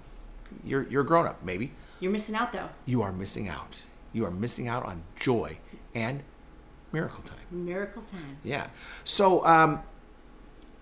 you're 0.64 0.82
you're 0.88 1.02
a 1.02 1.06
grown-up 1.06 1.42
maybe 1.44 1.72
You're 2.00 2.12
missing 2.12 2.34
out 2.36 2.52
though. 2.52 2.68
you 2.86 3.02
are 3.02 3.12
missing 3.12 3.48
out 3.48 3.84
you 4.12 4.24
are 4.24 4.30
missing 4.30 4.68
out 4.68 4.84
on 4.84 5.02
joy 5.18 5.58
and 5.94 6.22
miracle 6.92 7.22
time 7.24 7.38
Miracle 7.50 8.02
time. 8.02 8.38
yeah. 8.44 8.66
So, 9.04 9.44
um, 9.46 9.82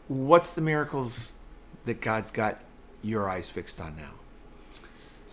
what's 0.09 0.51
the 0.51 0.61
miracles 0.61 1.33
that 1.87 2.01
God's 2.03 2.31
got 2.31 2.61
your 3.03 3.29
eyes 3.31 3.49
fixed 3.49 3.81
on 3.81 3.97
now? 3.97 4.11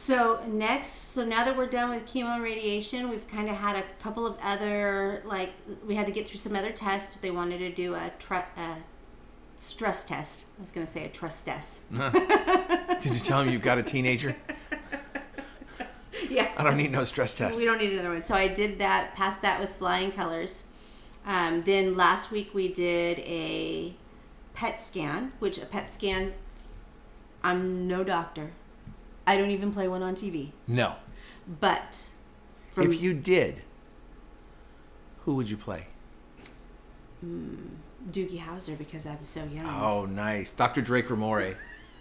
So 0.02 0.40
next, 0.48 1.12
so 1.12 1.26
now 1.26 1.44
that 1.44 1.58
we're 1.58 1.68
done 1.68 1.90
with 1.90 2.06
chemo 2.06 2.34
and 2.34 2.42
radiation, 2.42 3.10
we've 3.10 3.28
kind 3.28 3.50
of 3.50 3.56
had 3.58 3.76
a 3.76 3.84
couple 4.02 4.26
of 4.26 4.38
other 4.42 5.22
like 5.26 5.52
we 5.86 5.94
had 5.94 6.08
to 6.08 6.14
get 6.14 6.26
through 6.26 6.40
some 6.40 6.56
other 6.56 6.72
tests. 6.72 7.18
They 7.22 7.32
wanted 7.32 7.58
to 7.58 7.70
do 7.70 7.96
a, 7.96 8.10
tr- 8.18 8.36
a 8.36 8.78
stress 9.58 10.06
test. 10.06 10.46
I 10.58 10.62
was 10.62 10.72
going 10.72 10.88
to 10.88 10.92
say 10.92 11.04
a 11.04 11.10
trust 11.10 11.46
test. 11.46 11.82
Did 11.92 13.14
you 13.14 13.20
tell 13.20 13.42
him 13.42 13.50
you've 13.50 13.62
got 13.62 13.78
a 13.78 13.84
teenager? 13.84 14.38
yeah, 16.30 16.50
I 16.58 16.64
don't 16.64 16.78
need 16.78 16.92
no 16.92 17.04
stress 17.04 17.36
test. 17.36 17.60
We 17.60 17.66
don't 17.66 17.78
need 17.78 17.92
another 17.92 18.12
one. 18.12 18.24
So 18.24 18.36
I 18.36 18.48
did 18.48 18.80
that, 18.80 19.14
passed 19.16 19.42
that 19.42 19.60
with 19.60 19.76
flying 19.76 20.14
colors. 20.14 20.64
Um, 21.26 21.62
then 21.64 21.98
last 21.98 22.32
week 22.32 22.54
we 22.54 22.70
did 22.70 23.20
a 23.20 23.94
PET 24.54 24.82
scan, 24.82 25.34
which 25.40 25.58
a 25.58 25.66
PET 25.66 25.92
scan. 25.94 26.34
I'm 27.44 27.86
no 27.86 28.06
doctor. 28.06 28.52
I 29.30 29.38
don't 29.38 29.52
even 29.52 29.72
play 29.72 29.88
one 29.88 30.02
on 30.02 30.16
TV. 30.16 30.50
No. 30.68 30.96
But 31.62 32.10
from 32.72 32.92
If 32.92 33.00
you 33.00 33.14
did, 33.14 33.62
who 35.24 35.36
would 35.36 35.48
you 35.48 35.56
play? 35.56 35.86
Hmm, 37.20 37.54
Doogie 38.10 38.42
Howser 38.42 38.76
because 38.76 39.06
I 39.06 39.16
was 39.18 39.28
so 39.28 39.44
young. 39.44 39.68
Oh, 39.68 40.08
nice. 40.08 40.52
Dr. 40.52 40.82
Drake 40.82 41.10
Ramore 41.10 41.56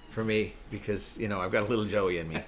for 0.08 0.24
me 0.24 0.54
because, 0.70 1.18
you 1.20 1.28
know, 1.28 1.38
I've 1.38 1.52
got 1.52 1.64
a 1.64 1.66
little 1.66 1.84
Joey 1.84 2.16
in 2.16 2.30
me. 2.30 2.42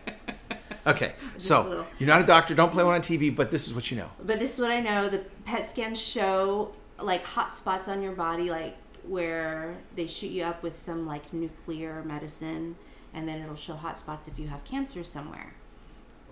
Okay. 0.87 1.13
a 1.37 1.41
So, 1.41 1.85
you're 1.99 2.09
not 2.09 2.23
a 2.23 2.27
doctor, 2.27 2.55
don't 2.55 2.73
play 2.73 2.83
one 2.83 2.95
on 2.95 3.03
TV, 3.03 3.37
but 3.37 3.51
this 3.51 3.69
is 3.69 3.75
what 3.75 3.91
you 3.91 3.99
know. 3.99 4.09
But 4.25 4.39
this 4.39 4.55
is 4.55 4.61
what 4.61 4.71
I 4.71 4.81
know: 4.81 5.11
the 5.11 5.19
PET 5.45 5.69
scans 5.69 6.01
show 6.01 6.73
like 6.99 7.23
hot 7.23 7.55
spots 7.55 7.87
on 7.87 8.01
your 8.01 8.13
body, 8.13 8.51
like 8.51 8.79
where 9.07 9.77
they 9.95 10.07
shoot 10.07 10.31
you 10.31 10.45
up 10.45 10.63
with 10.63 10.79
some 10.79 11.07
like 11.07 11.35
nuclear 11.35 12.03
medicine, 12.05 12.77
and 13.15 13.29
then 13.29 13.41
it'll 13.43 13.57
show 13.57 13.75
hot 13.75 13.99
spots 13.99 14.29
if 14.29 14.39
you 14.39 14.49
have 14.49 14.65
cancer 14.65 15.05
somewhere, 15.05 15.55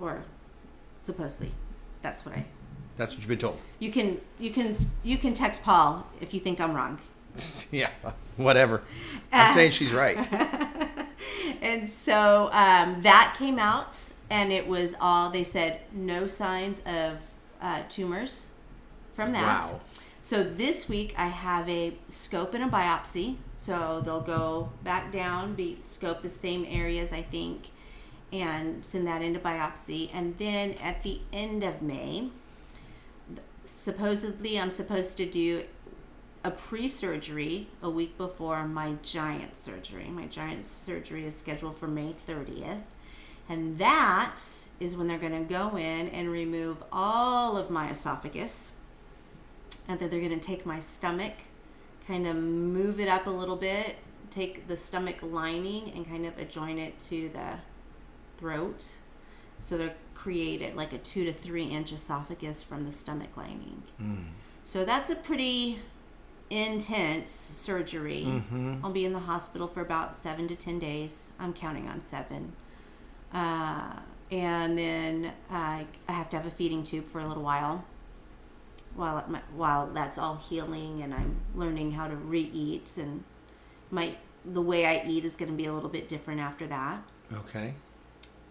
or 0.01 0.24
supposedly, 1.01 1.53
that's 2.03 2.24
what 2.24 2.37
I. 2.37 2.45
That's 2.97 3.12
what 3.12 3.20
you've 3.20 3.29
been 3.29 3.39
told. 3.39 3.59
You 3.79 3.93
can 3.93 4.20
you 4.39 4.51
can 4.51 4.76
you 5.05 5.18
can 5.18 5.35
text 5.35 5.62
Paul 5.62 6.07
if 6.20 6.35
you 6.35 6.41
think 6.41 6.61
I'm 6.61 6.74
wrong. 6.74 6.99
Yeah. 7.70 7.91
Whatever. 8.37 8.83
I'm 9.33 9.53
saying 9.55 9.70
she's 9.72 9.93
right. 9.93 10.16
And 11.61 11.89
so 11.89 12.51
um, 12.53 13.03
that 13.03 13.35
came 13.39 13.59
out, 13.59 13.99
and 14.31 14.53
it 14.53 14.66
was 14.66 14.95
all 15.01 15.31
they 15.31 15.45
said 15.45 15.81
no 15.93 16.26
signs 16.26 16.81
of 16.87 17.18
uh, 17.61 17.83
tumors 17.89 18.49
from 19.14 19.33
that. 19.33 19.64
Wow. 19.64 19.81
So 20.29 20.45
this 20.45 20.91
week 20.91 21.14
I 21.16 21.29
have 21.29 21.66
a 21.70 21.95
scope 22.11 22.53
and 22.53 22.62
a 22.62 22.68
biopsy. 22.68 23.37
So 23.57 24.03
they'll 24.05 24.20
go 24.20 24.70
back 24.85 25.11
down, 25.11 25.55
be 25.55 25.79
scope 25.81 26.20
the 26.20 26.29
same 26.29 26.66
areas 26.68 27.14
I 27.14 27.22
think, 27.22 27.70
and 28.31 28.85
send 28.85 29.07
that 29.07 29.22
into 29.22 29.41
biopsy. 29.41 30.11
And 30.12 30.37
then 30.37 30.74
at 30.83 31.03
the 31.03 31.22
end 31.33 31.64
of 31.64 31.81
May, 31.81 32.29
supposedly 33.64 34.61
I'm 34.61 34.70
supposed 34.70 35.16
to 35.16 35.24
do 35.24 35.62
a 36.45 36.51
pre-surgery 36.51 37.68
a 37.83 37.89
week 37.89 38.18
before 38.18 38.68
my 38.68 38.97
giant 39.03 39.57
surgery. 39.57 40.11
My 40.11 40.26
giant 40.26 40.66
surgery 40.66 41.24
is 41.24 41.39
scheduled 41.39 41.79
for 41.79 41.89
May 41.89 42.14
30th. 42.26 42.83
And 43.49 43.79
that 43.79 44.37
is 44.79 44.95
when 44.95 45.07
they're 45.07 45.16
going 45.16 45.47
to 45.47 45.55
go 45.55 45.79
in 45.79 46.09
and 46.11 46.31
remove 46.31 46.85
all 46.93 47.57
of 47.57 47.70
my 47.70 47.89
esophagus. 47.89 48.72
And 49.89 49.99
then 49.99 50.11
they're 50.11 50.20
going 50.20 50.39
to 50.39 50.47
take 50.47 50.66
my 50.66 50.78
stomach, 50.78 51.32
kind 52.07 52.26
of 52.26 52.36
move 52.36 53.01
it 53.01 53.09
up 53.09 53.26
a 53.26 53.30
little 53.30 53.57
bit, 53.57 53.97
take 54.30 54.68
the 54.68 54.76
stomach 54.76 55.16
lining 55.22 55.93
and 55.97 56.07
kind 56.07 56.26
of 56.26 56.39
adjoin 56.39 56.78
it 56.78 56.99
to 57.01 57.30
the 57.30 57.55
throat. 58.39 58.84
So 59.62 59.76
they're 59.78 59.95
created 60.14 60.76
like 60.76 60.93
a 60.93 60.99
two 60.99 61.24
to 61.24 61.32
three 61.32 61.64
inch 61.64 61.93
esophagus 61.93 62.62
from 62.62 62.84
the 62.84 62.93
stomach 62.93 63.36
lining. 63.36 63.82
So 64.64 64.84
that's 64.84 65.09
a 65.11 65.14
pretty 65.14 65.78
intense 66.51 67.30
surgery. 67.30 68.24
I'll 68.84 68.91
be 68.91 69.05
in 69.05 69.12
the 69.12 69.20
hospital 69.20 69.66
for 69.66 69.80
about 69.80 70.16
seven 70.16 70.47
to 70.49 70.55
ten 70.57 70.78
days. 70.78 71.30
I'm 71.39 71.53
counting 71.55 71.89
on 71.89 72.03
seven. 72.03 72.53
Uh, 73.32 73.93
and 74.30 74.76
then 74.76 75.32
I 75.51 75.86
I 76.09 76.12
have 76.12 76.28
to 76.30 76.36
have 76.36 76.47
a 76.47 76.51
feeding 76.51 76.84
tube 76.84 77.07
for 77.07 77.20
a 77.20 77.26
little 77.26 77.43
while. 77.43 77.84
While 78.99 79.24
my, 79.28 79.40
while 79.55 79.86
that's 79.86 80.18
all 80.18 80.34
healing 80.36 81.03
and 81.03 81.14
I'm 81.14 81.36
learning 81.55 81.92
how 81.92 82.09
to 82.09 82.16
re-eat 82.16 82.99
and 82.99 83.22
my 83.92 84.16
the 84.44 84.61
way 84.61 84.86
I 84.86 85.05
eat 85.07 85.24
is 85.24 85.36
going 85.36 85.51
to 85.53 85.57
be 85.57 85.66
a 85.66 85.72
little 85.72 85.88
bit 85.88 86.09
different 86.09 86.40
after 86.40 86.66
that. 86.66 87.03
Okay. 87.32 87.74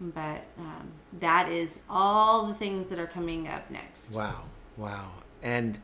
But 0.00 0.44
um, 0.58 0.88
that 1.20 1.50
is 1.50 1.82
all 1.90 2.46
the 2.46 2.54
things 2.54 2.88
that 2.88 2.98
are 2.98 3.06
coming 3.06 3.46
up 3.46 3.70
next. 3.70 4.12
Wow. 4.12 4.44
Wow. 4.78 5.10
And 5.42 5.80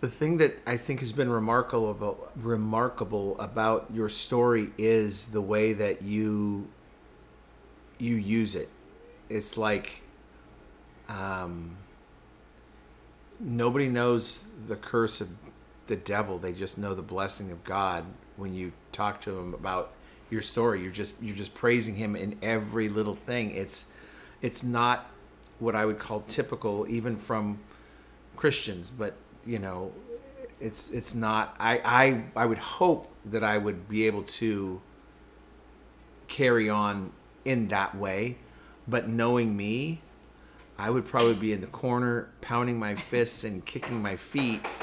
the 0.00 0.08
thing 0.08 0.36
that 0.36 0.58
I 0.64 0.76
think 0.76 1.00
has 1.00 1.12
been 1.12 1.30
remarkable 1.30 1.90
about, 1.90 2.30
remarkable 2.36 3.40
about 3.40 3.86
your 3.92 4.08
story 4.08 4.70
is 4.78 5.26
the 5.26 5.40
way 5.40 5.72
that 5.72 6.02
you 6.02 6.68
you 7.98 8.14
use 8.14 8.54
it. 8.54 8.68
It's 9.28 9.56
like 9.56 10.02
um, 11.08 11.76
nobody 13.44 13.88
knows 13.88 14.48
the 14.66 14.76
curse 14.76 15.20
of 15.20 15.28
the 15.86 15.96
devil. 15.96 16.38
They 16.38 16.52
just 16.52 16.78
know 16.78 16.94
the 16.94 17.02
blessing 17.02 17.50
of 17.50 17.62
God 17.62 18.04
when 18.36 18.54
you 18.54 18.72
talk 18.90 19.20
to 19.22 19.32
them 19.32 19.54
about 19.54 19.92
your 20.30 20.42
story. 20.42 20.82
You're 20.82 20.92
just 20.92 21.22
you're 21.22 21.36
just 21.36 21.54
praising 21.54 21.94
him 21.94 22.16
in 22.16 22.38
every 22.42 22.88
little 22.88 23.14
thing. 23.14 23.52
It's 23.52 23.92
it's 24.42 24.64
not 24.64 25.10
what 25.58 25.76
I 25.76 25.84
would 25.84 25.98
call 25.98 26.20
typical 26.20 26.86
even 26.88 27.16
from 27.16 27.60
Christians, 28.36 28.90
but 28.90 29.14
you 29.46 29.58
know, 29.58 29.92
it's 30.60 30.90
it's 30.90 31.14
not 31.14 31.54
I 31.60 31.80
I 31.84 32.42
I 32.42 32.46
would 32.46 32.58
hope 32.58 33.08
that 33.26 33.44
I 33.44 33.58
would 33.58 33.88
be 33.88 34.06
able 34.06 34.22
to 34.22 34.80
carry 36.28 36.68
on 36.70 37.12
in 37.44 37.68
that 37.68 37.94
way. 37.94 38.38
But 38.88 39.08
knowing 39.08 39.56
me, 39.56 40.00
I 40.78 40.90
would 40.90 41.04
probably 41.04 41.34
be 41.34 41.52
in 41.52 41.60
the 41.60 41.66
corner 41.68 42.30
pounding 42.40 42.78
my 42.78 42.94
fists 42.94 43.44
and 43.44 43.64
kicking 43.64 44.02
my 44.02 44.16
feet 44.16 44.80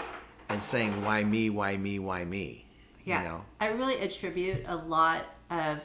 and 0.50 0.62
saying, 0.62 1.04
"Why 1.04 1.24
me? 1.24 1.50
Why 1.50 1.78
me? 1.78 2.00
Why 2.00 2.26
me?" 2.26 2.66
Yeah. 3.06 3.22
You 3.22 3.30
know. 3.30 3.46
I 3.60 3.68
really 3.68 4.00
attribute 4.00 4.64
a 4.68 4.76
lot 4.76 5.26
of 5.50 5.80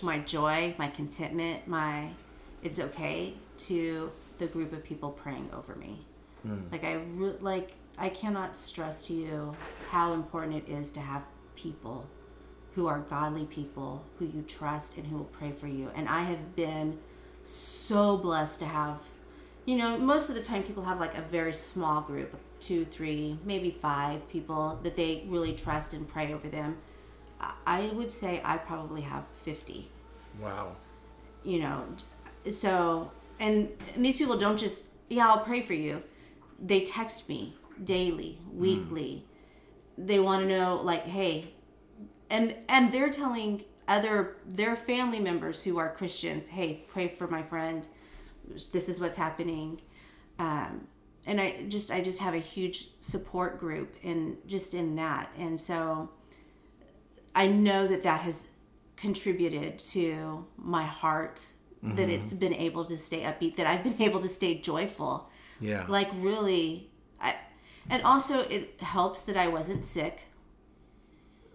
my 0.00 0.20
joy, 0.20 0.74
my 0.78 0.88
contentment, 0.88 1.66
my 1.66 2.10
it's 2.62 2.78
okay 2.78 3.34
to 3.58 4.12
the 4.38 4.46
group 4.46 4.72
of 4.72 4.84
people 4.84 5.10
praying 5.10 5.50
over 5.52 5.74
me. 5.74 6.06
Hmm. 6.42 6.58
Like 6.70 6.84
I 6.84 6.94
re- 6.94 7.36
like 7.40 7.72
I 7.98 8.08
cannot 8.08 8.56
stress 8.56 9.06
to 9.06 9.14
you 9.14 9.54
how 9.90 10.14
important 10.14 10.56
it 10.56 10.70
is 10.70 10.90
to 10.92 11.00
have 11.00 11.22
people 11.56 12.08
who 12.74 12.86
are 12.86 13.00
godly 13.00 13.44
people 13.44 14.02
who 14.18 14.26
you 14.26 14.42
trust 14.42 14.96
and 14.96 15.06
who 15.06 15.18
will 15.18 15.24
pray 15.24 15.52
for 15.52 15.66
you. 15.66 15.90
And 15.94 16.08
I 16.08 16.22
have 16.22 16.56
been 16.56 16.98
so 17.44 18.16
blessed 18.16 18.60
to 18.60 18.66
have 18.66 18.98
you 19.64 19.76
know, 19.76 19.96
most 19.98 20.28
of 20.28 20.34
the 20.34 20.42
time 20.42 20.62
people 20.62 20.82
have 20.84 20.98
like 20.98 21.16
a 21.16 21.22
very 21.22 21.52
small 21.52 22.00
group, 22.00 22.34
two, 22.60 22.84
three, 22.84 23.38
maybe 23.44 23.70
five 23.70 24.28
people 24.28 24.78
that 24.82 24.96
they 24.96 25.24
really 25.28 25.52
trust 25.52 25.92
and 25.92 26.08
pray 26.08 26.32
over 26.32 26.48
them. 26.48 26.76
I- 27.66 27.90
would 27.92 28.10
say 28.10 28.40
I 28.44 28.56
probably 28.56 29.00
have 29.02 29.24
50 29.42 29.88
Wow. 30.40 30.76
you 31.42 31.58
know 31.60 31.84
so 32.50 33.10
and, 33.38 33.68
and 33.94 34.04
these 34.04 34.16
people 34.16 34.38
don't 34.38 34.56
just 34.56 34.86
yeah 35.10 35.28
i'll 35.28 35.44
pray 35.44 35.60
for 35.60 35.74
you. 35.74 36.02
They 36.64 36.84
text 36.84 37.28
me 37.28 37.56
daily 37.84 38.38
hmm. 38.44 38.58
weekly. 38.58 39.24
They 39.98 40.20
want 40.20 40.42
to 40.42 40.48
know 40.48 40.80
like 40.82 41.04
hey 41.04 41.52
and 42.30 42.54
and 42.68 42.92
they're 42.92 43.10
telling 43.10 43.64
other 43.88 44.36
their 44.46 44.76
family 44.76 45.18
members 45.18 45.62
who 45.64 45.76
are 45.76 45.92
christians 45.92 46.46
hey 46.46 46.84
pray 46.88 47.08
for 47.08 47.26
my 47.26 47.42
friend 47.42 47.86
this 48.72 48.88
is 48.88 49.00
what's 49.00 49.16
happening. 49.16 49.80
Um 50.38 50.86
and 51.24 51.40
i 51.40 51.62
just 51.68 51.92
i 51.92 52.00
just 52.00 52.18
have 52.18 52.34
a 52.34 52.38
huge 52.38 52.88
support 53.00 53.60
group 53.60 53.94
in 54.02 54.36
just 54.46 54.74
in 54.74 54.96
that. 54.96 55.30
And 55.38 55.60
so 55.60 56.10
I 57.34 57.46
know 57.46 57.86
that 57.86 58.02
that 58.02 58.20
has 58.22 58.48
contributed 58.96 59.78
to 59.78 60.46
my 60.56 60.84
heart 60.84 61.40
that 61.82 62.08
it's 62.08 62.32
been 62.32 62.54
able 62.54 62.84
to 62.84 62.96
stay 62.96 63.22
upbeat 63.22 63.56
that 63.56 63.66
I've 63.66 63.82
been 63.82 64.00
able 64.08 64.20
to 64.20 64.28
stay 64.28 64.58
joyful. 64.58 65.28
Yeah. 65.60 65.84
like 65.88 66.08
really 66.14 66.90
I 67.20 67.36
and 67.88 68.02
also 68.02 68.40
it 68.40 68.80
helps 68.80 69.22
that 69.22 69.36
I 69.36 69.48
wasn't 69.48 69.84
sick. 69.84 70.26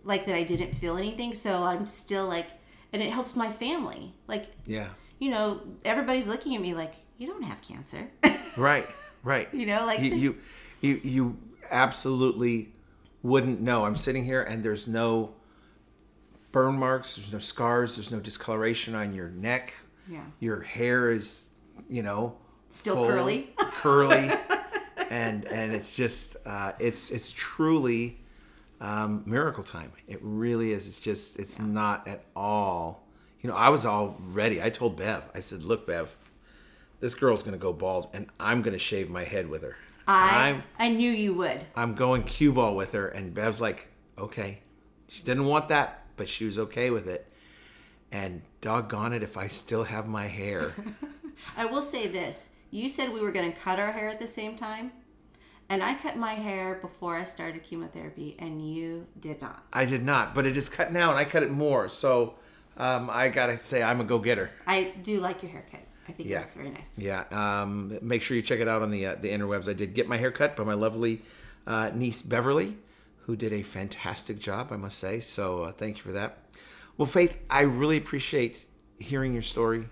Like 0.03 0.25
that 0.25 0.35
I 0.35 0.43
didn't 0.43 0.73
feel 0.73 0.97
anything. 0.97 1.33
So 1.33 1.63
I'm 1.63 1.85
still 1.85 2.27
like 2.27 2.47
and 2.93 3.01
it 3.01 3.11
helps 3.11 3.35
my 3.35 3.49
family. 3.49 4.13
Like 4.27 4.47
yeah. 4.65 4.89
You 5.20 5.30
know 5.32 5.61
everybody's 5.86 6.28
looking 6.28 6.55
at 6.55 6.61
me 6.61 6.74
like 6.74 6.93
you 7.18 7.28
don't 7.28 7.43
have 7.43 7.61
cancer 7.61 8.07
Right. 8.57 8.88
Right. 9.24 9.53
You 9.53 9.65
know, 9.65 9.86
like- 9.86 9.99
you, 9.99 10.15
you, 10.15 10.36
you, 10.82 11.01
you 11.03 11.38
absolutely 11.70 12.74
wouldn't 13.24 13.61
know. 13.61 13.86
I'm 13.86 13.95
sitting 13.95 14.26
here 14.26 14.41
and 14.41 14.63
there's 14.63 14.88
no 14.88 15.34
burn 16.51 16.78
marks. 16.80 17.15
There's 17.18 17.32
no 17.32 17.39
scars. 17.39 17.95
There's 17.97 18.11
no 18.11 18.20
discoloration 18.20 18.95
on 18.95 19.13
your 19.13 19.30
neck. 19.30 19.74
Yeah. 20.09 20.24
Your 20.39 20.61
hair 20.61 21.11
is, 21.11 21.49
you 21.89 22.01
know, 22.03 22.36
Still 22.72 22.95
curly. 23.05 23.49
curly, 23.57 24.30
and 25.09 25.45
and 25.45 25.74
it's 25.74 25.95
just 25.95 26.38
uh, 26.45 26.74
it's 26.80 27.11
it's 27.11 27.32
truly 27.32 28.20
um, 28.80 29.24
miracle 29.26 29.63
time. 29.63 29.91
It 30.07 30.20
really 30.22 30.72
is. 30.74 30.88
It's 30.88 30.99
just 30.99 31.39
it's 31.39 31.59
not 31.59 32.07
at 32.07 32.24
all. 32.36 33.06
You 33.41 33.49
know, 33.49 33.55
I 33.55 33.69
was 33.69 33.85
all 33.85 34.17
ready. 34.19 34.61
I 34.61 34.69
told 34.69 34.97
Bev. 34.97 35.23
I 35.33 35.39
said, 35.39 35.63
"Look, 35.63 35.88
Bev, 35.88 36.15
this 36.99 37.13
girl's 37.15 37.43
gonna 37.43 37.57
go 37.57 37.73
bald, 37.73 38.09
and 38.13 38.27
I'm 38.39 38.61
gonna 38.61 38.77
shave 38.77 39.09
my 39.09 39.23
head 39.23 39.49
with 39.49 39.63
her. 39.63 39.75
I 40.07 40.49
I'm 40.49 40.63
I 40.79 40.89
knew 40.89 41.11
you 41.11 41.33
would 41.33 41.65
I'm 41.75 41.95
going 41.95 42.23
cue 42.23 42.53
ball 42.53 42.75
with 42.75 42.93
her." 42.93 43.07
And 43.07 43.33
Bev's 43.33 43.61
like, 43.61 43.89
"Okay." 44.17 44.61
She 45.09 45.23
didn't 45.23 45.45
want 45.45 45.69
that, 45.69 46.05
but 46.17 46.27
she 46.27 46.45
was 46.45 46.59
okay 46.59 46.89
with 46.89 47.07
it. 47.07 47.31
And 48.11 48.41
doggone 48.61 49.13
it, 49.13 49.23
if 49.23 49.38
I 49.38 49.47
still 49.47 49.83
have 49.83 50.07
my 50.07 50.27
hair. 50.27 50.75
I 51.57 51.65
will 51.65 51.81
say 51.81 52.07
this. 52.07 52.53
You 52.71 52.89
said 52.89 53.13
we 53.13 53.21
were 53.21 53.31
going 53.31 53.51
to 53.51 53.57
cut 53.57 53.79
our 53.79 53.91
hair 53.91 54.09
at 54.09 54.19
the 54.19 54.27
same 54.27 54.55
time. 54.55 54.91
And 55.69 55.83
I 55.83 55.95
cut 55.95 56.15
my 56.15 56.33
hair 56.33 56.75
before 56.75 57.17
I 57.17 57.25
started 57.25 57.63
chemotherapy, 57.63 58.38
and 58.39 58.73
you 58.73 59.05
did 59.19 59.41
not. 59.41 59.65
I 59.73 59.83
did 59.83 60.03
not, 60.03 60.33
but 60.33 60.45
it 60.45 60.55
is 60.55 60.69
cut 60.69 60.93
now, 60.93 61.09
and 61.09 61.19
I 61.19 61.25
cut 61.25 61.43
it 61.43 61.51
more. 61.51 61.89
So 61.89 62.35
um, 62.78 63.09
I 63.09 63.30
gotta 63.30 63.57
say, 63.59 63.82
I'm 63.84 63.99
a 64.01 64.03
go 64.03 64.19
getter. 64.19 64.49
I 64.65 64.93
do 65.01 65.19
like 65.19 65.41
your 65.43 65.51
haircut. 65.51 65.82
I 66.07 66.11
think 66.13 66.30
Yeah. 66.30 66.38
it 66.38 66.39
looks 66.41 66.53
very 66.53 66.69
nice. 66.69 66.91
Yeah. 66.97 67.25
Um, 67.32 67.97
make 68.01 68.21
sure 68.21 68.36
you 68.38 68.43
check 68.43 68.59
it 68.59 68.67
out 68.67 68.82
on 68.82 68.91
the 68.91 69.05
uh, 69.07 69.15
the 69.15 69.30
interwebs. 69.30 69.67
I 69.69 69.73
did 69.73 69.93
get 69.93 70.07
my 70.07 70.17
hair 70.17 70.32
cut 70.32 70.55
by 70.55 70.63
my 70.63 70.73
lovely 70.73 71.21
uh, 71.65 71.91
niece 71.93 72.21
Beverly, 72.21 72.78
who 73.25 73.36
did 73.36 73.51
a 73.51 73.61
fantastic 73.63 74.39
job, 74.39 74.69
I 74.71 74.78
must 74.78 74.97
say. 74.99 75.19
So 75.19 75.63
uh, 75.63 75.71
thank 75.73 75.97
you 75.97 76.03
for 76.03 76.13
that. 76.13 76.38
Well, 76.97 77.05
Faith, 77.07 77.38
I 77.49 77.61
really 77.61 77.97
appreciate 77.97 78.65
hearing 78.99 79.34
your 79.34 79.41
story 79.41 79.86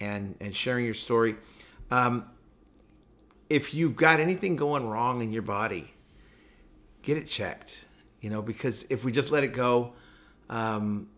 and 0.00 0.34
and 0.40 0.54
sharing 0.54 0.84
your 0.84 0.94
story. 0.94 1.36
Um, 1.90 2.24
if 3.48 3.74
you've 3.74 3.96
got 3.96 4.18
anything 4.18 4.56
going 4.56 4.86
wrong 4.88 5.22
in 5.22 5.30
your 5.30 5.42
body, 5.42 5.94
get 7.02 7.16
it 7.16 7.26
checked. 7.28 7.84
You 8.20 8.30
know, 8.30 8.42
because 8.42 8.84
if 8.90 9.04
we 9.04 9.12
just 9.12 9.30
let 9.32 9.44
it 9.44 9.52
go, 9.52 9.92
um, 10.48 11.08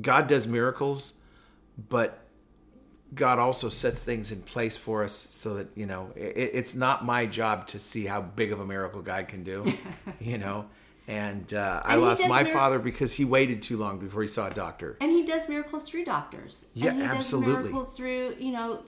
God 0.00 0.26
does 0.26 0.46
miracles, 0.46 1.18
but 1.88 2.20
God 3.14 3.38
also 3.38 3.68
sets 3.68 4.02
things 4.02 4.32
in 4.32 4.42
place 4.42 4.76
for 4.76 5.04
us 5.04 5.14
so 5.14 5.54
that 5.54 5.68
you 5.74 5.86
know 5.86 6.10
it, 6.16 6.50
it's 6.52 6.74
not 6.74 7.04
my 7.04 7.26
job 7.26 7.66
to 7.68 7.78
see 7.78 8.06
how 8.06 8.20
big 8.20 8.52
of 8.52 8.60
a 8.60 8.66
miracle 8.66 9.02
God 9.02 9.28
can 9.28 9.44
do, 9.44 9.72
you 10.20 10.38
know. 10.38 10.66
And 11.06 11.52
uh, 11.52 11.82
I 11.84 11.92
And 11.94 12.00
he 12.00 12.08
lost 12.08 12.28
my 12.28 12.44
mir- 12.44 12.52
father 12.52 12.78
because 12.78 13.12
he 13.12 13.24
waited 13.26 13.60
too 13.60 13.76
long 13.76 13.98
before 13.98 14.22
he 14.22 14.28
saw 14.28 14.46
a 14.46 14.50
doctor. 14.50 14.96
And 15.00 15.10
he 15.10 15.24
does 15.24 15.48
miracles 15.48 15.86
through 15.88 16.06
doctors. 16.06 16.66
Yeah, 16.72 16.90
and 16.90 17.00
he 17.00 17.04
absolutely. 17.04 17.54
does 17.54 17.62
miracles 17.64 17.94
through, 17.94 18.36
you 18.38 18.52
know, 18.52 18.84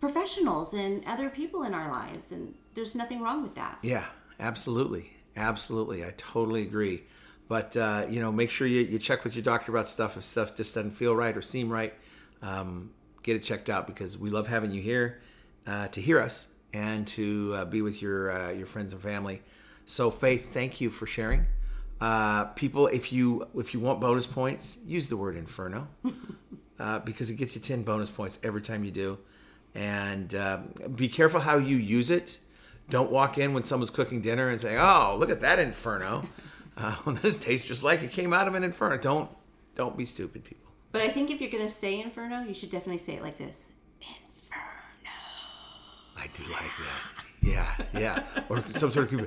professionals 0.00 0.74
and 0.74 1.04
other 1.06 1.30
people 1.30 1.62
in 1.62 1.72
our 1.72 1.90
lives. 1.90 2.32
And 2.32 2.54
there's 2.74 2.96
nothing 2.96 3.20
wrong 3.20 3.44
with 3.44 3.54
that. 3.54 3.78
Yeah, 3.82 4.06
absolutely, 4.40 5.12
absolutely. 5.36 6.04
I 6.04 6.12
totally 6.16 6.62
agree. 6.62 7.04
But 7.50 7.76
uh, 7.76 8.06
you 8.08 8.20
know, 8.20 8.30
make 8.30 8.48
sure 8.48 8.68
you, 8.68 8.82
you 8.82 9.00
check 9.00 9.24
with 9.24 9.34
your 9.34 9.42
doctor 9.42 9.72
about 9.72 9.88
stuff 9.88 10.16
if 10.16 10.22
stuff 10.22 10.56
just 10.56 10.72
doesn't 10.72 10.92
feel 10.92 11.16
right 11.16 11.36
or 11.36 11.42
seem 11.42 11.68
right. 11.68 11.92
Um, 12.42 12.92
get 13.24 13.34
it 13.34 13.42
checked 13.42 13.68
out 13.68 13.88
because 13.88 14.16
we 14.16 14.30
love 14.30 14.46
having 14.46 14.70
you 14.70 14.80
here 14.80 15.20
uh, 15.66 15.88
to 15.88 16.00
hear 16.00 16.20
us 16.20 16.46
and 16.72 17.08
to 17.08 17.52
uh, 17.56 17.64
be 17.64 17.82
with 17.82 18.00
your 18.00 18.30
uh, 18.30 18.50
your 18.52 18.68
friends 18.68 18.92
and 18.92 19.02
family. 19.02 19.42
So, 19.84 20.12
Faith, 20.12 20.54
thank 20.54 20.80
you 20.80 20.90
for 20.90 21.06
sharing. 21.06 21.46
Uh, 22.00 22.44
people, 22.44 22.86
if 22.86 23.12
you 23.12 23.48
if 23.56 23.74
you 23.74 23.80
want 23.80 24.00
bonus 24.00 24.28
points, 24.28 24.78
use 24.86 25.08
the 25.08 25.16
word 25.16 25.36
inferno 25.36 25.88
uh, 26.78 27.00
because 27.00 27.30
it 27.30 27.34
gets 27.34 27.56
you 27.56 27.60
ten 27.60 27.82
bonus 27.82 28.10
points 28.10 28.38
every 28.44 28.62
time 28.62 28.84
you 28.84 28.92
do. 28.92 29.18
And 29.74 30.32
be 30.94 31.08
careful 31.08 31.40
how 31.40 31.56
you 31.56 31.76
use 31.76 32.12
it. 32.12 32.38
Don't 32.90 33.10
walk 33.10 33.38
in 33.38 33.54
when 33.54 33.64
someone's 33.64 33.90
cooking 33.90 34.20
dinner 34.20 34.48
and 34.48 34.60
say, 34.60 34.76
"Oh, 34.78 35.16
look 35.18 35.30
at 35.30 35.40
that 35.40 35.58
inferno." 35.58 36.28
Uh, 37.06 37.12
this 37.12 37.42
tastes 37.42 37.66
just 37.68 37.82
like 37.82 38.02
it 38.02 38.10
came 38.10 38.32
out 38.32 38.48
of 38.48 38.54
an 38.54 38.64
inferno. 38.64 38.96
Don't 38.96 39.30
don't 39.74 39.96
be 39.96 40.04
stupid, 40.04 40.44
people. 40.44 40.70
But 40.92 41.02
I 41.02 41.08
think 41.08 41.30
if 41.30 41.40
you're 41.40 41.50
going 41.50 41.66
to 41.66 41.72
say 41.72 42.00
inferno, 42.00 42.40
you 42.42 42.54
should 42.54 42.70
definitely 42.70 42.98
say 42.98 43.14
it 43.14 43.22
like 43.22 43.38
this. 43.38 43.72
Inferno. 44.00 45.10
I 46.16 46.26
do 46.32 46.42
like 46.44 46.62
that. 46.62 47.24
Yeah, 47.42 47.86
yeah. 47.92 48.24
Or 48.48 48.64
some 48.70 48.90
sort 48.90 49.12
of 49.12 49.20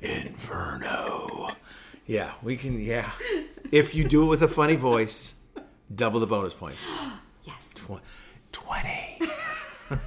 inferno. 0.00 1.48
Yeah, 2.06 2.32
we 2.42 2.56
can. 2.56 2.80
Yeah, 2.80 3.10
if 3.70 3.94
you 3.94 4.04
do 4.04 4.22
it 4.24 4.26
with 4.26 4.42
a 4.42 4.48
funny 4.48 4.76
voice, 4.76 5.40
double 5.94 6.20
the 6.20 6.26
bonus 6.26 6.54
points. 6.54 6.90
Yes. 7.42 7.70
Tw- 7.74 8.02
Twenty. 8.52 9.18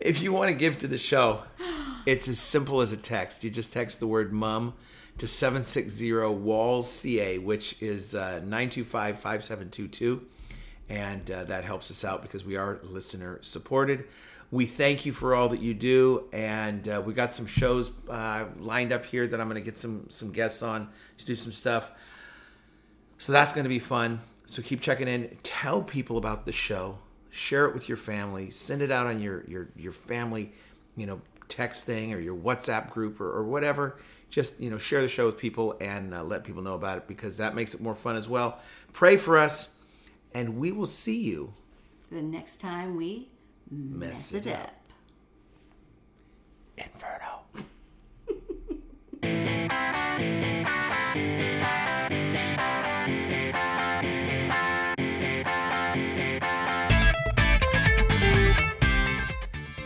if 0.00 0.20
you 0.22 0.32
want 0.32 0.48
to 0.50 0.54
give 0.54 0.78
to 0.80 0.86
the 0.86 0.98
show, 0.98 1.42
it's 2.06 2.28
as 2.28 2.38
simple 2.38 2.80
as 2.80 2.92
a 2.92 2.96
text. 2.96 3.44
You 3.44 3.50
just 3.50 3.72
text 3.72 4.00
the 4.00 4.06
word 4.06 4.32
"mum" 4.32 4.74
to 5.18 5.28
seven 5.28 5.62
six 5.62 5.92
zero 5.92 6.32
Walls 6.32 6.90
CA, 6.90 7.38
which 7.38 7.80
is 7.80 8.14
uh, 8.14 8.40
nine 8.44 8.68
two 8.68 8.84
five 8.84 9.18
five 9.18 9.44
seven 9.44 9.70
two 9.70 9.88
two, 9.88 10.26
and 10.88 11.30
uh, 11.30 11.44
that 11.44 11.64
helps 11.64 11.90
us 11.90 12.04
out 12.04 12.22
because 12.22 12.44
we 12.44 12.56
are 12.56 12.80
listener 12.82 13.38
supported. 13.42 14.04
We 14.50 14.66
thank 14.66 15.04
you 15.04 15.12
for 15.12 15.34
all 15.34 15.48
that 15.48 15.60
you 15.60 15.74
do, 15.74 16.28
and 16.32 16.88
uh, 16.88 17.02
we 17.04 17.12
got 17.14 17.32
some 17.32 17.46
shows 17.46 17.90
uh, 18.08 18.44
lined 18.58 18.92
up 18.92 19.04
here 19.04 19.26
that 19.26 19.40
I'm 19.40 19.48
going 19.48 19.60
to 19.60 19.64
get 19.64 19.76
some 19.76 20.06
some 20.10 20.30
guests 20.30 20.62
on 20.62 20.88
to 21.18 21.24
do 21.24 21.34
some 21.34 21.52
stuff. 21.52 21.90
So 23.18 23.32
that's 23.32 23.52
going 23.52 23.64
to 23.64 23.70
be 23.70 23.78
fun. 23.78 24.20
So 24.46 24.62
keep 24.62 24.80
checking 24.80 25.08
in. 25.08 25.38
Tell 25.42 25.82
people 25.82 26.18
about 26.18 26.44
the 26.44 26.52
show. 26.52 26.98
Share 27.30 27.64
it 27.64 27.74
with 27.74 27.88
your 27.88 27.96
family. 27.96 28.50
Send 28.50 28.82
it 28.82 28.90
out 28.90 29.06
on 29.06 29.22
your 29.22 29.44
your 29.48 29.68
your 29.76 29.92
family, 29.92 30.52
you 30.96 31.06
know, 31.06 31.20
text 31.48 31.84
thing 31.84 32.12
or 32.12 32.18
your 32.18 32.36
WhatsApp 32.36 32.90
group 32.90 33.20
or, 33.20 33.30
or 33.30 33.44
whatever. 33.44 33.98
Just 34.30 34.60
you 34.60 34.70
know, 34.70 34.78
share 34.78 35.00
the 35.00 35.08
show 35.08 35.26
with 35.26 35.36
people 35.36 35.76
and 35.80 36.12
uh, 36.12 36.24
let 36.24 36.44
people 36.44 36.62
know 36.62 36.74
about 36.74 36.98
it 36.98 37.06
because 37.06 37.36
that 37.36 37.54
makes 37.54 37.74
it 37.74 37.80
more 37.80 37.94
fun 37.94 38.16
as 38.16 38.28
well. 38.28 38.58
Pray 38.92 39.16
for 39.16 39.38
us, 39.38 39.78
and 40.32 40.58
we 40.58 40.72
will 40.72 40.86
see 40.86 41.20
you. 41.20 41.54
The 42.10 42.22
next 42.22 42.60
time 42.60 42.96
we 42.96 43.28
mess, 43.70 44.32
it 44.34 44.46
it 44.46 44.54
up. 44.54 44.60
up. 44.64 44.80
Inferno. 46.76 47.44